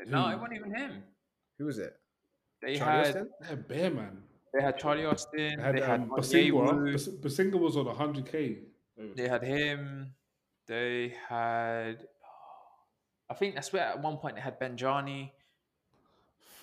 No, 0.07 0.29
it 0.29 0.37
wasn't 0.39 0.55
even 0.59 0.75
him. 0.75 1.03
Who 1.59 1.65
was 1.67 1.79
it? 1.79 1.97
They 2.61 2.77
Charlie 2.77 2.99
had 2.99 3.07
Austin? 3.17 3.29
They 3.41 3.47
had 3.49 3.69
Bear 3.69 3.91
Man. 3.91 4.23
they 4.53 4.63
had 4.63 4.79
Charlie 4.79 5.07
Austin. 5.07 5.57
They 5.57 5.63
had, 5.63 5.77
they 5.77 5.81
had 5.81 6.01
um, 6.01 6.11
Onyewuru, 6.11 6.19
Bosingwa. 6.21 6.93
Bas- 6.93 7.09
Bosingwa 7.09 7.59
was 7.61 7.77
on 7.77 7.87
100k. 7.87 8.59
They 9.17 9.29
had 9.29 9.43
him. 9.43 10.13
They 10.67 11.15
had. 11.29 12.07
I 13.35 13.37
think 13.37 13.57
that's 13.57 13.73
where 13.73 13.83
at 13.83 14.01
one 14.01 14.19
point 14.19 14.37
they 14.37 14.41
had 14.41 14.61
Benjani. 14.61 15.31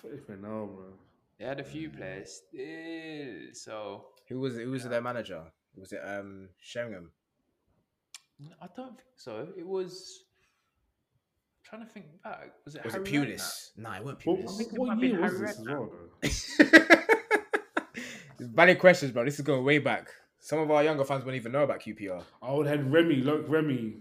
Flipping 0.00 0.42
hell, 0.42 0.66
bro. 0.74 0.84
They 1.38 1.44
had 1.44 1.60
a 1.60 1.64
few 1.64 1.90
players 1.90 2.40
still. 2.48 3.52
So 3.52 4.06
Who 4.30 4.40
was 4.40 4.56
who 4.56 4.70
was 4.70 4.84
their 4.84 5.02
manager? 5.02 5.42
Was 5.76 5.92
it 5.92 6.00
um 6.02 6.48
Sheringham? 6.58 7.10
I 8.58 8.68
don't 8.74 8.96
think 8.96 9.00
so. 9.16 9.48
It 9.54 9.66
was. 9.66 10.24
I'm 11.58 11.78
trying 11.78 11.86
to 11.86 11.92
think 11.92 12.06
back. 12.24 12.52
Was 12.64 12.76
it? 12.76 12.84
Was 12.86 12.94
Harry 12.94 13.04
it 13.04 13.12
Redknapp? 13.12 13.34
Pulis? 13.34 13.70
Nah, 13.76 13.96
it 13.96 14.04
wasn't 14.04 14.26
What, 14.26 14.38
Pulis. 14.38 14.56
think 14.56 14.72
it 14.72 14.78
what 14.78 14.88
might 14.88 15.00
be 15.00 15.08
year 15.08 15.20
was 15.20 15.40
this 15.40 15.50
as 15.50 15.66
well, 15.66 15.92
though? 16.22 16.88
Valid 18.40 18.78
questions, 18.78 19.12
bro. 19.12 19.26
This 19.26 19.38
is 19.38 19.44
going 19.44 19.62
way 19.62 19.76
back. 19.76 20.08
Some 20.38 20.58
of 20.58 20.70
our 20.70 20.82
younger 20.82 21.04
fans 21.04 21.22
won't 21.22 21.36
even 21.36 21.52
know 21.52 21.64
about 21.64 21.80
QPR. 21.80 22.22
I 22.42 22.50
would 22.50 22.66
have 22.66 22.78
had 22.78 22.90
Remy, 22.92 23.16
look, 23.16 23.44
Remy. 23.46 23.96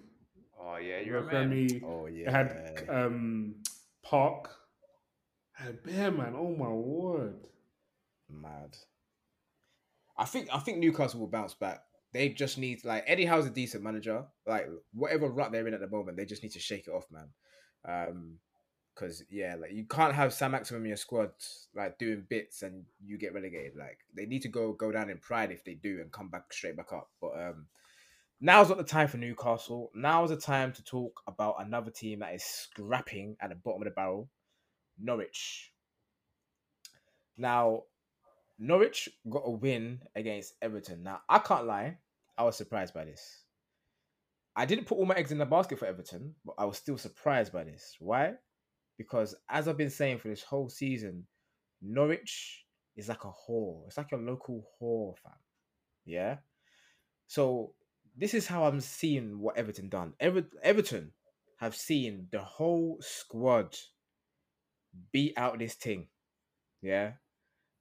Oh 0.71 0.77
yeah, 0.77 0.99
you 0.99 1.13
Look, 1.13 1.31
remember? 1.31 1.55
Remy. 1.55 1.81
Oh 1.85 2.05
It 2.05 2.13
yeah. 2.15 2.31
had 2.31 2.85
um, 2.89 3.55
Park. 4.03 4.49
Had 5.53 5.83
Bear 5.83 6.11
Man. 6.11 6.33
Oh 6.37 6.55
my 6.55 6.69
word. 6.69 7.35
Mad. 8.29 8.77
I 10.17 10.25
think 10.25 10.49
I 10.53 10.59
think 10.59 10.77
Newcastle 10.77 11.19
will 11.19 11.27
bounce 11.27 11.53
back. 11.53 11.83
They 12.13 12.29
just 12.29 12.57
need 12.57 12.83
like 12.85 13.03
Eddie 13.07 13.25
Howe's 13.25 13.45
a 13.45 13.49
decent 13.49 13.83
manager. 13.83 14.25
Like 14.45 14.67
whatever 14.93 15.29
rut 15.29 15.51
they're 15.51 15.67
in 15.67 15.73
at 15.73 15.79
the 15.79 15.89
moment, 15.89 16.17
they 16.17 16.25
just 16.25 16.43
need 16.43 16.51
to 16.53 16.59
shake 16.59 16.87
it 16.87 16.91
off, 16.91 17.05
man. 17.11 17.29
Um, 17.87 18.37
because 18.93 19.23
yeah, 19.29 19.55
like 19.59 19.71
you 19.71 19.85
can't 19.85 20.13
have 20.13 20.33
Saint-Maximin 20.33 20.81
in 20.83 20.89
your 20.89 20.97
squad 20.97 21.31
like 21.73 21.97
doing 21.97 22.25
bits 22.29 22.61
and 22.61 22.83
you 23.03 23.17
get 23.17 23.33
relegated. 23.33 23.73
Like 23.77 23.99
they 24.15 24.25
need 24.25 24.41
to 24.43 24.49
go 24.49 24.73
go 24.73 24.91
down 24.91 25.09
in 25.09 25.17
pride 25.17 25.51
if 25.51 25.63
they 25.63 25.73
do 25.75 25.99
and 26.01 26.11
come 26.11 26.29
back 26.29 26.51
straight 26.51 26.75
back 26.75 26.91
up. 26.93 27.09
But 27.21 27.31
um, 27.39 27.67
now's 28.41 28.69
not 28.69 28.79
the 28.79 28.83
time 28.83 29.07
for 29.07 29.17
Newcastle. 29.17 29.91
Now 29.93 30.23
is 30.23 30.31
the 30.31 30.35
time 30.35 30.73
to 30.73 30.83
talk 30.83 31.21
about 31.27 31.55
another 31.59 31.91
team 31.91 32.19
that 32.19 32.33
is 32.33 32.43
scrapping 32.43 33.37
at 33.39 33.49
the 33.49 33.55
bottom 33.55 33.83
of 33.83 33.85
the 33.85 33.91
barrel, 33.91 34.29
Norwich. 34.99 35.71
Now, 37.37 37.83
Norwich 38.59 39.09
got 39.29 39.43
a 39.45 39.51
win 39.51 40.01
against 40.15 40.55
Everton. 40.61 41.03
Now, 41.03 41.21
I 41.29 41.39
can't 41.39 41.65
lie, 41.65 41.97
I 42.37 42.43
was 42.43 42.57
surprised 42.57 42.93
by 42.93 43.05
this. 43.05 43.43
I 44.55 44.65
didn't 44.65 44.85
put 44.85 44.97
all 44.97 45.05
my 45.05 45.15
eggs 45.15 45.31
in 45.31 45.37
the 45.37 45.45
basket 45.45 45.79
for 45.79 45.85
Everton, 45.85 46.35
but 46.43 46.55
I 46.57 46.65
was 46.65 46.77
still 46.77 46.97
surprised 46.97 47.53
by 47.53 47.63
this. 47.63 47.95
Why? 47.99 48.33
Because 48.97 49.35
as 49.49 49.67
I've 49.67 49.77
been 49.77 49.89
saying 49.89 50.19
for 50.19 50.27
this 50.27 50.43
whole 50.43 50.67
season, 50.67 51.25
Norwich 51.81 52.65
is 52.97 53.07
like 53.07 53.23
a 53.23 53.31
whore. 53.31 53.87
It's 53.87 53.97
like 53.97 54.11
your 54.11 54.19
local 54.19 54.67
whore, 54.81 55.17
fam. 55.23 55.33
Yeah. 56.05 56.37
So 57.27 57.73
this 58.21 58.33
is 58.35 58.45
how 58.45 58.65
I'm 58.65 58.79
seeing 58.79 59.39
what 59.39 59.57
Everton 59.57 59.89
done. 59.89 60.13
Ever- 60.19 60.45
Everton 60.61 61.11
have 61.59 61.75
seen 61.75 62.27
the 62.31 62.39
whole 62.39 62.99
squad 63.01 63.75
beat 65.11 65.33
out 65.37 65.57
this 65.57 65.73
thing. 65.73 66.05
Yeah. 66.83 67.13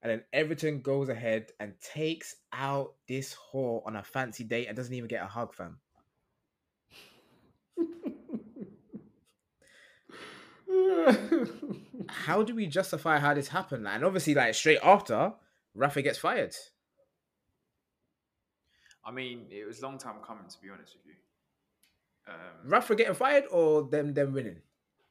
And 0.02 0.10
then 0.10 0.24
Everton 0.32 0.80
goes 0.80 1.10
ahead 1.10 1.50
and 1.60 1.74
takes 1.78 2.36
out 2.54 2.94
this 3.06 3.36
whore 3.52 3.86
on 3.86 3.96
a 3.96 4.02
fancy 4.02 4.44
date 4.44 4.66
and 4.66 4.74
doesn't 4.74 4.94
even 4.94 5.08
get 5.08 5.22
a 5.22 5.26
hug, 5.26 5.54
fam. 5.54 5.78
how 12.08 12.42
do 12.42 12.54
we 12.54 12.66
justify 12.66 13.18
how 13.18 13.34
this 13.34 13.48
happened? 13.48 13.86
And 13.86 14.06
obviously, 14.06 14.34
like 14.34 14.54
straight 14.54 14.80
after, 14.82 15.34
Rafa 15.74 16.00
gets 16.00 16.18
fired. 16.18 16.56
I 19.10 19.12
mean, 19.12 19.46
it 19.50 19.66
was 19.66 19.80
a 19.80 19.82
long 19.84 19.98
time 19.98 20.16
coming, 20.24 20.44
to 20.48 20.56
be 20.62 20.68
honest 20.70 20.94
with 20.94 21.06
you. 21.06 22.32
Um, 22.32 22.70
Rafa 22.70 22.94
getting 22.94 23.14
fired 23.14 23.44
or 23.50 23.82
them 23.82 24.14
them 24.14 24.32
winning? 24.32 24.58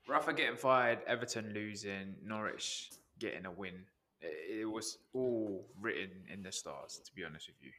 Rafa 0.08 0.32
getting 0.32 0.56
fired, 0.56 1.00
Everton 1.06 1.52
losing, 1.54 2.16
Norwich 2.24 2.92
getting 3.20 3.46
a 3.46 3.52
win. 3.52 3.74
It, 4.22 4.62
it 4.62 4.66
was 4.66 5.00
all 5.14 5.66
written 5.82 6.12
in 6.34 6.44
the 6.44 6.52
stars, 6.52 7.02
to 7.06 7.14
be 7.14 7.26
honest 7.26 7.50
with 7.50 7.58
you. 7.62 7.72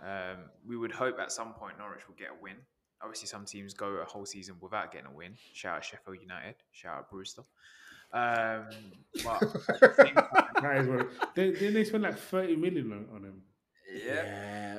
Um, 0.00 0.44
we 0.64 0.76
would 0.76 0.92
hope 0.92 1.18
at 1.18 1.32
some 1.32 1.54
point 1.54 1.76
Norwich 1.76 2.06
will 2.06 2.14
get 2.16 2.28
a 2.28 2.40
win. 2.40 2.54
Obviously, 3.02 3.26
some 3.26 3.44
teams 3.44 3.74
go 3.74 3.88
a 3.96 4.04
whole 4.04 4.26
season 4.26 4.54
without 4.60 4.92
getting 4.92 5.08
a 5.08 5.12
win. 5.12 5.32
Shout 5.52 5.78
out 5.78 5.84
Sheffield 5.84 6.18
United. 6.22 6.54
Shout 6.70 6.98
out 6.98 7.10
Brewster. 7.10 7.42
Um, 8.12 8.68
but 9.24 9.42
at 9.42 9.80
the 9.80 9.94
same 9.96 10.14
time, 10.14 10.46
That 10.62 10.76
is 10.78 10.86
what. 10.86 11.34
They, 11.34 11.50
didn't 11.50 11.74
they 11.74 11.84
spend 11.84 12.04
like 12.04 12.16
thirty 12.16 12.54
million 12.54 12.92
on, 12.92 13.06
on 13.14 13.24
him? 13.24 13.42
yeah, 14.06 14.78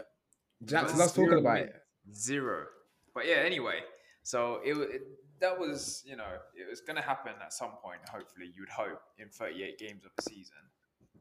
Jackson 0.65 0.98
loves 0.98 1.13
talking 1.13 1.38
about 1.38 1.58
it. 1.60 1.74
Zero. 2.13 2.65
But 3.13 3.28
yeah, 3.28 3.38
anyway. 3.38 3.80
So 4.24 4.60
it, 4.63 4.74
it 4.78 5.02
that 5.39 5.58
was 5.58 6.04
you 6.06 6.15
know 6.15 6.26
it 6.56 6.70
was 6.70 6.82
going 6.82 6.96
to 6.96 7.02
happen 7.02 7.34
at 7.41 7.54
some 7.54 7.72
point. 7.84 8.00
Hopefully, 8.10 8.52
you 8.56 8.62
would 8.63 8.70
hope 8.70 9.02
in 9.17 9.30
38 9.30 9.78
games 9.78 10.06
of 10.06 10.12
the 10.17 10.24
season. 10.24 10.56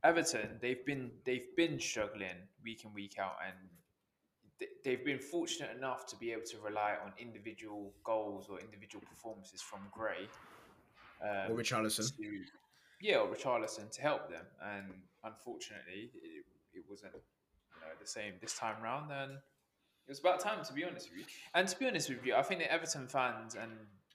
Everton, 0.05 0.59
they've 0.61 0.85
been 0.85 1.11
they've 1.25 1.55
been 1.57 1.79
struggling 1.81 2.37
week 2.63 2.85
in 2.85 2.93
week 2.95 3.17
out, 3.19 3.37
and 3.47 4.69
they've 4.85 5.05
been 5.05 5.19
fortunate 5.19 5.77
enough 5.77 6.07
to 6.07 6.17
be 6.17 6.33
able 6.33 6.45
to 6.45 6.59
rely 6.59 6.95
on 7.05 7.13
individual 7.19 7.93
goals 8.05 8.49
or 8.51 8.59
individual 8.61 9.05
performances 9.09 9.61
from 9.61 9.81
Gray. 9.91 10.29
Um, 11.23 11.53
Or 11.53 11.57
Richarlison. 11.57 12.15
to, 12.17 12.41
yeah, 13.01 13.17
or 13.17 13.29
Richarlison 13.35 13.91
to 13.91 14.03
help 14.03 14.31
them. 14.31 14.45
And 14.63 14.93
unfortunately, 15.25 16.11
it, 16.15 16.45
it 16.75 16.85
wasn't 16.89 17.13
you 17.77 17.87
know 17.87 17.93
the 18.01 18.07
same 18.07 18.35
this 18.41 18.57
time 18.59 18.83
round. 18.83 19.11
And 19.13 19.33
it 19.33 20.11
was 20.11 20.21
about 20.21 20.41
time, 20.41 20.65
to 20.65 20.73
be 20.73 20.85
honest 20.85 21.11
with 21.11 21.19
you. 21.21 21.25
And 21.55 21.69
to 21.69 21.79
be 21.79 21.87
honest 21.87 22.09
with 22.09 22.25
you, 22.25 22.35
I 22.35 22.43
think 22.43 22.61
the 22.61 22.73
Everton 22.73 23.09
fans 23.09 23.55
and 23.55 23.71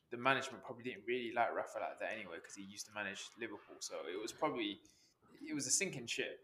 the 0.09 0.17
management 0.17 0.63
probably 0.63 0.83
didn't 0.83 1.03
really 1.07 1.31
like 1.35 1.55
Rafa 1.55 1.79
like 1.79 1.99
that 1.99 2.11
anyway 2.13 2.35
because 2.35 2.55
he 2.55 2.63
used 2.63 2.85
to 2.87 2.93
manage 2.93 3.21
Liverpool. 3.39 3.77
So 3.79 3.95
it 4.11 4.21
was 4.21 4.31
probably 4.31 4.79
it 5.47 5.53
was 5.53 5.67
a 5.67 5.71
sinking 5.71 6.07
ship. 6.07 6.39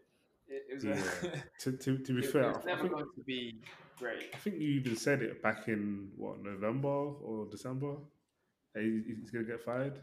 It, 0.48 0.62
it 0.70 0.74
was 0.74 0.84
a, 0.84 1.42
To, 1.60 1.72
to, 1.72 1.98
to 1.98 2.12
be 2.14 2.20
it, 2.20 2.24
it 2.24 2.32
fair, 2.32 2.48
was 2.48 2.56
I, 2.56 2.60
I 2.60 2.64
never 2.74 2.82
think 2.82 2.92
going 2.94 3.04
to 3.16 3.22
be 3.24 3.60
great. 3.98 4.30
I 4.32 4.36
think 4.38 4.56
you 4.56 4.68
even 4.68 4.96
said 4.96 5.20
it 5.22 5.42
back 5.42 5.68
in 5.68 6.08
what 6.16 6.42
November 6.42 6.88
or 6.88 7.46
December. 7.50 7.96
he- 8.74 9.02
He's 9.20 9.30
gonna 9.30 9.44
get 9.44 9.60
fired. 9.62 9.98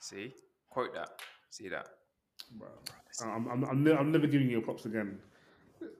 See, 0.00 0.32
quote 0.70 0.94
that. 0.94 1.20
See 1.50 1.68
that. 1.68 1.88
Bro, 2.52 2.68
I'm, 3.22 3.48
I'm, 3.48 3.64
I'm, 3.64 3.82
ne- 3.84 3.94
I'm 3.96 4.12
never 4.12 4.26
giving 4.26 4.48
you 4.48 4.60
props 4.60 4.84
again. 4.86 5.18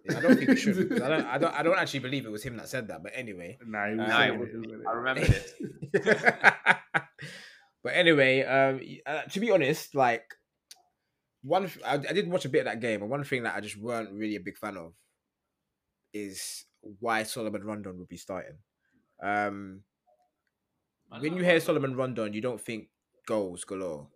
Yeah, 0.08 0.18
I 0.18 0.20
don't 0.20 0.36
think 0.36 0.48
we 0.48 0.56
should. 0.56 0.88
because 0.88 1.02
I 1.02 1.08
don't, 1.08 1.26
I 1.26 1.38
don't. 1.38 1.54
I 1.54 1.62
don't 1.62 1.78
actually 1.78 2.00
believe 2.00 2.26
it 2.26 2.30
was 2.30 2.42
him 2.42 2.56
that 2.56 2.68
said 2.68 2.88
that. 2.88 3.02
But 3.02 3.12
anyway. 3.14 3.58
Nah, 3.66 3.86
he 3.88 3.96
was 3.96 4.08
Uh, 4.08 4.22
it 4.22 4.30
it, 4.30 4.38
was 4.38 4.48
he 4.50 4.56
was 4.56 4.68
saying 4.70 4.82
I 4.88 4.92
remember 4.92 5.22
it. 5.22 6.78
but 7.82 7.92
anyway, 7.94 8.42
um, 8.44 8.80
uh, 9.06 9.22
to 9.22 9.40
be 9.40 9.50
honest, 9.50 9.94
like 9.94 10.24
one, 11.42 11.70
I 11.84 11.98
did 11.98 12.30
watch 12.30 12.44
a 12.44 12.48
bit 12.48 12.60
of 12.60 12.64
that 12.66 12.80
game, 12.80 13.02
and 13.02 13.10
one 13.10 13.24
thing 13.24 13.42
that 13.44 13.56
I 13.56 13.60
just 13.60 13.76
weren't 13.78 14.12
really 14.12 14.36
a 14.36 14.40
big 14.40 14.58
fan 14.58 14.76
of 14.76 14.92
is 16.12 16.64
why 17.00 17.22
Salomon 17.22 17.64
Rondon 17.64 17.98
would 17.98 18.08
be 18.08 18.16
starting. 18.16 18.58
Um, 19.22 19.82
when 21.08 21.36
you 21.36 21.42
hear 21.42 21.60
Salomon 21.60 21.96
Rondon, 21.96 22.32
you 22.32 22.40
don't 22.40 22.60
think 22.60 22.88
goals 23.26 23.64
galore, 23.64 24.08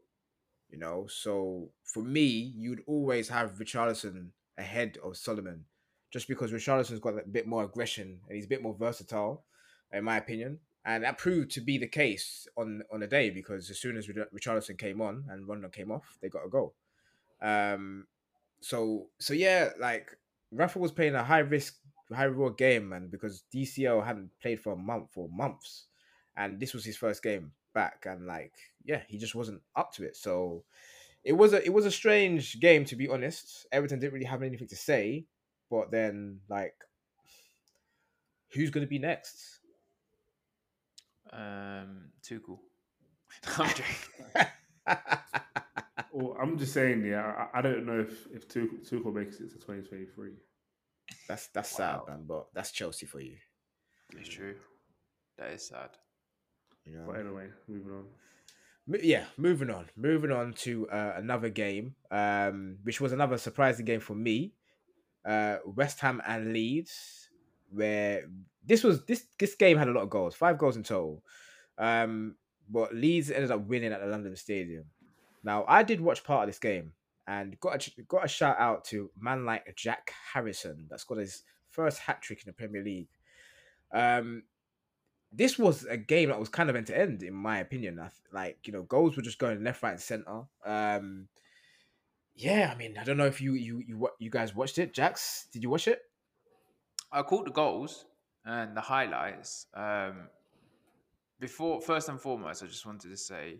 you 0.70 0.78
know. 0.78 1.06
So 1.08 1.70
for 1.84 2.02
me, 2.02 2.52
you'd 2.56 2.82
always 2.86 3.28
have 3.28 3.58
Richarlison 3.58 4.28
ahead 4.58 4.98
of 5.02 5.16
Salomon, 5.16 5.64
just 6.12 6.28
because 6.28 6.52
Richarlison's 6.52 7.00
got 7.00 7.18
a 7.18 7.22
bit 7.28 7.46
more 7.46 7.64
aggression 7.64 8.20
and 8.28 8.36
he's 8.36 8.44
a 8.44 8.48
bit 8.48 8.62
more 8.62 8.74
versatile, 8.78 9.44
in 9.92 10.04
my 10.04 10.18
opinion. 10.18 10.58
And 10.84 11.04
that 11.04 11.16
proved 11.16 11.50
to 11.52 11.60
be 11.60 11.78
the 11.78 11.86
case 11.86 12.46
on 12.56 12.82
on 12.92 13.00
the 13.00 13.06
day 13.06 13.30
because 13.30 13.70
as 13.70 13.78
soon 13.78 13.96
as 13.96 14.08
Rich- 14.08 14.28
Richarlison 14.34 14.76
came 14.76 15.00
on 15.00 15.24
and 15.30 15.48
Rondon 15.48 15.70
came 15.70 15.90
off, 15.90 16.18
they 16.20 16.28
got 16.28 16.44
a 16.44 16.50
goal. 16.50 16.74
Um, 17.40 18.06
so 18.60 19.06
so 19.18 19.32
yeah, 19.32 19.70
like 19.78 20.16
Rafa 20.50 20.78
was 20.78 20.92
playing 20.92 21.14
a 21.14 21.24
high 21.24 21.38
risk, 21.38 21.76
high 22.12 22.24
reward 22.24 22.58
game, 22.58 22.88
man, 22.88 23.08
because 23.08 23.44
DCL 23.54 24.04
hadn't 24.04 24.30
played 24.40 24.60
for 24.60 24.72
a 24.72 24.76
month 24.76 25.10
or 25.16 25.28
months, 25.28 25.86
and 26.36 26.60
this 26.60 26.74
was 26.74 26.84
his 26.84 26.96
first 26.96 27.22
game 27.22 27.52
back, 27.74 28.04
and 28.06 28.26
like 28.26 28.52
yeah, 28.84 29.02
he 29.08 29.18
just 29.18 29.36
wasn't 29.36 29.62
up 29.76 29.92
to 29.94 30.04
it. 30.04 30.16
So 30.16 30.64
it 31.24 31.32
was 31.32 31.52
a 31.52 31.64
it 31.64 31.72
was 31.72 31.86
a 31.86 31.90
strange 31.92 32.58
game 32.60 32.84
to 32.86 32.96
be 32.96 33.08
honest. 33.08 33.66
Everton 33.70 34.00
didn't 34.00 34.14
really 34.14 34.26
have 34.26 34.42
anything 34.42 34.68
to 34.68 34.76
say, 34.76 35.26
but 35.72 35.90
then 35.90 36.38
like, 36.50 36.74
who's 38.52 38.70
gonna 38.70 38.86
be 38.86 38.98
next? 38.98 39.60
Um, 41.32 42.10
Tuchel. 42.22 42.58
I'm. 44.86 44.98
Well, 46.14 46.36
I'm 46.38 46.58
just 46.58 46.74
saying, 46.74 47.06
yeah, 47.06 47.22
I, 47.54 47.60
I 47.60 47.62
don't 47.62 47.86
know 47.86 47.98
if 48.00 48.26
if 48.34 48.46
Tuchel, 48.46 48.86
Tuchel 48.86 49.14
makes 49.14 49.36
it 49.36 49.48
to 49.48 49.54
2023. 49.54 50.32
that's 51.26 51.46
that's 51.54 51.78
Wow. 51.78 52.04
sad, 52.06 52.12
man. 52.12 52.24
But 52.28 52.48
that's 52.52 52.70
Chelsea 52.70 53.06
for 53.06 53.18
you. 53.20 53.36
It's 54.18 54.28
true. 54.28 54.56
That 55.38 55.52
is 55.52 55.66
sad. 55.66 55.88
You 56.84 56.98
know. 56.98 57.04
But 57.06 57.18
anyway, 57.18 57.46
moving 57.66 57.92
on. 57.92 58.04
Mo- 58.86 58.98
yeah, 59.02 59.24
moving 59.38 59.70
on. 59.70 59.88
Moving 59.96 60.32
on 60.32 60.52
to 60.64 60.86
uh, 60.90 61.14
another 61.16 61.48
game, 61.48 61.94
um, 62.10 62.76
which 62.82 63.00
was 63.00 63.12
another 63.12 63.38
surprising 63.38 63.86
game 63.86 64.00
for 64.00 64.14
me. 64.14 64.52
Uh, 65.24 65.58
West 65.64 66.00
Ham 66.00 66.20
and 66.26 66.52
Leeds, 66.52 67.30
where 67.70 68.24
this 68.64 68.82
was 68.82 69.04
this 69.04 69.26
this 69.38 69.54
game 69.54 69.78
had 69.78 69.88
a 69.88 69.92
lot 69.92 70.02
of 70.02 70.10
goals, 70.10 70.34
five 70.34 70.58
goals 70.58 70.76
in 70.76 70.82
total. 70.82 71.22
Um, 71.78 72.36
but 72.68 72.94
Leeds 72.94 73.30
ended 73.30 73.50
up 73.50 73.66
winning 73.66 73.92
at 73.92 74.00
the 74.00 74.06
London 74.06 74.34
Stadium. 74.36 74.84
Now, 75.44 75.64
I 75.66 75.82
did 75.82 76.00
watch 76.00 76.24
part 76.24 76.44
of 76.44 76.48
this 76.48 76.58
game 76.58 76.92
and 77.26 77.58
got 77.60 77.86
a, 77.86 78.02
got 78.02 78.24
a 78.24 78.28
shout 78.28 78.56
out 78.58 78.84
to 78.86 79.10
man 79.18 79.44
like 79.44 79.74
Jack 79.76 80.12
Harrison 80.32 80.86
that's 80.88 81.04
got 81.04 81.18
his 81.18 81.42
first 81.70 81.98
hat 81.98 82.22
trick 82.22 82.40
in 82.44 82.48
the 82.48 82.52
Premier 82.52 82.82
League. 82.82 83.08
Um, 83.92 84.44
this 85.32 85.58
was 85.58 85.84
a 85.84 85.96
game 85.96 86.28
that 86.28 86.38
was 86.38 86.48
kind 86.48 86.68
of 86.68 86.76
end 86.76 86.86
to 86.88 86.98
end, 86.98 87.22
in 87.22 87.34
my 87.34 87.58
opinion. 87.58 88.00
Like 88.32 88.58
you 88.66 88.72
know, 88.72 88.82
goals 88.82 89.16
were 89.16 89.22
just 89.22 89.38
going 89.38 89.64
left, 89.64 89.82
right, 89.82 89.92
and 89.92 90.00
center. 90.00 90.42
Um, 90.64 91.28
yeah, 92.34 92.70
I 92.72 92.78
mean, 92.78 92.96
I 92.98 93.04
don't 93.04 93.16
know 93.16 93.26
if 93.26 93.40
you 93.40 93.54
you 93.54 93.82
you 93.86 94.08
you 94.18 94.30
guys 94.30 94.54
watched 94.54 94.78
it. 94.78 94.94
Jax, 94.94 95.46
did 95.52 95.62
you 95.62 95.70
watch 95.70 95.88
it? 95.88 96.00
I 97.12 97.22
caught 97.22 97.44
the 97.44 97.52
goals 97.52 98.06
and 98.44 98.76
the 98.76 98.80
highlights. 98.80 99.66
Um, 99.74 100.28
before, 101.38 101.80
first 101.80 102.08
and 102.08 102.20
foremost, 102.20 102.62
I 102.62 102.66
just 102.66 102.86
wanted 102.86 103.10
to 103.10 103.16
say, 103.16 103.58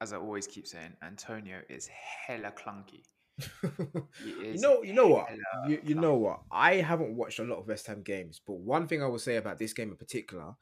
as 0.00 0.12
I 0.12 0.16
always 0.16 0.46
keep 0.46 0.66
saying, 0.66 0.92
Antonio 1.02 1.60
is 1.68 1.88
hella 2.26 2.52
clunky. 2.52 3.02
He 4.22 4.30
you 4.30 4.60
know, 4.60 4.82
you 4.82 4.92
know 4.92 5.08
what? 5.08 5.28
You, 5.66 5.80
you 5.82 5.94
know 5.94 6.14
what? 6.14 6.40
I 6.50 6.76
haven't 6.76 7.16
watched 7.16 7.38
a 7.38 7.44
lot 7.44 7.58
of 7.58 7.66
West 7.66 7.86
Ham 7.86 8.02
games, 8.02 8.40
but 8.46 8.54
one 8.54 8.86
thing 8.86 9.02
I 9.02 9.06
will 9.06 9.18
say 9.18 9.36
about 9.36 9.58
this 9.58 9.72
game 9.72 9.90
in 9.90 9.96
particular 9.96 10.54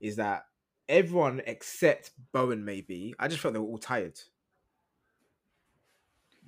is 0.00 0.16
that 0.16 0.44
everyone 0.88 1.42
except 1.46 2.10
Bowen, 2.32 2.64
maybe, 2.64 3.14
I 3.18 3.28
just 3.28 3.40
felt 3.40 3.54
they 3.54 3.60
were 3.60 3.66
all 3.66 3.78
tired. 3.78 4.18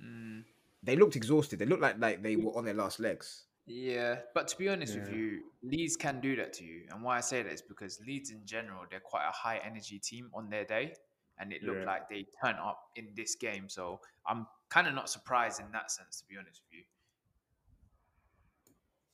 Mm, 0.02 0.44
They 0.82 0.96
looked 0.96 1.16
exhausted. 1.16 1.58
They 1.58 1.66
looked 1.66 1.82
like 1.82 1.98
like 1.98 2.22
they 2.22 2.36
were 2.36 2.56
on 2.56 2.64
their 2.64 2.74
last 2.74 2.98
legs. 3.00 3.44
yeah, 3.66 4.16
but 4.34 4.48
to 4.48 4.58
be 4.58 4.68
honest 4.68 4.98
with 4.98 5.08
you, 5.12 5.42
Leeds 5.62 5.96
can 5.96 6.20
do 6.20 6.34
that 6.36 6.52
to 6.54 6.64
you. 6.64 6.82
And 6.90 7.02
why 7.04 7.18
I 7.18 7.20
say 7.20 7.42
that 7.42 7.52
is 7.52 7.62
because 7.62 8.00
Leeds 8.06 8.30
in 8.30 8.44
general, 8.44 8.82
they're 8.90 8.98
quite 9.00 9.26
a 9.28 9.30
high 9.32 9.58
energy 9.64 9.98
team 10.00 10.30
on 10.34 10.50
their 10.50 10.64
day. 10.64 10.94
And 11.38 11.52
it 11.52 11.62
looked 11.62 11.80
Yeah. 11.80 11.86
like 11.86 12.08
they 12.08 12.26
turn 12.44 12.56
up 12.56 12.78
in 12.96 13.08
this 13.16 13.36
game. 13.36 13.68
So 13.68 14.00
I'm 14.26 14.46
kind 14.68 14.86
of 14.88 14.94
not 14.94 15.08
surprised 15.08 15.60
in 15.60 15.70
that 15.72 15.90
sense, 15.90 16.20
to 16.20 16.26
be 16.28 16.36
honest 16.36 16.60
with 16.68 16.78
you. 16.78 16.84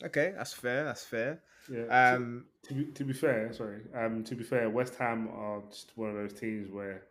Okay, 0.07 0.33
that's 0.37 0.53
fair. 0.53 0.85
That's 0.85 1.05
fair. 1.05 1.43
Yeah. 1.71 1.85
to- 1.85 2.17
Um, 2.17 2.47
to, 2.63 2.75
be, 2.75 2.85
to 2.93 3.05
be 3.05 3.13
fair, 3.13 3.53
sorry. 3.53 3.83
Um, 3.95 4.25
to 4.25 4.35
be 4.35 4.45
fair, 4.45 4.71
West 4.71 4.95
Ham 4.97 5.29
are 5.29 5.63
just 5.71 5.97
one 5.97 6.11
of 6.11 6.17
those 6.17 6.33
teams 6.39 6.71
where 6.71 7.05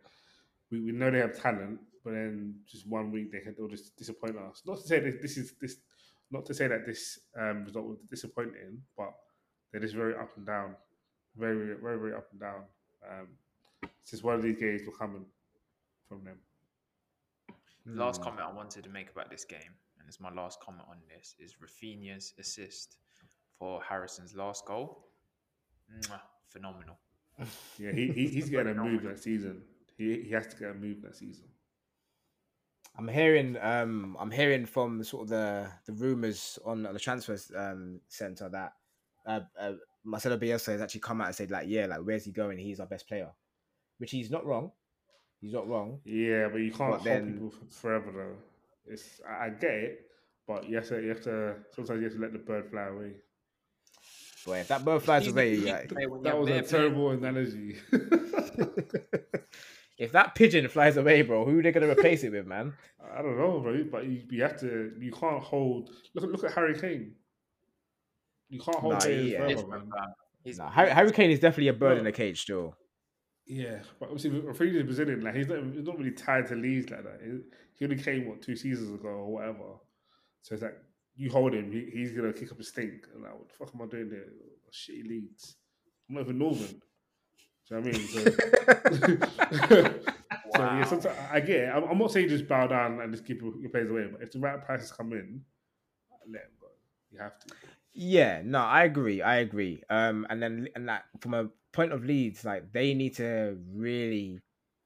we, 0.70 0.80
we 0.80 0.92
know 0.92 1.10
they 1.10 1.18
have 1.18 1.38
talent, 1.38 1.80
but 2.04 2.12
then 2.12 2.54
just 2.70 2.86
one 2.86 3.10
week 3.10 3.32
they 3.32 3.40
can 3.40 3.54
they'll 3.56 3.68
just 3.68 3.96
disappoint 3.96 4.36
us. 4.36 4.62
Not 4.66 4.78
to 4.78 4.86
say 4.86 5.00
that 5.00 5.22
this 5.22 5.36
is 5.36 5.54
this, 5.60 5.76
not 6.30 6.46
to 6.46 6.54
say 6.54 6.66
that 6.68 6.86
this 6.86 7.18
um, 7.38 7.64
result 7.64 7.86
was 7.86 7.98
disappointing, 8.10 8.82
but 8.96 9.12
they're 9.70 9.80
just 9.80 9.94
very 9.94 10.14
up 10.14 10.30
and 10.36 10.46
down, 10.46 10.74
very 11.36 11.56
very 11.80 11.98
very 11.98 12.14
up 12.14 12.26
and 12.32 12.40
down. 12.40 12.62
Um, 13.08 13.28
it's 13.82 14.10
just 14.10 14.24
one 14.24 14.34
of 14.34 14.42
these 14.42 14.56
games 14.56 14.82
will 14.84 14.92
coming 14.92 15.24
from 16.08 16.24
them. 16.24 16.38
The 17.86 17.98
last 17.98 18.18
hmm. 18.18 18.24
comment 18.24 18.42
I 18.46 18.52
wanted 18.52 18.84
to 18.84 18.90
make 18.90 19.10
about 19.10 19.30
this 19.30 19.44
game, 19.44 19.74
and 19.98 20.08
it's 20.08 20.20
my 20.20 20.30
last 20.32 20.60
comment 20.60 20.84
on 20.90 20.96
this, 21.08 21.34
is 21.38 21.56
Rafinha's 21.62 22.34
assist 22.38 22.98
for 23.58 23.80
Harrison's 23.82 24.34
last 24.34 24.64
goal. 24.66 25.04
Mwah, 26.00 26.20
phenomenal. 26.48 26.98
Yeah, 27.78 27.92
he, 27.92 28.08
he 28.08 28.26
he's 28.26 28.50
getting 28.50 28.76
a 28.76 28.82
move 28.82 29.04
that 29.04 29.20
season. 29.20 29.62
he 29.96 30.22
he 30.22 30.30
has 30.32 30.48
to 30.48 30.56
get 30.56 30.70
a 30.70 30.74
move 30.74 31.02
that 31.02 31.14
season. 31.14 31.44
I'm 32.98 33.06
hearing 33.08 33.56
um 33.62 34.16
I'm 34.18 34.30
hearing 34.30 34.66
from 34.66 35.02
sort 35.04 35.22
of 35.24 35.28
the 35.28 35.68
the 35.86 35.92
rumors 35.92 36.58
on 36.64 36.82
the 36.82 36.98
transfers 36.98 37.50
um 37.56 38.00
center 38.08 38.48
that 38.48 38.72
uh, 39.26 39.40
uh 39.58 39.72
Marcelo 40.04 40.36
Bielsa 40.36 40.72
has 40.72 40.80
actually 40.80 41.00
come 41.02 41.20
out 41.20 41.28
and 41.28 41.36
said 41.36 41.50
like 41.50 41.68
yeah 41.68 41.86
like 41.86 42.00
where's 42.00 42.24
he 42.24 42.32
going 42.32 42.58
he's 42.58 42.80
our 42.80 42.86
best 42.86 43.06
player, 43.08 43.30
which 43.98 44.10
he's 44.10 44.30
not 44.30 44.44
wrong, 44.44 44.72
he's 45.40 45.52
not 45.52 45.68
wrong. 45.68 46.00
Yeah, 46.04 46.48
but 46.48 46.58
you 46.58 46.70
can't 46.72 46.90
But 46.92 46.96
hold 46.98 47.04
then- 47.04 47.32
people 47.34 47.54
forever 47.70 48.10
though. 48.12 48.36
It's 48.92 49.20
I, 49.28 49.46
I 49.46 49.48
get 49.50 49.70
it, 49.70 50.00
but 50.46 50.68
you 50.68 50.76
have 50.76 50.88
to 50.88 51.00
you 51.02 51.08
have 51.10 51.22
to 51.22 51.54
sometimes 51.74 51.98
you 51.98 52.04
have 52.04 52.14
to 52.14 52.20
let 52.20 52.32
the 52.32 52.38
bird 52.38 52.70
fly 52.70 52.84
away. 52.86 53.12
But 54.46 54.52
if 54.60 54.68
that 54.68 54.84
bird 54.84 55.02
flies 55.02 55.26
away, 55.28 55.56
to 55.56 55.62
yeah, 55.66 55.82
That 56.22 56.38
was 56.38 56.48
a 56.48 56.52
bare 56.52 56.62
playing. 56.62 56.64
terrible 56.64 57.10
analogy. 57.10 57.76
if 59.98 60.12
that 60.12 60.34
pigeon 60.34 60.68
flies 60.68 60.96
away, 60.96 61.22
bro, 61.22 61.44
who 61.44 61.58
are 61.58 61.62
they 61.62 61.72
gonna 61.72 61.90
replace 61.90 62.22
it 62.24 62.30
with, 62.32 62.46
man? 62.46 62.72
I 63.14 63.20
don't 63.22 63.36
know, 63.38 63.60
bro, 63.60 63.84
but 63.90 64.04
you, 64.06 64.22
you 64.30 64.42
have 64.42 64.58
to. 64.60 64.92
You 64.98 65.10
can't 65.12 65.42
hold. 65.42 65.90
Look 66.14 66.24
at 66.24 66.30
look 66.30 66.44
at 66.44 66.52
Harry 66.52 66.78
Kane. 66.78 67.14
You 68.48 68.60
can't 68.60 68.78
hold 68.78 68.94
Nah, 68.94 69.06
yeah. 69.08 69.38
forever, 69.38 69.66
man. 69.66 69.90
He's- 70.44 70.58
Nah, 70.58 70.70
Harry, 70.70 70.90
Harry 70.90 71.12
Kane 71.12 71.30
is 71.30 71.40
definitely 71.40 71.68
a 71.68 71.72
bird 71.74 71.94
Bro. 71.94 72.00
in 72.00 72.06
a 72.06 72.12
cage 72.12 72.40
still. 72.40 72.74
Yeah, 73.46 73.80
but 73.98 74.06
obviously 74.10 74.30
Rafinha 74.40 74.76
is 74.76 74.82
Brazilian. 74.84 75.20
Like 75.22 75.34
he's 75.34 75.48
not, 75.48 75.62
he's 75.72 75.84
not 75.84 75.98
really 75.98 76.12
tied 76.12 76.46
to 76.48 76.54
Leeds 76.54 76.90
like 76.90 77.02
that. 77.04 77.20
He- 77.22 77.42
He 77.76 77.84
only 77.84 77.96
came 78.02 78.26
what 78.28 78.40
two 78.42 78.56
seasons 78.56 78.92
ago 78.94 79.08
or 79.08 79.32
whatever. 79.32 79.78
So 80.42 80.54
it's 80.54 80.62
like 80.62 80.76
you 81.16 81.30
hold 81.30 81.52
him, 81.54 81.70
he, 81.72 81.90
he's 81.92 82.12
gonna 82.12 82.32
kick 82.32 82.50
up 82.52 82.60
a 82.60 82.64
stink. 82.64 83.06
And 83.12 83.22
like, 83.24 83.34
what 83.34 83.48
the 83.48 83.54
fuck 83.54 83.70
am 83.74 83.82
I 83.82 83.86
doing 83.86 84.10
here? 84.10 84.28
Shitty 84.72 85.06
Leeds. 85.08 85.56
I'm 86.08 86.14
not 86.14 86.24
even 86.24 86.38
Northern. 86.38 86.80
Do 87.68 87.74
know 87.74 87.80
what 87.80 87.88
I 87.88 87.92
mean? 87.92 88.08
So, 88.08 88.24
so 90.56 90.62
yeah, 90.64 90.84
sometimes 90.84 91.18
I 91.30 91.40
get 91.40 91.56
it. 91.56 91.68
I'm, 91.68 91.84
I'm 91.84 91.98
not 91.98 92.12
saying 92.12 92.28
just 92.28 92.48
bow 92.48 92.66
down 92.66 93.00
and 93.00 93.12
just 93.12 93.26
keep 93.26 93.42
your 93.42 93.70
players 93.70 93.90
away, 93.90 94.06
but 94.10 94.22
if 94.22 94.32
the 94.32 94.38
right 94.38 94.64
prices 94.64 94.90
come 94.92 95.12
in, 95.12 95.42
let 96.30 96.42
him 96.42 96.50
go. 96.60 96.68
You 97.12 97.18
have 97.20 97.38
to. 97.40 97.54
Yeah, 97.92 98.42
no, 98.44 98.60
I 98.60 98.84
agree. 98.84 99.22
I 99.22 99.36
agree. 99.36 99.82
Um, 99.90 100.26
and 100.30 100.42
then 100.42 100.68
and 100.74 100.86
like 100.86 101.02
from 101.20 101.34
a 101.34 101.48
point 101.72 101.92
of 101.92 102.04
Leeds, 102.04 102.44
like 102.44 102.72
they 102.72 102.94
need 102.94 103.14
to 103.16 103.58
really 103.74 104.40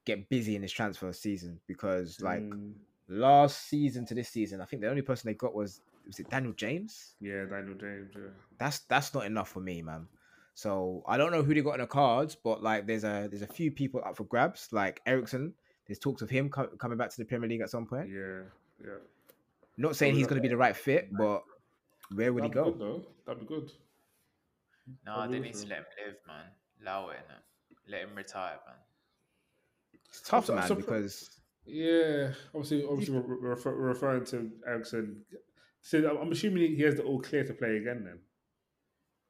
get 0.05 0.29
busy 0.29 0.57
in 0.57 0.63
this 0.63 0.73
transfer 0.73 1.13
season 1.13 1.61
because 1.69 2.21
like 2.21 2.43
Mm, 2.43 2.73
last 3.09 3.69
season 3.69 4.07
to 4.07 4.15
this 4.15 4.29
season, 4.29 4.61
I 4.61 4.65
think 4.65 4.83
the 4.83 4.89
only 4.91 5.03
person 5.03 5.29
they 5.29 5.35
got 5.35 5.55
was 5.55 5.81
was 6.07 6.19
it 6.19 6.31
Daniel 6.31 6.53
James. 6.55 7.15
yeah, 7.21 7.45
Daniel 7.45 7.75
James. 7.75 8.11
Yeah. 8.15 8.31
That's 8.59 8.81
that's 8.81 9.15
not 9.15 9.27
enough 9.27 9.51
for 9.51 9.61
me, 9.61 9.83
man. 9.83 10.09
So 10.55 11.03
I 11.07 11.17
don't 11.17 11.33
know 11.33 11.43
who 11.43 11.55
they 11.55 11.63
got 11.63 11.75
in 11.75 11.81
the 11.81 11.87
cards, 11.87 12.35
but 12.37 12.63
like 12.63 12.87
there's 12.87 13.05
a 13.05 13.27
there's 13.31 13.43
a 13.43 13.47
few 13.47 13.71
people 13.71 14.03
up 14.05 14.17
for 14.17 14.25
grabs, 14.25 14.69
like 14.73 15.01
Eriksen. 15.07 15.55
There's 15.87 15.99
talks 15.99 16.23
of 16.23 16.31
him 16.31 16.49
co- 16.51 16.69
coming 16.79 16.99
back 16.99 17.11
to 17.11 17.17
the 17.17 17.25
Premier 17.25 17.49
League 17.49 17.61
at 17.63 17.71
some 17.71 17.87
point. 17.87 18.09
Yeah, 18.09 18.43
yeah. 18.85 18.91
Not 19.79 19.97
saying 19.97 20.15
he's 20.15 20.27
going 20.27 20.37
to 20.37 20.43
be 20.43 20.49
the 20.49 20.57
right 20.57 20.77
fit, 20.77 21.09
but 21.17 21.43
where 22.15 22.33
would 22.33 22.45
he 22.45 22.51
That'd 22.51 22.65
be 22.65 22.71
go? 22.71 22.77
Good, 22.77 22.81
though. 22.81 23.07
That'd 23.27 23.41
be 23.41 23.47
good. 23.47 23.71
No, 25.07 25.13
I'll 25.15 25.29
they 25.31 25.41
need 25.41 25.55
to 25.55 25.67
let 25.69 25.79
him 25.79 25.85
live, 26.07 26.17
man. 26.27 26.45
Allow 26.83 27.09
it, 27.11 27.17
innit? 27.17 27.91
Let 27.91 28.01
him 28.03 28.15
retire, 28.15 28.59
man. 28.67 28.77
It's 30.09 30.21
tough, 30.21 30.47
So- 30.47 30.55
man, 30.55 30.69
so- 30.69 30.75
because 30.75 31.41
Yeah, 31.65 32.33
obviously, 32.55 32.85
obviously, 32.85 33.15
we're, 33.15 33.23
we're 33.41 33.49
refer- 33.51 33.77
we're 33.77 33.89
referring 33.89 34.25
to 34.27 34.51
Eriksen. 34.67 35.25
So 35.81 35.99
I'm- 36.07 36.17
I'm 36.21 36.33
assuming 36.33 36.75
he 36.77 36.83
has 36.83 36.97
the 36.97 37.05
all 37.05 37.21
clear 37.21 37.45
to 37.45 37.55
play 37.55 37.77
again. 37.79 38.05
Then 38.05 38.19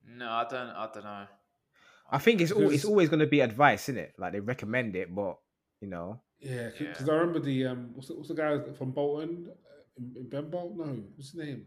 No, 0.06 0.28
I 0.30 0.44
don't. 0.48 0.68
I 0.70 0.88
don't 0.92 1.04
know. 1.04 1.26
I 2.10 2.18
think 2.18 2.40
it's 2.40 2.52
all, 2.52 2.70
it's 2.70 2.84
always 2.84 3.08
going 3.08 3.20
to 3.20 3.26
be 3.26 3.40
advice, 3.40 3.88
isn't 3.88 3.98
it? 3.98 4.12
Like 4.18 4.32
they 4.32 4.40
recommend 4.40 4.94
it, 4.96 5.14
but 5.14 5.38
you 5.80 5.88
know, 5.88 6.20
yeah, 6.40 6.68
Yeah. 6.78 6.88
because 6.90 7.08
I 7.08 7.14
remember 7.14 7.40
the 7.40 7.66
um, 7.66 7.90
what's 7.94 8.08
the, 8.08 8.14
what's 8.14 8.28
the 8.28 8.34
guy 8.34 8.58
from 8.76 8.90
Bolton? 8.92 9.48
Uh, 9.48 9.54
In, 9.98 10.14
in 10.16 10.26
Benbolt? 10.30 10.76
No, 10.76 10.84
what's 11.16 11.30
his 11.32 11.34
name? 11.40 11.66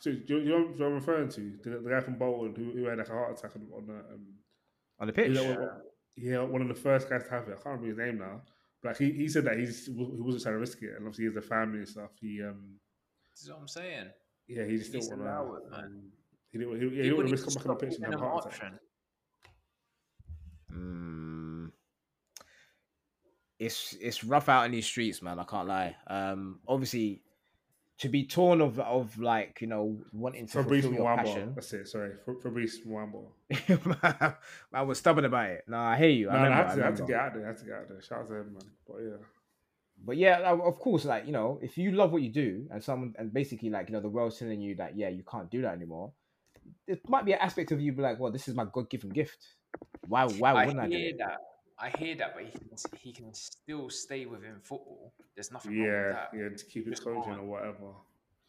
So, 0.00 0.12
do, 0.12 0.18
you, 0.18 0.24
do 0.26 0.36
you 0.38 0.48
know 0.50 0.64
what 0.76 0.86
I'm 0.86 0.94
referring 0.94 1.28
to? 1.30 1.58
The, 1.62 1.70
the 1.80 1.90
guy 1.90 2.00
from 2.00 2.14
Bolton 2.14 2.54
who, 2.54 2.70
who 2.78 2.84
had 2.86 2.98
like 2.98 3.08
a 3.08 3.12
heart 3.12 3.38
attack 3.38 3.50
on, 3.56 3.66
on 3.76 3.86
the 3.86 3.94
um, 3.94 4.26
on 5.00 5.06
the 5.08 5.12
He 5.12 5.16
pitch. 5.28 5.28
was 5.30 5.40
like 5.46 5.58
one- 5.58 5.80
yeah, 6.16 6.40
one 6.42 6.62
of 6.62 6.68
the 6.68 6.74
first 6.74 7.08
guys 7.08 7.22
to 7.24 7.30
have 7.30 7.44
it. 7.48 7.52
I 7.52 7.62
can't 7.62 7.66
remember 7.80 7.86
his 7.88 7.98
name 7.98 8.18
now. 8.18 8.40
But 8.82 8.90
like 8.90 8.98
he, 8.98 9.12
he 9.12 9.28
said 9.28 9.44
that 9.44 9.56
he's, 9.58 9.86
he 9.86 9.92
wasn't 9.96 10.42
trying 10.42 10.54
to 10.54 10.58
risk 10.60 10.82
it, 10.82 10.90
and 10.96 11.06
obviously 11.06 11.24
he 11.24 11.30
has 11.32 11.36
a 11.36 11.42
family 11.42 11.78
and 11.78 11.88
stuff. 11.88 12.10
He 12.20 12.42
um 12.42 12.76
This 13.34 13.42
is 13.44 13.50
what 13.50 13.60
I'm 13.60 13.68
saying. 13.68 14.06
Yeah 14.48 14.64
he 14.64 14.76
just 14.78 14.92
didn't 14.92 14.94
needs 14.94 15.08
to 15.08 15.16
want 15.16 15.28
allow 15.28 15.54
it, 15.56 15.64
to. 15.64 15.70
man. 15.70 15.84
Um, 15.84 16.02
he 16.50 16.58
didn't. 16.58 16.80
He, 16.80 16.86
yeah, 16.86 16.90
he 16.90 17.02
People 17.02 17.02
didn't 17.02 17.16
want 17.16 17.28
to 17.28 17.32
risk 17.32 17.44
coming 17.44 17.54
back 17.54 17.66
on 17.66 17.68
the 17.68 17.86
pitch 17.86 17.94
and 17.96 18.04
giving 18.04 18.12
have 18.12 18.20
a 18.20 18.24
him 18.24 18.30
heart 18.30 18.46
attack. 18.54 18.72
Mm, 20.74 21.70
it's 23.58 23.96
it's 24.00 24.24
rough 24.24 24.48
out 24.48 24.64
in 24.66 24.72
these 24.72 24.86
streets, 24.86 25.22
man. 25.22 25.38
I 25.38 25.44
can't 25.44 25.68
lie. 25.68 25.96
Um, 26.06 26.60
obviously, 26.66 27.22
to 27.98 28.08
be 28.08 28.24
torn 28.24 28.60
of 28.60 28.78
of 28.78 29.18
like 29.18 29.60
you 29.60 29.66
know 29.66 29.98
wanting 30.12 30.46
to 30.46 30.52
Fabrice 30.52 30.84
fulfill 30.84 31.00
your 31.00 31.08
Muamba. 31.08 31.16
passion. 31.24 31.52
That's 31.54 31.72
it. 31.72 31.88
Sorry, 31.88 32.12
Fabrice 32.42 32.80
Muamba. 32.86 33.24
I 34.72 34.82
was 34.82 34.98
stubborn 34.98 35.24
about 35.24 35.50
it. 35.50 35.64
No, 35.66 35.78
I 35.78 35.96
hear 35.96 36.08
you. 36.10 36.26
No, 36.26 36.32
I 36.32 36.48
no, 36.48 36.52
I, 36.52 36.56
had 36.56 36.74
to, 36.74 36.82
I 36.82 36.86
had 36.86 36.96
to 36.96 37.02
get 37.04 37.20
out 37.20 37.34
there. 37.34 37.44
I 37.44 37.48
had 37.48 37.58
to 37.58 37.64
get 37.64 37.74
out 37.74 37.88
there. 37.88 38.02
Shout 38.02 38.20
out 38.20 38.28
to 38.28 38.34
him, 38.34 38.52
man. 38.52 38.70
But 38.86 38.96
yeah, 39.02 39.16
But 40.04 40.16
yeah, 40.16 40.38
of 40.50 40.60
of 40.60 40.78
course, 40.78 41.04
like 41.04 41.26
you 41.26 41.32
know, 41.32 41.58
if 41.62 41.76
you 41.76 41.92
love 41.92 42.12
what 42.12 42.22
you 42.22 42.30
do, 42.30 42.66
and 42.70 42.82
someone, 42.82 43.14
and 43.18 43.32
basically, 43.32 43.70
like 43.70 43.88
you 43.88 43.94
know, 43.94 44.00
the 44.00 44.08
world's 44.08 44.38
telling 44.38 44.60
you 44.60 44.74
that 44.76 44.96
yeah, 44.96 45.08
you 45.08 45.22
can't 45.24 45.50
do 45.50 45.62
that 45.62 45.74
anymore. 45.74 46.12
It 46.86 47.00
might 47.08 47.24
be 47.24 47.32
an 47.32 47.38
aspect 47.40 47.72
of 47.72 47.80
you 47.80 47.92
be 47.92 48.02
like, 48.02 48.18
well, 48.20 48.30
this 48.32 48.46
is 48.48 48.54
my 48.54 48.64
God 48.72 48.88
given 48.90 49.10
gift. 49.10 49.46
Why? 50.06 50.24
Why 50.26 50.52
I 50.52 50.66
wouldn't 50.66 50.80
I, 50.84 50.88
do 50.88 50.96
hear 50.96 51.08
it? 51.10 51.18
that. 51.18 51.38
I 51.80 51.90
hear 51.98 52.16
that, 52.16 52.34
but 52.34 52.44
he 52.44 52.50
can 52.50 52.68
he 53.00 53.12
can 53.12 53.34
still 53.34 53.90
stay 53.90 54.26
within 54.26 54.56
football. 54.62 55.12
There's 55.34 55.50
nothing 55.52 55.72
wrong 55.78 55.80
with 55.80 55.88
yeah, 55.88 56.12
that. 56.12 56.30
yeah. 56.34 56.48
To 56.56 56.64
keep 56.66 56.86
it 56.86 56.90
Just 56.90 57.04
coaching 57.04 57.22
can't. 57.24 57.40
or 57.40 57.44
whatever. 57.44 57.92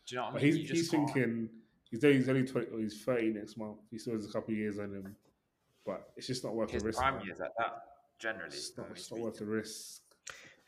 Do 0.07 0.15
you 0.15 0.17
know 0.17 0.23
what 0.23 0.29
I 0.29 0.33
But 0.33 0.43
mean? 0.43 0.55
he's 0.55 0.69
You 0.69 0.75
he's 0.75 0.89
thinking 0.89 1.49
he's 1.91 2.03
only, 2.03 2.17
he's 2.17 2.29
only 2.29 2.43
20, 2.45 2.67
he's 2.81 3.03
thirty 3.03 3.29
next 3.33 3.57
month. 3.57 3.77
He 3.91 3.97
still 3.97 4.13
has 4.13 4.25
a 4.27 4.31
couple 4.31 4.53
of 4.53 4.57
years 4.57 4.79
on 4.79 4.85
him, 4.93 5.15
but 5.85 6.09
it's 6.15 6.27
just 6.27 6.43
not 6.43 6.55
worth 6.55 6.71
his 6.71 6.81
the 6.83 6.87
risk. 6.87 6.99
prime 6.99 7.23
years 7.25 7.39
at 7.41 7.51
that. 7.57 7.83
Generally, 8.19 8.47
It's 8.47 8.77
not, 8.77 8.87
it's 8.91 9.11
not 9.11 9.19
worth 9.21 9.37
the 9.37 9.45
risk. 9.45 10.01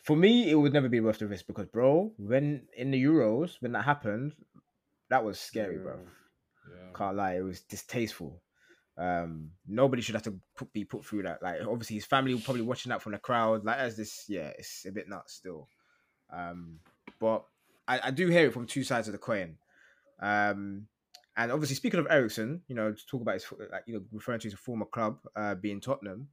For 0.04 0.16
me, 0.16 0.50
it 0.50 0.56
would 0.56 0.74
never 0.74 0.90
be 0.90 1.00
worth 1.00 1.20
the 1.20 1.28
risk 1.28 1.46
because, 1.48 1.68
bro, 1.68 2.12
when 2.18 2.64
in 2.76 2.92
the 2.92 3.04
Euros, 3.04 3.58
when 3.60 3.74
that 3.74 3.86
happened, 3.86 4.34
that 5.10 5.24
was 5.24 5.40
scary, 5.40 5.78
bro. 5.78 6.00
Yeah. 6.70 6.92
Can't 6.96 7.18
lie, 7.18 7.36
it 7.36 7.44
was 7.44 7.62
distasteful. 7.62 8.42
Um, 8.98 9.52
nobody 9.68 10.02
should 10.02 10.16
have 10.16 10.24
to 10.24 10.40
put, 10.56 10.74
be 10.74 10.86
put 10.86 11.06
through 11.06 11.24
that. 11.24 11.44
Like, 11.44 11.62
obviously, 11.62 11.96
his 11.98 12.06
family 12.06 12.34
were 12.34 12.42
probably 12.42 12.64
watching 12.64 12.90
that 12.90 13.02
from 13.02 13.12
the 13.12 13.20
crowd. 13.20 13.64
Like, 13.64 13.78
as 13.78 13.96
this, 13.96 14.26
yeah, 14.28 14.52
it's 14.58 14.86
a 14.88 14.92
bit 14.92 15.08
nuts 15.08 15.34
still. 15.34 15.68
Um, 16.34 16.80
but 17.20 17.46
I, 17.88 18.00
I 18.06 18.12
do 18.12 18.28
hear 18.28 18.48
it 18.48 18.54
from 18.54 18.66
two 18.66 18.84
sides 18.84 19.08
of 19.08 19.12
the 19.12 19.18
coin. 19.18 19.58
Um, 20.20 20.88
and 21.38 21.52
obviously, 21.52 21.76
speaking 21.76 22.00
of 22.00 22.08
Eriksen, 22.10 22.62
you 22.68 22.76
know, 22.76 22.92
to 22.92 23.06
talk 23.06 23.22
about 23.22 23.36
his, 23.36 23.46
like, 23.72 23.84
you 23.86 23.94
know, 23.94 24.02
referring 24.12 24.40
to 24.40 24.50
his 24.50 24.60
former 24.60 24.86
club, 24.86 25.20
uh, 25.36 25.56
being 25.56 25.80
Tottenham. 25.80 26.30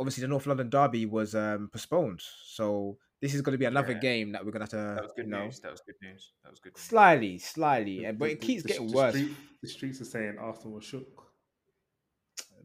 Obviously, 0.00 0.22
the 0.22 0.28
North 0.28 0.46
London 0.46 0.68
derby 0.70 1.04
was 1.06 1.34
um 1.34 1.68
postponed, 1.72 2.22
so 2.46 2.96
this 3.20 3.34
is 3.34 3.42
going 3.42 3.52
to 3.52 3.58
be 3.58 3.66
another 3.66 3.92
Yeah. 3.92 3.98
game 3.98 4.32
that 4.32 4.42
we're 4.44 4.50
going 4.50 4.66
to 4.66 4.76
have 4.76 4.86
to, 4.88 4.94
That 4.96 5.02
was 5.02 5.12
good 5.14 5.26
you 5.26 5.30
know, 5.30 5.44
news. 5.44 5.60
That 5.60 5.70
was 5.72 5.82
good 5.82 5.96
news. 6.02 6.32
That 6.42 6.50
was 6.50 6.58
good 6.58 6.72
news. 6.74 6.80
slightly, 6.82 7.38
slightly, 7.38 8.06
The- 8.06 8.12
but 8.14 8.24
the- 8.26 8.32
it 8.32 8.40
keeps 8.40 8.62
the- 8.62 8.68
getting 8.68 8.86
the 8.88 8.96
worse. 8.96 9.14
street- 9.14 9.36
the 9.62 9.68
streets 9.68 10.00
are 10.00 10.06
saying 10.06 10.38
Arsenal 10.40 10.72
was 10.76 10.84
shook. 10.86 11.26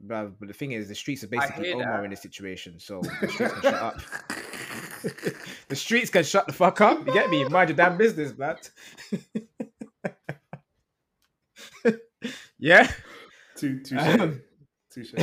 Bruv, 0.08 0.36
but 0.40 0.48
the 0.48 0.54
thing 0.54 0.72
is, 0.74 0.88
the 0.88 0.96
streets 0.96 1.24
are 1.24 1.28
basically 1.28 1.74
Omar 1.74 1.98
that. 1.98 2.04
in 2.06 2.10
this 2.12 2.22
situation, 2.22 2.80
so 2.80 3.02
the 3.22 3.28
streets 3.28 3.54
can 3.54 3.62
shut 3.62 3.74
up. 3.74 4.02
the 5.70 5.76
streets 5.76 6.10
can 6.10 6.24
shut 6.24 6.48
the 6.48 6.54
fuck 6.54 6.80
up. 6.82 7.06
You 7.06 7.14
get 7.14 7.30
me? 7.30 7.44
Mind 7.50 7.70
your 7.70 7.76
damn 7.78 7.98
business, 7.98 8.38
man. 8.38 8.58
yeah, 12.60 12.90
Too 13.56 13.82
too 13.82 13.98
Um, 13.98 14.42
touche. 14.94 15.14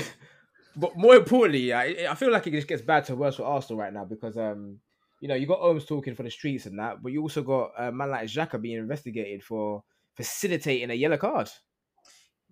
But 0.76 0.96
more 0.96 1.14
importantly, 1.16 1.72
I, 1.72 2.06
I 2.10 2.14
feel 2.14 2.30
like 2.30 2.46
it 2.46 2.52
just 2.52 2.68
gets 2.68 2.82
bad 2.82 3.04
to 3.06 3.16
worse 3.16 3.36
for 3.36 3.44
Arsenal 3.44 3.80
right 3.80 3.92
now 3.92 4.04
because 4.04 4.36
um, 4.36 4.78
you 5.22 5.28
know, 5.28 5.36
you 5.36 5.46
got 5.46 5.60
Holmes 5.60 5.84
talking 5.84 6.16
for 6.16 6.24
the 6.24 6.30
streets 6.30 6.66
and 6.66 6.78
that, 6.80 7.00
but 7.00 7.12
you 7.12 7.22
also 7.22 7.42
got 7.42 7.70
a 7.78 7.92
man 7.92 8.10
like 8.10 8.26
Xhaka 8.26 8.60
being 8.60 8.78
investigated 8.78 9.44
for 9.44 9.84
facilitating 10.14 10.90
a 10.90 10.94
yellow 10.94 11.16
card. 11.16 11.48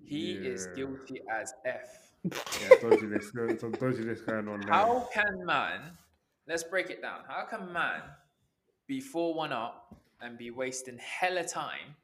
He 0.02 0.34
is 0.34 0.68
guilty 0.76 1.20
as 1.30 1.52
f. 1.64 2.12
Yeah, 2.24 2.76
dodginess, 2.80 3.32
there's 3.34 3.60
some 3.60 3.72
dodginess 3.72 4.24
going 4.24 4.48
on 4.48 4.60
there. 4.60 4.72
How 4.72 5.08
can 5.12 5.44
man? 5.44 5.80
Let's 6.46 6.62
break 6.62 6.90
it 6.90 7.02
down. 7.02 7.20
How 7.26 7.44
can 7.44 7.72
man 7.72 8.02
be 8.86 9.00
four 9.00 9.34
one 9.34 9.52
up 9.52 9.96
and 10.20 10.38
be 10.38 10.52
wasting 10.52 10.98
hella 10.98 11.44
time 11.44 11.96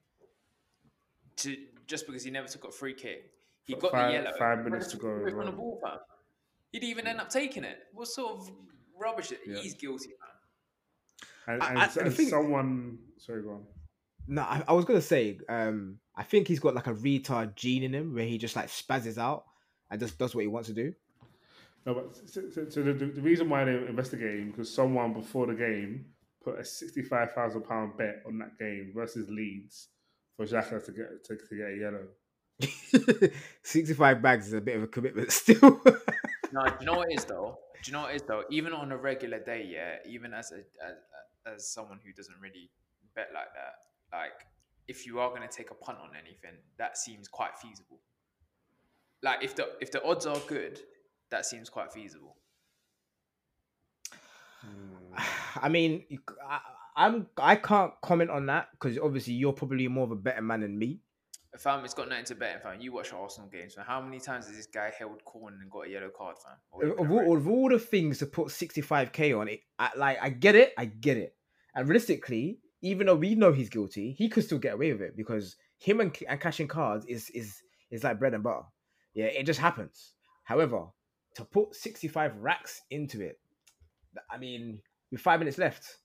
to 1.37 1.57
just 1.87 2.07
because 2.07 2.25
he 2.25 2.31
never 2.33 2.49
took 2.49 2.65
a 2.65 2.73
free 2.73 2.95
kick? 2.95 3.31
He 3.67 3.75
got 3.75 3.91
five- 3.93 4.09
the 4.13 4.19
yellow. 4.19 4.37
five 4.39 4.65
minutes 4.65 4.87
to 4.89 4.97
go 4.97 5.03
threw 5.17 5.27
as 5.27 5.33
it 5.33 5.37
from 5.37 5.47
the 5.47 5.53
ball, 5.53 5.81
fam. 5.83 5.99
He 6.73 6.79
didn't 6.81 6.91
even 6.91 7.07
end 7.07 7.21
up 7.21 7.29
taking 7.31 7.65
it. 7.65 7.79
What 7.93 8.09
sort 8.09 8.39
of 8.39 8.51
rubbish? 9.01 9.33
Yeah. 9.47 9.59
He's 9.59 9.75
guilty, 9.75 10.09
man. 10.09 11.55
And, 11.55 11.63
I- 11.63 11.69
and, 11.71 11.79
I- 11.79 11.87
the 11.89 12.01
and 12.03 12.15
thing- 12.15 12.29
someone, 12.29 12.99
sorry, 13.19 13.43
go 13.43 13.51
on. 13.51 13.67
No, 14.29 14.43
I, 14.43 14.63
I 14.67 14.73
was 14.73 14.85
gonna 14.85 15.01
say, 15.01 15.39
um, 15.49 15.99
I 16.17 16.25
think 16.25 16.49
he's 16.49 16.59
got 16.59 16.75
like 16.75 16.89
a 16.89 16.95
retard 16.95 17.55
gene 17.55 17.85
in 17.85 17.95
him 17.95 18.13
where 18.15 18.25
he 18.27 18.39
just 18.39 18.57
like 18.57 18.67
spazzes 18.67 19.19
out 19.19 19.45
and 19.89 20.01
just 20.01 20.19
does 20.19 20.35
what 20.35 20.41
he 20.41 20.49
wants 20.49 20.69
to 20.69 20.75
do. 20.75 20.93
No, 21.85 21.95
but 21.95 22.17
so, 22.29 22.51
so, 22.51 22.69
so 22.69 22.83
the, 22.83 22.93
the 22.93 23.21
reason 23.21 23.49
why 23.49 23.65
they're 23.65 23.87
investigating 23.87 24.51
because 24.51 24.69
someone 24.75 25.13
before 25.13 25.47
the 25.47 25.55
game 25.55 26.07
put 26.43 26.59
a 26.59 26.65
sixty-five 26.65 27.33
thousand 27.35 27.63
pound 27.63 27.97
bet 27.97 28.23
on 28.27 28.39
that 28.39 28.59
game 28.59 28.91
versus 28.93 29.29
Leeds 29.31 29.91
for 30.37 30.45
Xhaka 30.45 30.85
to 30.85 30.91
get 30.91 31.23
to, 31.25 31.37
to 31.37 31.57
get 31.57 31.69
a 31.69 31.77
yellow. 31.81 32.09
65 33.63 34.23
bags 34.23 34.47
is 34.49 34.53
a 34.55 34.61
bit 34.61 34.77
of 34.77 34.83
a 34.83 34.87
commitment 34.87 35.31
still. 35.43 35.81
No, 36.53 36.65
do 36.65 36.73
you 36.81 36.87
know 36.87 36.95
what 36.95 37.11
it 37.11 37.19
is 37.19 37.25
though? 37.25 37.59
Do 37.83 37.91
you 37.91 37.93
know 37.93 38.03
what 38.03 38.13
it 38.13 38.17
is 38.17 38.23
though? 38.23 38.45
Even 38.51 38.73
on 38.73 38.93
a 38.93 38.97
regular 38.97 39.39
day, 39.39 39.69
yeah, 39.71 39.97
even 40.11 40.33
as 40.33 40.53
a 40.53 40.59
as, 40.85 40.97
as 41.55 41.69
someone 41.69 41.99
who 42.05 42.13
doesn't 42.13 42.37
really 42.41 42.71
bet 43.15 43.29
like 43.35 43.53
that, 43.55 44.17
like 44.17 44.33
if 44.89 45.07
you 45.07 45.21
are 45.21 45.31
going 45.31 45.43
to 45.43 45.49
take 45.49 45.71
a 45.71 45.75
punt 45.75 45.99
on 46.03 46.11
anything, 46.15 46.59
that 46.79 46.97
seems 46.97 47.29
quite 47.29 47.57
feasible. 47.59 47.99
Like 49.23 49.43
if 49.43 49.55
the 49.55 49.69
if 49.81 49.91
the 49.91 50.03
odds 50.05 50.27
are 50.27 50.39
good, 50.47 50.81
that 51.31 51.47
seems 51.47 51.69
quite 51.69 51.93
feasible. 51.93 52.37
I 55.61 55.69
mean, 55.69 56.05
I, 56.49 56.61
I'm 56.97 57.27
I 57.37 57.57
can't 57.57 57.93
comment 58.03 58.31
on 58.31 58.47
that 58.47 58.69
because 58.73 58.99
obviously 58.99 59.35
you're 59.35 59.53
probably 59.53 59.89
more 59.89 60.05
of 60.05 60.11
a 60.11 60.17
better 60.17 60.43
man 60.43 60.61
than 60.61 60.79
me. 60.79 61.01
Fam, 61.59 61.85
it's 61.85 61.95
got 61.95 62.09
nothing 62.09 62.25
to 62.27 62.35
bet 62.35 62.63
fam. 62.63 62.81
You 62.81 62.93
watch 62.93 63.13
Arsenal 63.13 63.49
games, 63.49 63.77
man. 63.77 63.87
How 63.87 64.01
many 64.01 64.21
times 64.21 64.47
has 64.47 64.57
this 64.57 64.67
guy 64.67 64.93
held 64.99 65.25
corn 65.25 65.59
and 65.61 65.71
got 65.71 65.87
a 65.87 65.91
yellow 65.91 66.11
card, 66.17 66.37
fam? 66.39 66.91
Of, 66.91 67.07
of 67.07 67.11
all, 67.11 67.37
of 67.37 67.49
all 67.49 67.69
the 67.69 67.79
things 67.79 68.19
to 68.19 68.27
put 68.27 68.49
65k 68.49 69.39
on 69.39 69.49
it, 69.49 69.61
I, 69.79 69.91
like 69.97 70.19
I 70.21 70.31
get 70.31 70.55
it, 70.55 70.73
I 70.77 70.87
get 70.87 71.17
it. 71.17 71.35
And 71.75 71.89
realistically, 71.89 72.59
even 72.83 73.07
though 73.07 73.17
we 73.17 73.35
know 73.35 73.53
he's 73.53 73.69
guilty, 73.69 74.15
he 74.19 74.29
could 74.29 74.45
still 74.45 74.59
get 74.59 74.75
away 74.75 74.93
with 74.93 75.03
it 75.03 75.17
because 75.17 75.57
him 75.79 76.01
and, 76.01 76.17
and 76.29 76.41
cashing 76.41 76.69
cards 76.69 77.05
is 77.07 77.31
is 77.31 77.63
is 77.91 78.05
like 78.05 78.19
bread 78.19 78.35
and 78.35 78.43
butter. 78.43 78.65
Yeah, 79.15 79.27
it 79.27 79.45
just 79.45 79.61
happens. 79.61 80.13
However, 80.45 80.87
to 81.35 81.45
put 81.45 81.75
65 81.75 82.37
racks 82.37 82.83
into 82.91 83.21
it, 83.21 83.39
I 84.31 84.39
mean, 84.39 84.81
with 85.11 85.21
five 85.21 85.39
minutes 85.39 85.59
left, 85.59 85.99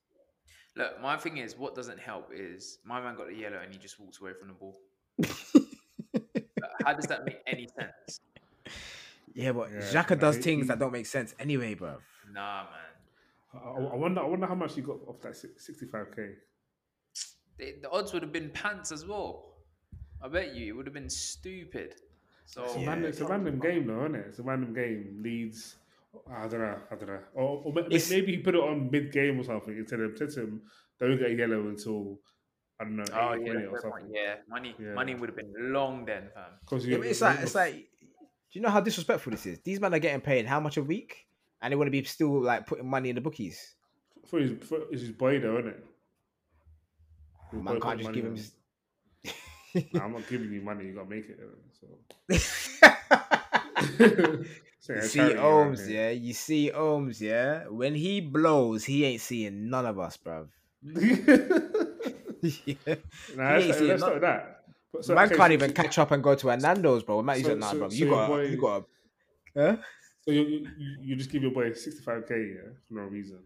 Look, 0.75 1.01
my 1.01 1.17
thing 1.17 1.37
is, 1.37 1.57
what 1.57 1.75
doesn't 1.75 1.99
help 1.99 2.29
is 2.33 2.79
my 2.85 3.01
man 3.01 3.15
got 3.15 3.27
the 3.27 3.35
yellow 3.35 3.59
and 3.61 3.73
he 3.73 3.77
just 3.77 3.99
walks 3.99 4.21
away 4.21 4.31
from 4.39 4.47
the 4.47 4.53
ball. 4.53 4.77
Like, 5.19 6.71
How 6.85 6.93
does 6.93 7.05
that 7.07 7.25
make 7.25 7.39
any 7.47 7.67
sense? 7.67 8.19
yeah, 9.33 9.51
but 9.51 9.71
Yeah, 9.71 9.79
Xhaka 9.79 10.19
does 10.19 10.37
he- 10.37 10.41
things 10.41 10.63
he- 10.63 10.67
that 10.69 10.79
don't 10.79 10.91
make 10.91 11.05
sense 11.05 11.33
anyway, 11.39 11.73
bro. 11.73 11.97
Nah, 12.31 12.63
man. 12.63 12.71
I, 13.53 13.57
I 13.93 13.95
wonder. 13.95 14.21
I 14.21 14.25
wonder 14.25 14.47
how 14.47 14.55
much 14.55 14.75
he 14.75 14.81
got 14.81 14.97
off 15.07 15.19
that 15.21 15.35
sixty-five 15.35 16.15
k. 16.15 16.29
The, 17.57 17.75
the 17.81 17.89
odds 17.91 18.13
would 18.13 18.21
have 18.23 18.31
been 18.31 18.49
pants 18.51 18.91
as 18.91 19.05
well. 19.05 19.55
I 20.23 20.27
bet 20.29 20.55
you 20.55 20.73
it 20.73 20.77
would 20.77 20.85
have 20.85 20.93
been 20.93 21.09
stupid. 21.09 21.95
So 22.45 22.63
It's, 22.63 22.75
a 22.75 22.79
Yeah. 22.79 22.87
random, 22.89 23.09
it's 23.09 23.19
a 23.21 23.25
random 23.25 23.59
game, 23.59 23.87
though, 23.87 24.01
isn't 24.05 24.15
it? 24.15 24.25
It's 24.29 24.39
a 24.39 24.43
random 24.43 24.73
game. 24.73 25.19
Leeds. 25.21 25.75
I 26.29 26.47
don't 26.47 26.59
know. 26.61 26.77
I 26.91 26.95
don't 26.95 27.07
know. 27.07 27.19
Or, 27.33 27.61
or 27.65 27.73
maybe 27.73 28.35
he 28.35 28.37
put 28.37 28.55
it 28.55 28.61
on 28.61 28.89
mid-game 28.91 29.39
or 29.39 29.43
something 29.43 29.75
instead 29.77 29.99
of 30.01 30.17
him. 30.17 30.61
Don't 30.99 31.17
get 31.17 31.31
a 31.31 31.33
yellow 31.33 31.67
until 31.69 32.19
I 32.81 32.83
don't 32.83 32.95
know. 32.95 33.03
Oh 33.13 33.15
80th 33.37 33.45
yeah, 33.45 33.53
or 33.53 33.53
fair 33.53 33.69
point. 33.69 33.81
something. 33.81 34.11
yeah. 34.15 34.35
Money, 34.49 34.75
Yeah. 34.79 34.93
money 34.93 35.13
would 35.15 35.29
have 35.29 35.35
been 35.35 35.53
long 35.71 36.05
then, 36.05 36.29
fam. 36.33 36.43
Because 36.61 36.87
Yeah, 36.87 36.97
it's 36.97 37.21
like 37.21 37.39
it's 37.41 37.53
like, 37.55 37.75
do 37.75 38.53
you 38.53 38.61
know 38.61 38.69
how 38.69 38.81
disrespectful 38.81 39.31
this 39.31 39.45
is? 39.45 39.59
These 39.63 39.79
men 39.79 39.93
are 39.93 39.99
getting 39.99 40.21
paid 40.21 40.45
how 40.47 40.59
much 40.59 40.77
a 40.77 40.83
week, 40.83 41.27
and 41.61 41.71
they 41.71 41.75
want 41.75 41.87
to 41.87 41.91
be 41.91 42.03
still 42.05 42.41
like 42.41 42.65
putting 42.65 42.89
money 42.89 43.09
in 43.09 43.15
the 43.15 43.21
bookies. 43.21 43.75
for 44.25 44.39
his, 44.39 44.53
for, 44.63 44.79
his 44.91 45.11
boy, 45.11 45.39
though, 45.39 45.59
isn't 45.59 45.69
it? 45.69 45.85
His 47.51 47.61
Man 47.61 47.79
can't 47.79 47.99
just 47.99 48.11
give 48.13 48.25
him. 48.25 48.35
his- 48.35 48.53
Nah, 49.93 50.03
I'm 50.03 50.11
not 50.13 50.27
giving 50.27 50.51
you 50.51 50.61
money. 50.61 50.85
You 50.87 50.93
gotta 50.95 51.09
make 51.09 51.29
it. 51.29 51.39
innit? 51.39 51.59
So. 51.79 51.87
You 54.89 55.01
see 55.03 55.19
charity 55.19 55.35
Ohms, 55.35 55.87
yeah. 55.87 56.09
You 56.09 56.33
see 56.33 56.71
Ohms, 56.73 57.21
yeah. 57.21 57.67
When 57.67 57.93
he 57.95 58.19
blows, 58.19 58.83
he 58.83 59.05
ain't 59.05 59.21
seeing 59.21 59.69
none 59.69 59.85
of 59.85 59.99
us, 59.99 60.17
bruv. 60.17 60.47
yeah. 62.65 62.75
Nah, 62.85 62.85
He 62.85 62.95
ain't 62.95 63.67
let's, 63.67 63.77
seeing 63.77 63.89
let's 63.89 63.89
none- 63.89 63.97
start 63.99 64.13
with 64.13 64.21
that. 64.23 64.57
But, 64.93 65.05
so, 65.05 65.15
Man 65.15 65.25
okay, 65.27 65.35
can't 65.37 65.49
so- 65.49 65.53
even 65.53 65.69
so- 65.69 65.75
catch 65.83 65.97
up 65.99 66.11
and 66.11 66.21
go 66.23 66.35
to 66.35 66.47
Hernando's, 66.49 67.03
bro. 67.03 67.21
Man, 67.21 67.37
he's 67.37 67.45
So- 67.45 67.51
like, 67.53 67.59
nah, 67.59 67.73
bro. 67.73 67.89
so 67.89 67.95
You 67.95 68.05
your 68.07 68.15
got, 68.15 68.27
boy- 68.27 68.41
you 68.47 68.57
got. 68.61 68.83
Huh? 69.55 69.77
So 70.25 70.31
you, 70.31 70.41
you, 70.43 70.67
you- 70.77 70.97
you 71.01 71.15
just 71.15 71.31
give 71.31 71.41
your 71.43 71.51
boy 71.51 71.69
65k, 71.71 72.29
yeah, 72.55 72.61
for 72.87 72.93
no 72.95 73.01
reason. 73.03 73.39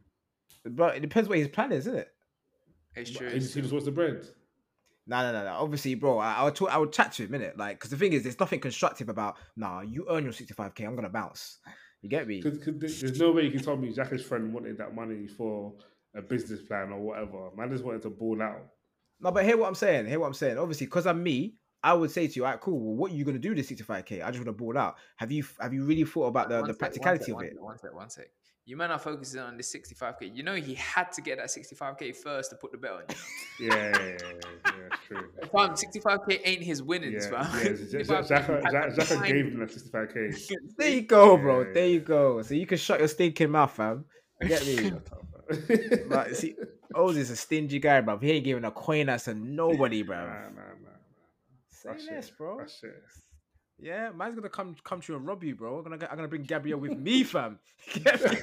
But 0.66 0.96
it 0.98 1.02
depends 1.02 1.30
what 1.30 1.38
his 1.38 1.48
plan 1.48 1.72
is, 1.72 1.86
isn't 1.88 2.00
it? 2.00 2.12
It's 2.96 3.12
true. 3.12 3.30
He 3.30 3.40
just, 3.40 3.54
he 3.54 3.62
just 3.62 3.72
wants 3.74 3.86
the 3.86 3.92
bread. 3.92 4.26
No, 5.08 5.22
no, 5.22 5.32
no, 5.32 5.44
no. 5.46 5.52
Obviously, 5.60 5.94
bro, 5.94 6.18
I, 6.18 6.34
I 6.34 6.44
would 6.46 6.56
talk, 6.56 6.72
I 6.74 6.78
would 6.80 6.92
chat 6.92 7.12
to 7.14 7.24
him, 7.26 7.30
innit? 7.32 7.56
Like, 7.58 7.78
because 7.78 7.92
the 7.92 7.98
thing 7.98 8.14
is, 8.14 8.24
there's 8.24 8.40
nothing 8.40 8.60
constructive 8.60 9.08
about, 9.10 9.36
nah, 9.56 9.82
you 9.82 10.08
earn 10.10 10.24
your 10.24 10.34
65k, 10.34 10.84
I'm 10.88 10.96
gonna 10.96 11.10
bounce. 11.10 11.60
You 12.02 12.10
get 12.10 12.28
me? 12.28 12.42
Because 12.42 13.00
there's 13.02 13.20
no 13.20 13.32
way 13.32 13.44
you 13.44 13.52
can 13.52 13.62
tell 13.62 13.78
me 13.78 13.92
Jack's 13.94 14.24
friend 14.24 14.52
wanted 14.54 14.78
that 14.80 14.96
money 14.96 15.28
for 15.28 15.74
a 16.16 16.22
business 16.22 16.62
plan 16.62 16.92
or 16.92 17.00
whatever. 17.00 17.50
Man 17.56 17.70
just 17.70 17.84
wanted 17.84 18.02
to 18.04 18.10
ball 18.10 18.42
out. 18.42 18.62
No, 19.20 19.32
but 19.32 19.46
hear 19.46 19.58
what 19.58 19.68
I'm 19.68 19.76
saying. 19.76 20.08
Hear 20.08 20.20
what 20.20 20.28
I'm 20.28 20.34
saying. 20.34 20.58
Obviously, 20.58 20.88
because 20.88 21.08
I'm 21.08 21.22
me, 21.24 21.56
I 21.84 21.94
would 21.94 22.12
say 22.12 22.28
to 22.28 22.34
you, 22.36 22.46
all 22.46 22.52
right, 22.52 22.60
cool. 22.60 22.80
Well, 22.80 22.96
what 22.96 23.12
are 23.12 23.16
you 23.16 23.24
gonna 23.26 23.40
do 23.40 23.50
with 23.54 23.58
this 23.58 23.70
65k? 23.72 24.24
I 24.24 24.32
just 24.32 24.40
want 24.40 24.46
to 24.48 24.52
ball 24.54 24.78
out. 24.78 24.96
Have 25.18 25.32
you 25.32 25.46
have 25.60 25.74
you 25.74 25.84
really 25.86 26.04
thought 26.04 26.26
about 26.28 26.50
the, 26.50 26.60
One 26.60 26.68
the 26.68 26.74
sec, 26.74 26.82
one 26.82 26.90
practicality 26.90 27.24
sec, 27.26 27.30
of 27.30 27.36
one 27.36 27.46
it? 27.46 27.54
One 27.62 27.78
sec, 27.78 27.94
one 27.94 28.10
sec. 28.10 28.28
You 28.68 28.76
man 28.78 28.90
are 28.90 28.98
focusing 28.98 29.42
on 29.42 29.58
this 29.58 29.72
65k. 29.76 30.36
You 30.36 30.42
know 30.42 30.56
he 30.56 30.74
had 30.74 31.12
to 31.12 31.22
get 31.22 31.38
that 31.38 31.48
65k 31.50 32.16
first 32.16 32.50
to 32.50 32.56
put 32.56 32.72
the 32.72 32.80
bet 32.80 32.92
on. 32.94 33.04
You 33.60 33.68
Yeah, 33.70 33.76
yeah, 33.76 33.92
yeah, 34.00 34.18
yeah, 34.24 34.72
yeah, 34.80 34.96
true. 35.08 35.22
know? 35.22 35.68
Fam, 35.68 35.76
65k 35.76 36.42
ain't 36.44 36.64
his 36.64 36.82
winnings, 36.82 37.28
Yeah, 37.32 37.44
fam. 37.44 37.60
yeah, 37.64 37.72
65K 37.74 38.28
Xhaka 38.28 38.70
he 38.72 38.76
had 38.76 38.96
to 38.96 39.02
Xhaka 39.02 39.18
find- 39.20 39.26
gave 39.32 39.46
him 39.46 39.60
that 39.60 39.70
65k. 39.70 40.52
There 40.80 40.90
you 40.90 41.02
go, 41.04 41.38
bro. 41.38 41.72
There 41.72 41.86
you 41.88 42.00
go. 42.00 42.42
So 42.42 42.56
you 42.56 42.66
can 42.66 42.80
shut 42.80 42.98
your 42.98 43.08
stinking 43.08 43.52
mouth, 43.52 43.72
fam. 43.72 44.06
Get 44.48 44.66
me? 44.66 44.92
But 46.10 46.36
see, 46.36 46.56
Oz 46.94 47.18
is 47.18 47.30
a 47.30 47.36
stingy 47.36 47.80
guy, 47.80 48.02
bro. 48.02 48.18
He 48.18 48.32
ain't 48.32 48.44
giving 48.46 48.66
a 48.66 48.72
coin 48.72 49.10
ass 49.10 49.26
to 49.26 49.34
nobody, 49.34 50.02
bro. 50.04 50.18
nah, 50.18 50.26
nah, 50.26 50.40
nah. 50.84 50.90
Say 51.70 51.90
That's 51.90 52.08
less, 52.08 52.30
it. 52.30 52.38
bro. 52.38 52.58
That's 52.60 52.84
it. 52.84 53.04
Yeah, 53.78 54.12
man's 54.12 54.36
gonna 54.36 54.50
come 54.50 54.76
come 54.84 55.02
to 55.02 55.14
you 55.14 55.18
and 55.18 55.28
rob 55.28 55.44
you, 55.44 55.56
bro. 55.56 55.78
I'm 55.78 55.84
gonna 55.84 56.08
I'm 56.10 56.16
gonna 56.16 56.28
bring 56.30 56.44
Gabriel 56.44 56.80
with 56.80 56.98
me, 56.98 57.24
fam. 57.24 57.60
Get 57.94 58.22
me? 58.22 58.38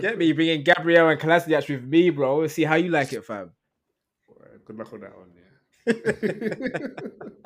Get 0.00 0.18
me 0.18 0.32
bringing 0.32 0.62
Gabriel 0.64 1.08
and 1.08 1.20
Kolasinac 1.20 1.68
with 1.68 1.84
me, 1.84 2.10
bro. 2.10 2.38
Let's 2.38 2.54
see 2.54 2.64
how 2.64 2.76
you 2.76 2.90
like 2.90 3.12
it, 3.12 3.24
fam. 3.24 3.50
Good 4.64 4.78
luck 4.78 4.92
on 4.94 5.00
that 5.00 5.12
one, 5.16 5.30
yeah. 5.36 5.44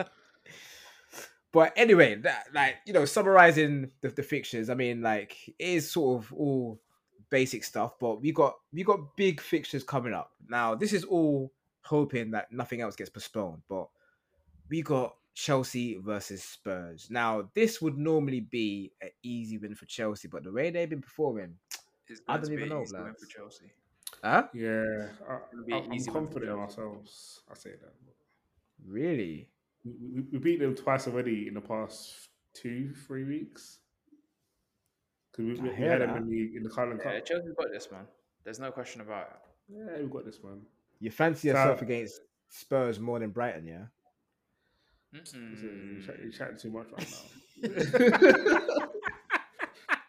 But 1.53 1.73
anyway, 1.77 2.17
that 2.17 2.47
like 2.53 2.77
you 2.87 2.93
know, 2.93 3.05
summarizing 3.05 3.91
the, 4.01 4.09
the 4.11 4.23
fixtures. 4.23 4.69
I 4.71 4.75
mean, 4.75 5.01
like 5.03 5.49
it 5.49 5.55
is 5.59 5.91
sort 5.91 6.23
of 6.23 6.33
all 6.33 6.81
basic 7.31 7.65
stuff, 7.65 7.99
but 7.99 8.21
we 8.21 8.33
got 8.33 8.57
we 8.73 8.85
got 8.85 9.17
big 9.17 9.41
fixtures 9.41 9.83
coming 9.83 10.13
up. 10.13 10.33
Now, 10.49 10.75
this 10.75 10.93
is 10.93 11.05
all 11.05 11.53
hoping 11.83 12.31
that 12.33 12.53
nothing 12.53 12.81
else 12.83 12.97
gets 12.97 13.09
postponed, 13.11 13.63
but 13.69 13.89
we 14.69 14.83
got 14.83 15.15
Chelsea 15.35 15.97
versus 15.97 16.43
Spurs. 16.43 17.09
Now, 17.11 17.49
this 17.55 17.81
would 17.81 17.97
normally 17.97 18.41
be 18.41 18.93
an 19.01 19.09
easy 19.23 19.57
win 19.57 19.75
for 19.75 19.87
Chelsea, 19.87 20.29
but 20.29 20.45
the 20.45 20.53
way 20.53 20.71
they've 20.71 20.91
been 20.91 21.01
performing, 21.01 21.55
It's 22.09 22.21
I 22.29 22.37
don't 22.37 22.53
even 22.53 22.65
an 22.65 22.69
know, 22.71 22.83
easy 22.83 22.95
win 22.97 23.05
lads. 23.07 23.23
for 23.25 23.31
Chelsea. 23.31 23.73
huh? 24.23 24.49
Yeah, 24.53 25.07
It'll 25.23 25.75
I, 25.75 25.77
I'm 25.79 25.95
easy 25.95 26.11
confident 26.11 26.51
in 26.53 26.59
ourselves. 26.59 27.41
I 27.51 27.55
say 27.55 27.71
that. 27.71 27.93
Really? 28.87 29.49
We, 30.01 30.21
we, 30.23 30.27
we 30.33 30.39
beat 30.39 30.61
them 30.61 30.75
twice 30.75 31.07
already 31.07 31.47
in 31.49 31.55
the 31.55 31.61
past 31.61 32.29
two, 32.55 32.93
three 33.07 33.25
weeks. 33.25 33.79
Because 35.33 35.45
we, 35.47 35.59
I 35.59 35.63
we, 35.63 35.69
we 35.71 35.77
hear 35.77 35.91
had 35.93 36.01
them 36.03 36.17
in 36.17 36.29
the 36.29 36.57
in 36.57 36.63
the 36.63 36.71
Carling 36.71 36.99
Yeah, 36.99 37.15
Cup. 37.19 37.27
Chelsea 37.27 37.49
got 37.57 37.69
this, 37.73 37.89
man. 37.91 38.07
There's 38.45 38.59
no 38.61 38.71
question 38.71 39.01
about 39.01 39.29
it. 39.31 39.75
Yeah, 39.77 40.01
we 40.03 40.07
got 40.09 40.25
this 40.25 40.39
one. 40.43 40.63
You 41.01 41.11
fancy 41.11 41.49
So- 41.49 41.55
yourself 41.55 41.83
against 41.83 42.21
Spurs 42.49 42.99
more 42.99 43.19
than 43.19 43.31
Brighton, 43.31 43.67
yeah? 43.67 43.85
You're 45.13 45.23
Mm-mm. 45.23 46.23
you're 46.23 46.33
chatting 46.33 46.59
too 46.59 46.71
much 46.71 46.87
right 46.93 47.09
now. 47.63 47.69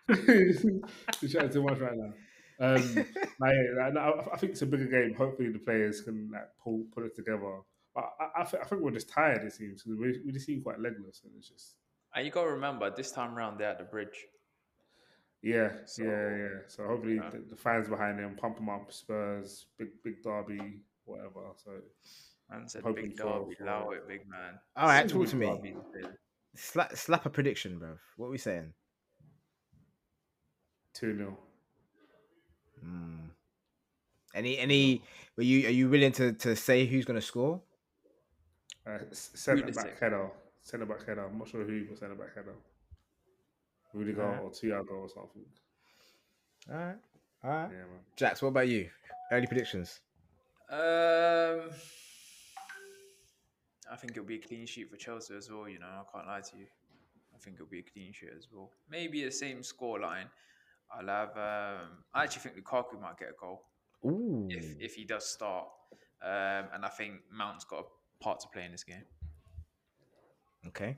you're 1.21 1.29
chatting 1.31 1.49
too 1.51 1.63
much 1.63 1.79
right 1.79 1.95
now. 1.95 2.13
Um, 2.61 2.95
like, 3.39 3.55
like, 3.77 3.97
I, 3.97 4.13
I 4.33 4.37
think 4.37 4.51
it's 4.53 4.61
a 4.61 4.65
bigger 4.65 4.85
game. 4.87 5.13
Hopefully, 5.15 5.49
the 5.51 5.59
players 5.59 6.01
can 6.01 6.29
like 6.33 6.49
pull 6.61 6.83
put 6.93 7.05
it 7.05 7.15
together. 7.15 7.59
But 7.99 8.13
I, 8.37 8.41
I, 8.41 8.43
think, 8.45 8.63
I 8.63 8.65
think 8.67 8.81
we're 8.81 8.91
just 8.91 9.09
tired. 9.09 9.43
It 9.43 9.53
seems 9.53 9.85
we, 9.85 9.95
we 10.25 10.31
just 10.31 10.45
seem 10.45 10.61
quite 10.61 10.79
legless, 10.79 11.21
and 11.23 11.33
it's 11.37 11.49
just 11.49 11.75
And 12.15 12.25
you 12.25 12.31
got 12.31 12.43
to 12.43 12.51
remember, 12.51 12.89
this 12.95 13.11
time 13.11 13.35
round, 13.35 13.59
they're 13.59 13.69
at 13.69 13.77
the 13.77 13.83
bridge. 13.83 14.25
yeah, 15.41 15.69
So, 15.85 16.03
yeah, 16.03 16.37
yeah. 16.37 16.47
So 16.67 16.85
hopefully, 16.87 17.15
yeah. 17.15 17.29
the, 17.29 17.43
the 17.49 17.55
fans 17.55 17.89
behind 17.89 18.19
them 18.19 18.35
pump 18.35 18.57
them 18.57 18.69
up. 18.69 18.91
Spurs, 18.91 19.65
big 19.77 19.89
big 20.03 20.21
derby, 20.23 20.81
whatever. 21.05 21.41
So 21.63 21.71
Man 22.49 22.67
said 22.67 22.83
Hoping 22.83 23.09
big 23.09 23.17
derby, 23.17 23.55
for- 23.55 23.63
allow 23.63 23.89
it, 23.89 24.07
big 24.07 24.21
man. 24.29 24.53
All 24.75 24.87
right, 24.87 25.07
talk 25.07 25.27
to 25.27 25.35
me. 25.35 25.75
Slap, 26.55 26.95
slap 26.95 27.25
a 27.25 27.29
prediction, 27.29 27.79
bro. 27.79 27.97
What 28.17 28.27
are 28.27 28.31
we 28.31 28.37
saying? 28.37 28.73
two 30.93 31.15
0 31.15 31.37
Hmm. 32.81 33.15
Any, 34.33 34.57
any? 34.57 35.03
Are 35.37 35.43
you 35.43 35.67
are 35.67 35.71
you 35.71 35.89
willing 35.89 36.11
to 36.13 36.33
to 36.33 36.55
say 36.55 36.85
who's 36.85 37.05
gonna 37.05 37.21
score? 37.21 37.61
Uh, 38.89 38.99
Centre 39.11 39.61
Realistic. 39.61 39.91
back 39.91 39.99
header, 39.99 40.29
centre 40.61 40.85
back 40.85 41.05
header. 41.05 41.25
I'm 41.25 41.37
not 41.37 41.47
sure 41.47 41.63
who, 41.63 41.85
but 41.85 41.97
centre 41.97 42.15
back 42.15 42.35
header. 42.35 42.55
Rudiger 43.93 44.23
Alright. 44.23 44.41
or 44.41 44.51
Thiago 44.51 44.91
or 44.91 45.09
something. 45.09 45.45
All 46.69 46.75
right, 46.77 46.95
all 47.43 47.49
right. 47.49 47.69
Yeah, 47.71 47.77
man. 47.77 47.99
Jax, 48.15 48.41
what 48.41 48.49
about 48.49 48.67
you? 48.67 48.89
Early 49.31 49.47
predictions. 49.47 49.99
Um, 50.71 51.71
I 53.91 53.95
think 53.97 54.11
it'll 54.11 54.25
be 54.25 54.35
a 54.35 54.39
clean 54.47 54.67
sheet 54.67 54.89
for 54.89 54.97
Chelsea 54.97 55.35
as 55.35 55.49
well. 55.49 55.67
You 55.67 55.79
know, 55.79 55.87
I 55.87 56.03
can't 56.13 56.27
lie 56.27 56.41
to 56.41 56.57
you. 56.57 56.65
I 57.33 57.39
think 57.39 57.55
it'll 57.55 57.67
be 57.67 57.79
a 57.79 57.83
clean 57.83 58.11
sheet 58.13 58.29
as 58.37 58.47
well. 58.51 58.71
Maybe 58.89 59.23
the 59.23 59.31
same 59.31 59.63
score 59.63 59.99
line. 59.99 60.27
I'll 60.93 61.07
have. 61.07 61.29
Um, 61.37 62.03
I 62.13 62.23
actually 62.23 62.41
think 62.41 62.55
Lukaku 62.63 62.99
might 63.01 63.17
get 63.17 63.29
a 63.29 63.39
goal 63.39 63.63
Ooh. 64.05 64.47
if 64.49 64.75
if 64.79 64.95
he 64.95 65.05
does 65.05 65.25
start. 65.25 65.67
Um, 66.21 66.65
and 66.73 66.83
I 66.85 66.89
think 66.89 67.21
Mount's 67.31 67.63
got 67.63 67.79
a 67.79 67.83
part 68.19 68.39
to 68.41 68.47
play 68.49 68.65
in 68.65 68.71
this 68.71 68.83
game. 68.83 69.03
Okay. 70.67 70.97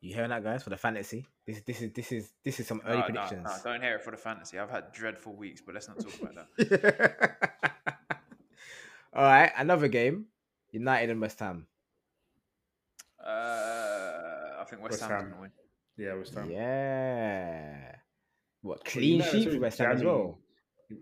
You 0.00 0.14
hearing 0.14 0.30
that, 0.30 0.42
guys? 0.42 0.62
For 0.64 0.70
the 0.70 0.76
fantasy, 0.76 1.26
this 1.46 1.60
this 1.62 1.80
is 1.80 1.92
this 1.92 2.10
is 2.10 2.32
this 2.44 2.58
is 2.58 2.66
some 2.66 2.82
early 2.84 2.96
No, 2.96 3.00
no, 3.00 3.06
predictions. 3.06 3.44
no, 3.64 3.70
don't 3.72 3.80
hear 3.82 3.94
it 3.94 4.02
for 4.02 4.10
the 4.10 4.16
fantasy. 4.16 4.58
I've 4.58 4.70
had 4.70 4.92
dreadful 4.92 5.34
weeks, 5.36 5.60
but 5.64 5.74
let's 5.74 5.86
not 5.88 6.00
talk 6.00 6.12
about 6.20 6.46
that. 6.58 7.36
All 9.14 9.22
right, 9.22 9.52
another 9.56 9.86
game. 9.88 10.26
United 10.72 11.10
and 11.10 11.20
West 11.20 11.38
Ham. 11.38 11.66
Uh, 13.24 13.28
I 14.60 14.64
think 14.68 14.82
West, 14.82 14.92
West 14.92 15.02
Ham's 15.02 15.12
Ham. 15.12 15.30
gonna 15.30 15.40
win. 15.42 15.50
Yeah, 15.96 16.14
West 16.14 16.34
Ham. 16.34 16.50
Yeah. 16.50 17.94
What 18.62 18.84
clean 18.84 19.18
United 19.20 19.30
sheet 19.42 19.52
for 19.52 19.60
West 19.60 19.78
Ham 19.78 19.92
as 19.92 19.98
jammy. 20.00 20.10
well? 20.10 20.38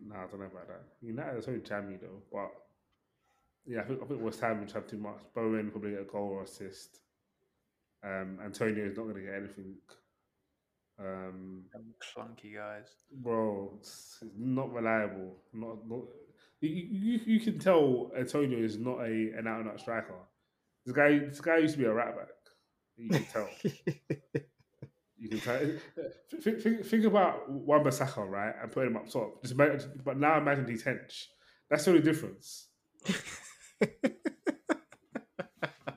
Nah, 0.06 0.16
I 0.24 0.26
don't 0.26 0.40
know 0.40 0.46
about 0.46 0.68
that. 0.68 0.82
United 1.00 1.36
are 1.38 1.42
so 1.42 1.56
jammy 1.58 1.96
though, 2.00 2.20
but 2.32 2.50
yeah, 3.66 3.80
I 3.80 3.84
think 3.84 4.00
I 4.02 4.06
think 4.06 4.22
West 4.22 4.40
Ham 4.40 4.60
would 4.60 4.72
have 4.72 4.86
too 4.86 4.98
much. 4.98 5.20
Bowen 5.34 5.70
probably 5.70 5.92
get 5.92 6.00
a 6.00 6.04
goal 6.04 6.30
or 6.30 6.42
assist. 6.44 7.00
Um, 8.04 8.38
Antonio 8.44 8.86
is 8.86 8.96
not 8.96 9.04
going 9.04 9.16
to 9.16 9.22
get 9.22 9.34
anything. 9.34 9.74
Um, 10.98 11.62
Them 11.72 11.94
clunky 12.00 12.54
guys. 12.54 12.88
bro, 13.10 13.72
it's 13.78 14.18
it's 14.22 14.34
not 14.38 14.72
reliable. 14.72 15.36
Not, 15.52 15.88
not 15.88 16.00
you, 16.60 16.68
you, 16.68 17.20
you 17.24 17.40
can 17.40 17.58
tell 17.58 18.10
Antonio 18.18 18.58
is 18.58 18.78
not 18.78 19.00
a 19.00 19.32
an 19.38 19.46
out 19.46 19.60
and 19.60 19.68
out 19.70 19.80
striker. 19.80 20.14
This 20.84 20.94
guy, 20.94 21.18
this 21.18 21.40
guy 21.40 21.58
used 21.58 21.74
to 21.74 21.78
be 21.78 21.86
a 21.86 21.92
right 21.92 22.14
back. 22.14 22.28
You 22.96 23.08
can 23.10 23.24
tell. 23.24 23.48
You 25.22 25.28
can 25.28 25.40
tell. 25.40 25.60
Think, 26.40 26.60
think, 26.62 26.86
think 26.86 27.04
about 27.04 27.50
Wan 27.50 27.84
Bissaka, 27.84 28.26
right, 28.26 28.54
and 28.62 28.72
putting 28.72 28.92
him 28.92 28.96
up 28.96 29.10
top. 29.10 29.42
Just 29.42 29.52
imagine, 29.52 30.00
but 30.02 30.18
now 30.18 30.38
imagine 30.38 30.66
he's 30.66 30.82
hench. 30.82 31.26
That's 31.68 31.84
the 31.84 31.90
only 31.90 32.02
difference. 32.02 32.68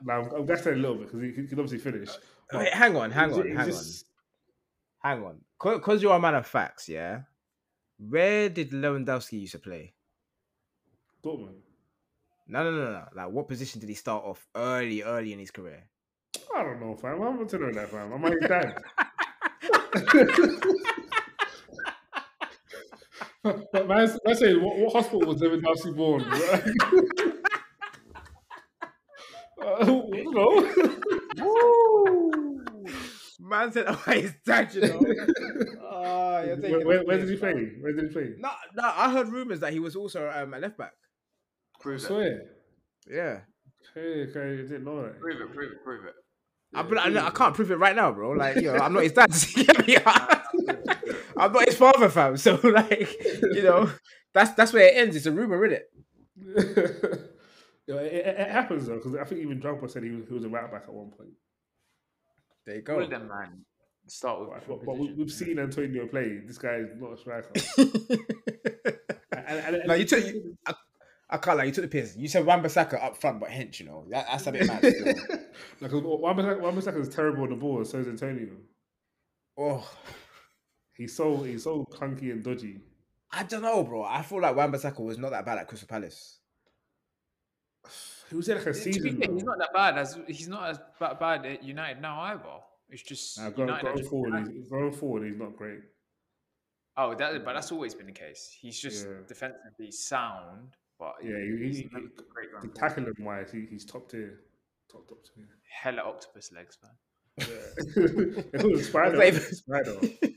now 0.04 0.28
I'm, 0.36 0.46
guessing 0.46 0.74
a 0.74 0.76
little 0.76 0.96
bit 0.96 1.06
because 1.06 1.20
he, 1.22 1.42
he 1.42 1.46
can 1.48 1.58
obviously 1.58 1.78
finish. 1.78 2.10
Wait, 2.52 2.72
hang 2.72 2.96
on, 2.96 3.10
hang 3.10 3.32
on, 3.32 3.56
hang 3.56 3.66
just- 3.66 4.06
on, 5.02 5.16
hang 5.16 5.24
on. 5.24 5.40
Because 5.60 6.02
you're 6.02 6.14
a 6.14 6.20
man 6.20 6.34
of 6.34 6.46
facts, 6.46 6.88
yeah. 6.88 7.22
Where 7.98 8.48
did 8.48 8.70
Lewandowski 8.70 9.40
used 9.40 9.52
to 9.52 9.58
play? 9.58 9.94
Dortmund. 11.24 11.60
No, 12.46 12.62
no, 12.64 12.70
no, 12.70 12.92
no. 12.92 13.04
Like, 13.14 13.30
what 13.30 13.48
position 13.48 13.80
did 13.80 13.88
he 13.88 13.94
start 13.94 14.24
off 14.24 14.46
early, 14.54 15.02
early 15.02 15.32
in 15.32 15.38
his 15.38 15.50
career? 15.50 15.84
I 16.54 16.62
don't 16.62 16.80
know, 16.80 16.94
fam. 16.96 17.22
I'm 17.22 17.38
not 17.38 17.52
know 17.52 17.72
that, 17.72 17.90
fam. 17.90 18.12
I'm 18.12 18.22
like 18.22 18.34
his 18.40 18.48
dad. 18.48 18.76
But 23.44 23.88
man, 23.88 24.08
man 24.24 24.36
saying, 24.36 24.62
what, 24.62 24.78
what 24.78 24.92
hospital 24.92 25.28
was 25.28 25.40
Lewandowski 25.40 25.94
born? 25.94 26.24
uh, 29.64 29.76
I 29.80 29.84
don't 29.84 30.34
know. 30.34 30.70
Man 33.40 33.72
said, 33.72 33.84
"Oh, 33.88 33.94
his 34.12 34.32
dad, 34.44 34.74
you 34.74 34.80
know." 34.82 34.98
where, 34.98 36.86
where, 36.86 37.04
where 37.04 37.18
did 37.18 37.28
he 37.28 37.36
play? 37.36 37.52
Where 37.80 37.92
did 37.92 38.08
he 38.08 38.12
play? 38.12 38.30
No, 38.38 38.50
no. 38.74 38.82
I 38.94 39.10
heard 39.12 39.28
rumors 39.28 39.60
that 39.60 39.72
he 39.72 39.80
was 39.80 39.96
also 39.96 40.30
um, 40.34 40.54
a 40.54 40.58
left 40.58 40.78
back. 40.78 40.92
I 41.76 41.82
Prove 41.82 41.96
it. 42.00 42.04
swear. 42.04 42.42
Yeah, 43.10 43.40
Okay, 43.96 44.30
okay, 44.30 44.40
I 44.40 44.56
didn't 44.56 44.84
know 44.84 45.02
that. 45.02 45.20
Prove 45.20 45.40
it. 45.40 45.52
Prove 45.54 45.72
it. 45.72 45.84
Prove 45.84 46.04
it. 46.06 46.14
I, 46.74 46.82
but 46.82 46.98
I, 46.98 47.26
I 47.26 47.30
can't 47.30 47.54
prove 47.54 47.70
it 47.70 47.76
right 47.76 47.94
now, 47.94 48.10
bro. 48.12 48.30
Like, 48.30 48.56
you 48.56 48.62
know, 48.72 48.78
I'm 48.78 48.92
not 48.92 49.02
his 49.02 49.12
dad. 49.12 49.30
You 49.56 49.64
get 49.64 49.86
me? 49.86 49.96
I'm 51.36 51.52
not 51.52 51.66
his 51.66 51.76
father, 51.76 52.08
fam. 52.08 52.36
So, 52.36 52.58
like, 52.62 53.14
you 53.52 53.62
know, 53.62 53.90
that's 54.32 54.54
that's 54.54 54.72
where 54.72 54.86
it 54.86 54.96
ends. 54.96 55.16
It's 55.16 55.26
a 55.26 55.32
rumor, 55.32 55.64
isn't 55.66 55.82
it? 55.82 57.20
Yeah, 57.86 57.96
it, 57.96 58.12
it, 58.14 58.26
it 58.40 58.50
happens 58.50 58.86
though, 58.86 58.96
because 58.96 59.14
I 59.16 59.24
think 59.24 59.40
even 59.42 59.60
Drogba 59.60 59.90
said 59.90 60.02
he 60.04 60.10
was, 60.10 60.26
he 60.26 60.34
was 60.34 60.44
a 60.44 60.48
right 60.48 60.70
back 60.70 60.84
at 60.84 60.92
one 60.92 61.10
point. 61.10 61.30
There 62.66 62.76
you 62.76 62.82
All 62.88 62.96
go. 62.96 63.00
of 63.02 63.10
them, 63.10 63.28
man. 63.28 63.64
Start 64.06 64.40
with. 64.40 64.50
But, 64.68 64.84
but 64.84 64.98
we, 64.98 65.12
we've 65.12 65.30
seen 65.30 65.58
Antonio 65.58 66.06
play. 66.06 66.40
This 66.46 66.58
guy 66.58 66.76
is 66.76 66.90
not 66.98 67.12
a 67.12 67.16
striker. 67.18 67.50
And- 69.46 69.76
and- 69.76 69.82
no, 69.86 69.94
you 69.94 70.04
took. 70.06 70.24
You, 70.24 70.56
I, 70.66 70.74
I 71.28 71.36
can't 71.38 71.58
lie. 71.58 71.64
You 71.64 71.72
took 71.72 71.82
the 71.82 71.88
piss. 71.88 72.16
You 72.16 72.28
said 72.28 72.46
Wan-Bissaka 72.46 73.02
up 73.02 73.16
front, 73.16 73.40
but 73.40 73.50
hench. 73.50 73.80
You 73.80 73.86
know, 73.86 74.04
that, 74.10 74.26
that's 74.30 74.46
a 74.46 74.52
bit 74.52 74.66
mad. 74.66 74.78
Still. 74.84 75.14
Like, 75.80 75.92
Wan-Bissaka 75.92 77.00
is 77.00 77.08
terrible 77.08 77.42
on 77.44 77.50
the 77.50 77.56
ball, 77.56 77.78
and 77.78 77.86
so 77.86 77.98
is 77.98 78.08
Antonio. 78.08 78.52
oh, 79.58 79.88
He's 80.96 81.16
so 81.16 81.42
he's 81.42 81.64
so 81.64 81.84
clunky 81.92 82.30
and 82.32 82.42
dodgy. 82.42 82.80
I 83.32 83.42
don't 83.42 83.62
know, 83.62 83.82
bro. 83.84 84.04
I 84.04 84.22
feel 84.22 84.40
like 84.40 84.54
Wan-Bissaka 84.56 85.00
was 85.00 85.18
not 85.18 85.30
that 85.32 85.44
bad 85.44 85.58
at 85.58 85.66
Crystal 85.68 85.88
Palace. 85.88 86.38
He 88.30 88.36
was 88.36 88.46
there 88.46 88.56
like 88.56 88.66
a 88.66 88.74
season. 88.74 89.20
fair, 89.20 89.32
he's 89.32 89.44
not 89.44 89.58
that 89.58 89.72
bad 89.72 89.98
as 89.98 90.18
he's 90.26 90.48
not 90.48 90.70
as 90.70 90.78
bad 90.98 91.44
at 91.46 91.62
United 91.62 92.00
now 92.00 92.20
either. 92.20 92.42
It's 92.90 93.02
just 93.02 93.38
going, 93.56 93.68
going 93.68 93.96
just 93.96 94.10
forward, 94.10 94.32
bad. 94.32 94.48
he's, 94.52 94.68
going 94.68 94.92
forward, 94.92 95.26
he's 95.28 95.38
not 95.38 95.56
great. 95.56 95.80
Oh, 96.96 97.14
that, 97.14 97.44
but 97.44 97.54
that's 97.54 97.72
always 97.72 97.94
been 97.94 98.06
the 98.06 98.12
case. 98.12 98.56
He's 98.60 98.78
just 98.78 99.06
Yeah. 99.06 99.14
defensively 99.26 99.90
sound, 99.90 100.76
but 100.98 101.14
Yeah, 101.22 101.38
he, 101.40 101.66
he's 101.66 101.78
he, 101.78 101.88
not 101.92 102.02
he, 102.02 102.08
great 102.32 102.52
going 102.52 102.62
the 102.72 102.78
tackling 102.78 103.14
wise, 103.20 103.50
he, 103.50 103.66
he's 103.68 103.84
top 103.84 104.08
tier, 104.10 104.40
top 104.90 105.08
top 105.08 105.18
tier. 105.34 105.48
Hella 105.68 106.02
octopus 106.02 106.52
legs, 106.52 106.78
man. 106.82 106.92
Yeah. 107.38 108.44
they 108.52 108.58
call 108.58 108.70
him 108.70 108.82
Spider. 109.52 110.00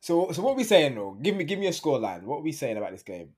So, 0.00 0.30
so 0.30 0.40
what 0.40 0.52
are 0.52 0.56
we 0.56 0.62
saying 0.62 0.94
though? 0.94 1.18
Give 1.20 1.34
me, 1.34 1.42
give 1.42 1.58
me 1.58 1.66
a 1.66 1.70
scoreline. 1.72 2.22
What 2.22 2.36
are 2.36 2.42
we 2.42 2.52
saying 2.52 2.76
about 2.76 2.92
this 2.92 3.02
game? 3.02 3.30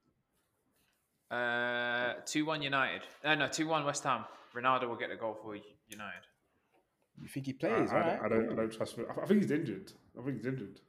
Uh, 1.30 2.14
two 2.24 2.44
one 2.46 2.62
United. 2.62 3.02
Uh, 3.24 3.34
no, 3.34 3.48
two 3.48 3.66
one 3.68 3.84
West 3.84 4.04
Ham. 4.04 4.24
Ronaldo 4.54 4.88
will 4.88 4.96
get 4.96 5.10
the 5.10 5.16
goal 5.16 5.36
for 5.42 5.54
United. 5.88 6.22
You 7.20 7.28
think 7.28 7.46
he 7.46 7.52
plays? 7.52 7.72
I, 7.72 7.78
all 7.78 7.86
don't, 7.88 7.92
right. 7.92 8.20
I 8.24 8.28
don't. 8.28 8.52
I 8.52 8.54
don't 8.54 8.72
trust. 8.72 8.96
him. 8.96 9.06
I, 9.10 9.22
I 9.22 9.26
think 9.26 9.42
he's 9.42 9.50
injured. 9.50 9.92
I 10.18 10.22
think 10.24 10.36
he's 10.38 10.46
injured. 10.46 10.80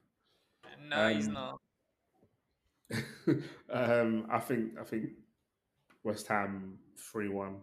No, 0.87 1.13
he's 1.13 1.27
Um, 1.27 1.33
not. 1.33 1.59
um, 3.71 4.27
I 4.31 4.39
think. 4.39 4.71
I 4.79 4.83
think 4.83 5.09
West 6.03 6.27
Ham 6.27 6.79
three 6.97 7.29
one. 7.29 7.57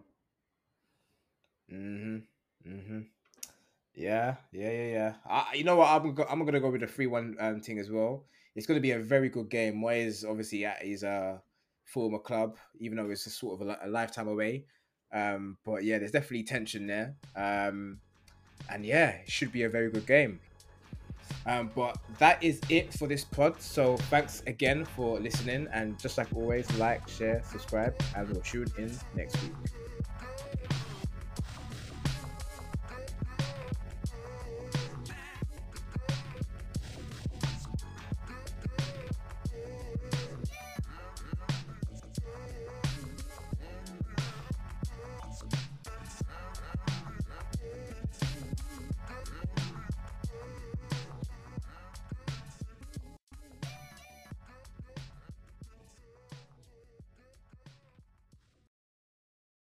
Mm-hmm. 1.71 2.71
Mm-hmm. 2.71 2.99
Yeah, 3.95 4.35
yeah, 4.51 4.69
yeah, 4.71 4.87
yeah. 4.87 5.13
I, 5.27 5.53
you 5.55 5.63
know 5.63 5.77
what? 5.77 5.89
I'm 5.89 6.13
go, 6.13 6.25
I'm 6.29 6.45
gonna 6.45 6.59
go 6.59 6.69
with 6.69 6.81
the 6.81 6.87
three 6.87 7.07
one 7.07 7.35
um, 7.39 7.59
thing 7.61 7.79
as 7.79 7.89
well. 7.89 8.25
It's 8.55 8.67
gonna 8.67 8.79
be 8.79 8.91
a 8.91 8.99
very 8.99 9.29
good 9.29 9.49
game. 9.49 9.81
Moyes 9.81 10.23
obviously 10.29 10.65
at 10.65 10.83
his 10.83 11.03
uh 11.03 11.39
former 11.87 12.19
club, 12.19 12.57
even 12.79 12.97
though 12.97 13.09
it's 13.09 13.25
a 13.25 13.29
sort 13.29 13.61
of 13.61 13.67
a, 13.67 13.79
a 13.83 13.87
lifetime 13.87 14.27
away. 14.27 14.65
Um, 15.11 15.57
but 15.65 15.83
yeah, 15.83 15.97
there's 15.99 16.11
definitely 16.11 16.43
tension 16.43 16.85
there. 16.87 17.15
Um, 17.35 17.99
and 18.69 18.85
yeah, 18.85 19.09
it 19.09 19.31
should 19.31 19.51
be 19.51 19.63
a 19.63 19.69
very 19.69 19.89
good 19.89 20.05
game. 20.05 20.39
Um, 21.45 21.71
but 21.75 21.97
that 22.19 22.43
is 22.43 22.59
it 22.69 22.93
for 22.93 23.07
this 23.07 23.23
pod. 23.23 23.61
So 23.61 23.97
thanks 24.09 24.43
again 24.47 24.85
for 24.85 25.19
listening, 25.19 25.67
and 25.71 25.97
just 25.99 26.17
like 26.17 26.27
always, 26.35 26.69
like, 26.77 27.07
share, 27.07 27.41
subscribe, 27.49 27.95
and 28.15 28.29
we'll 28.29 28.41
tune 28.41 28.67
in 28.77 28.91
next 29.15 29.41
week. 29.41 29.53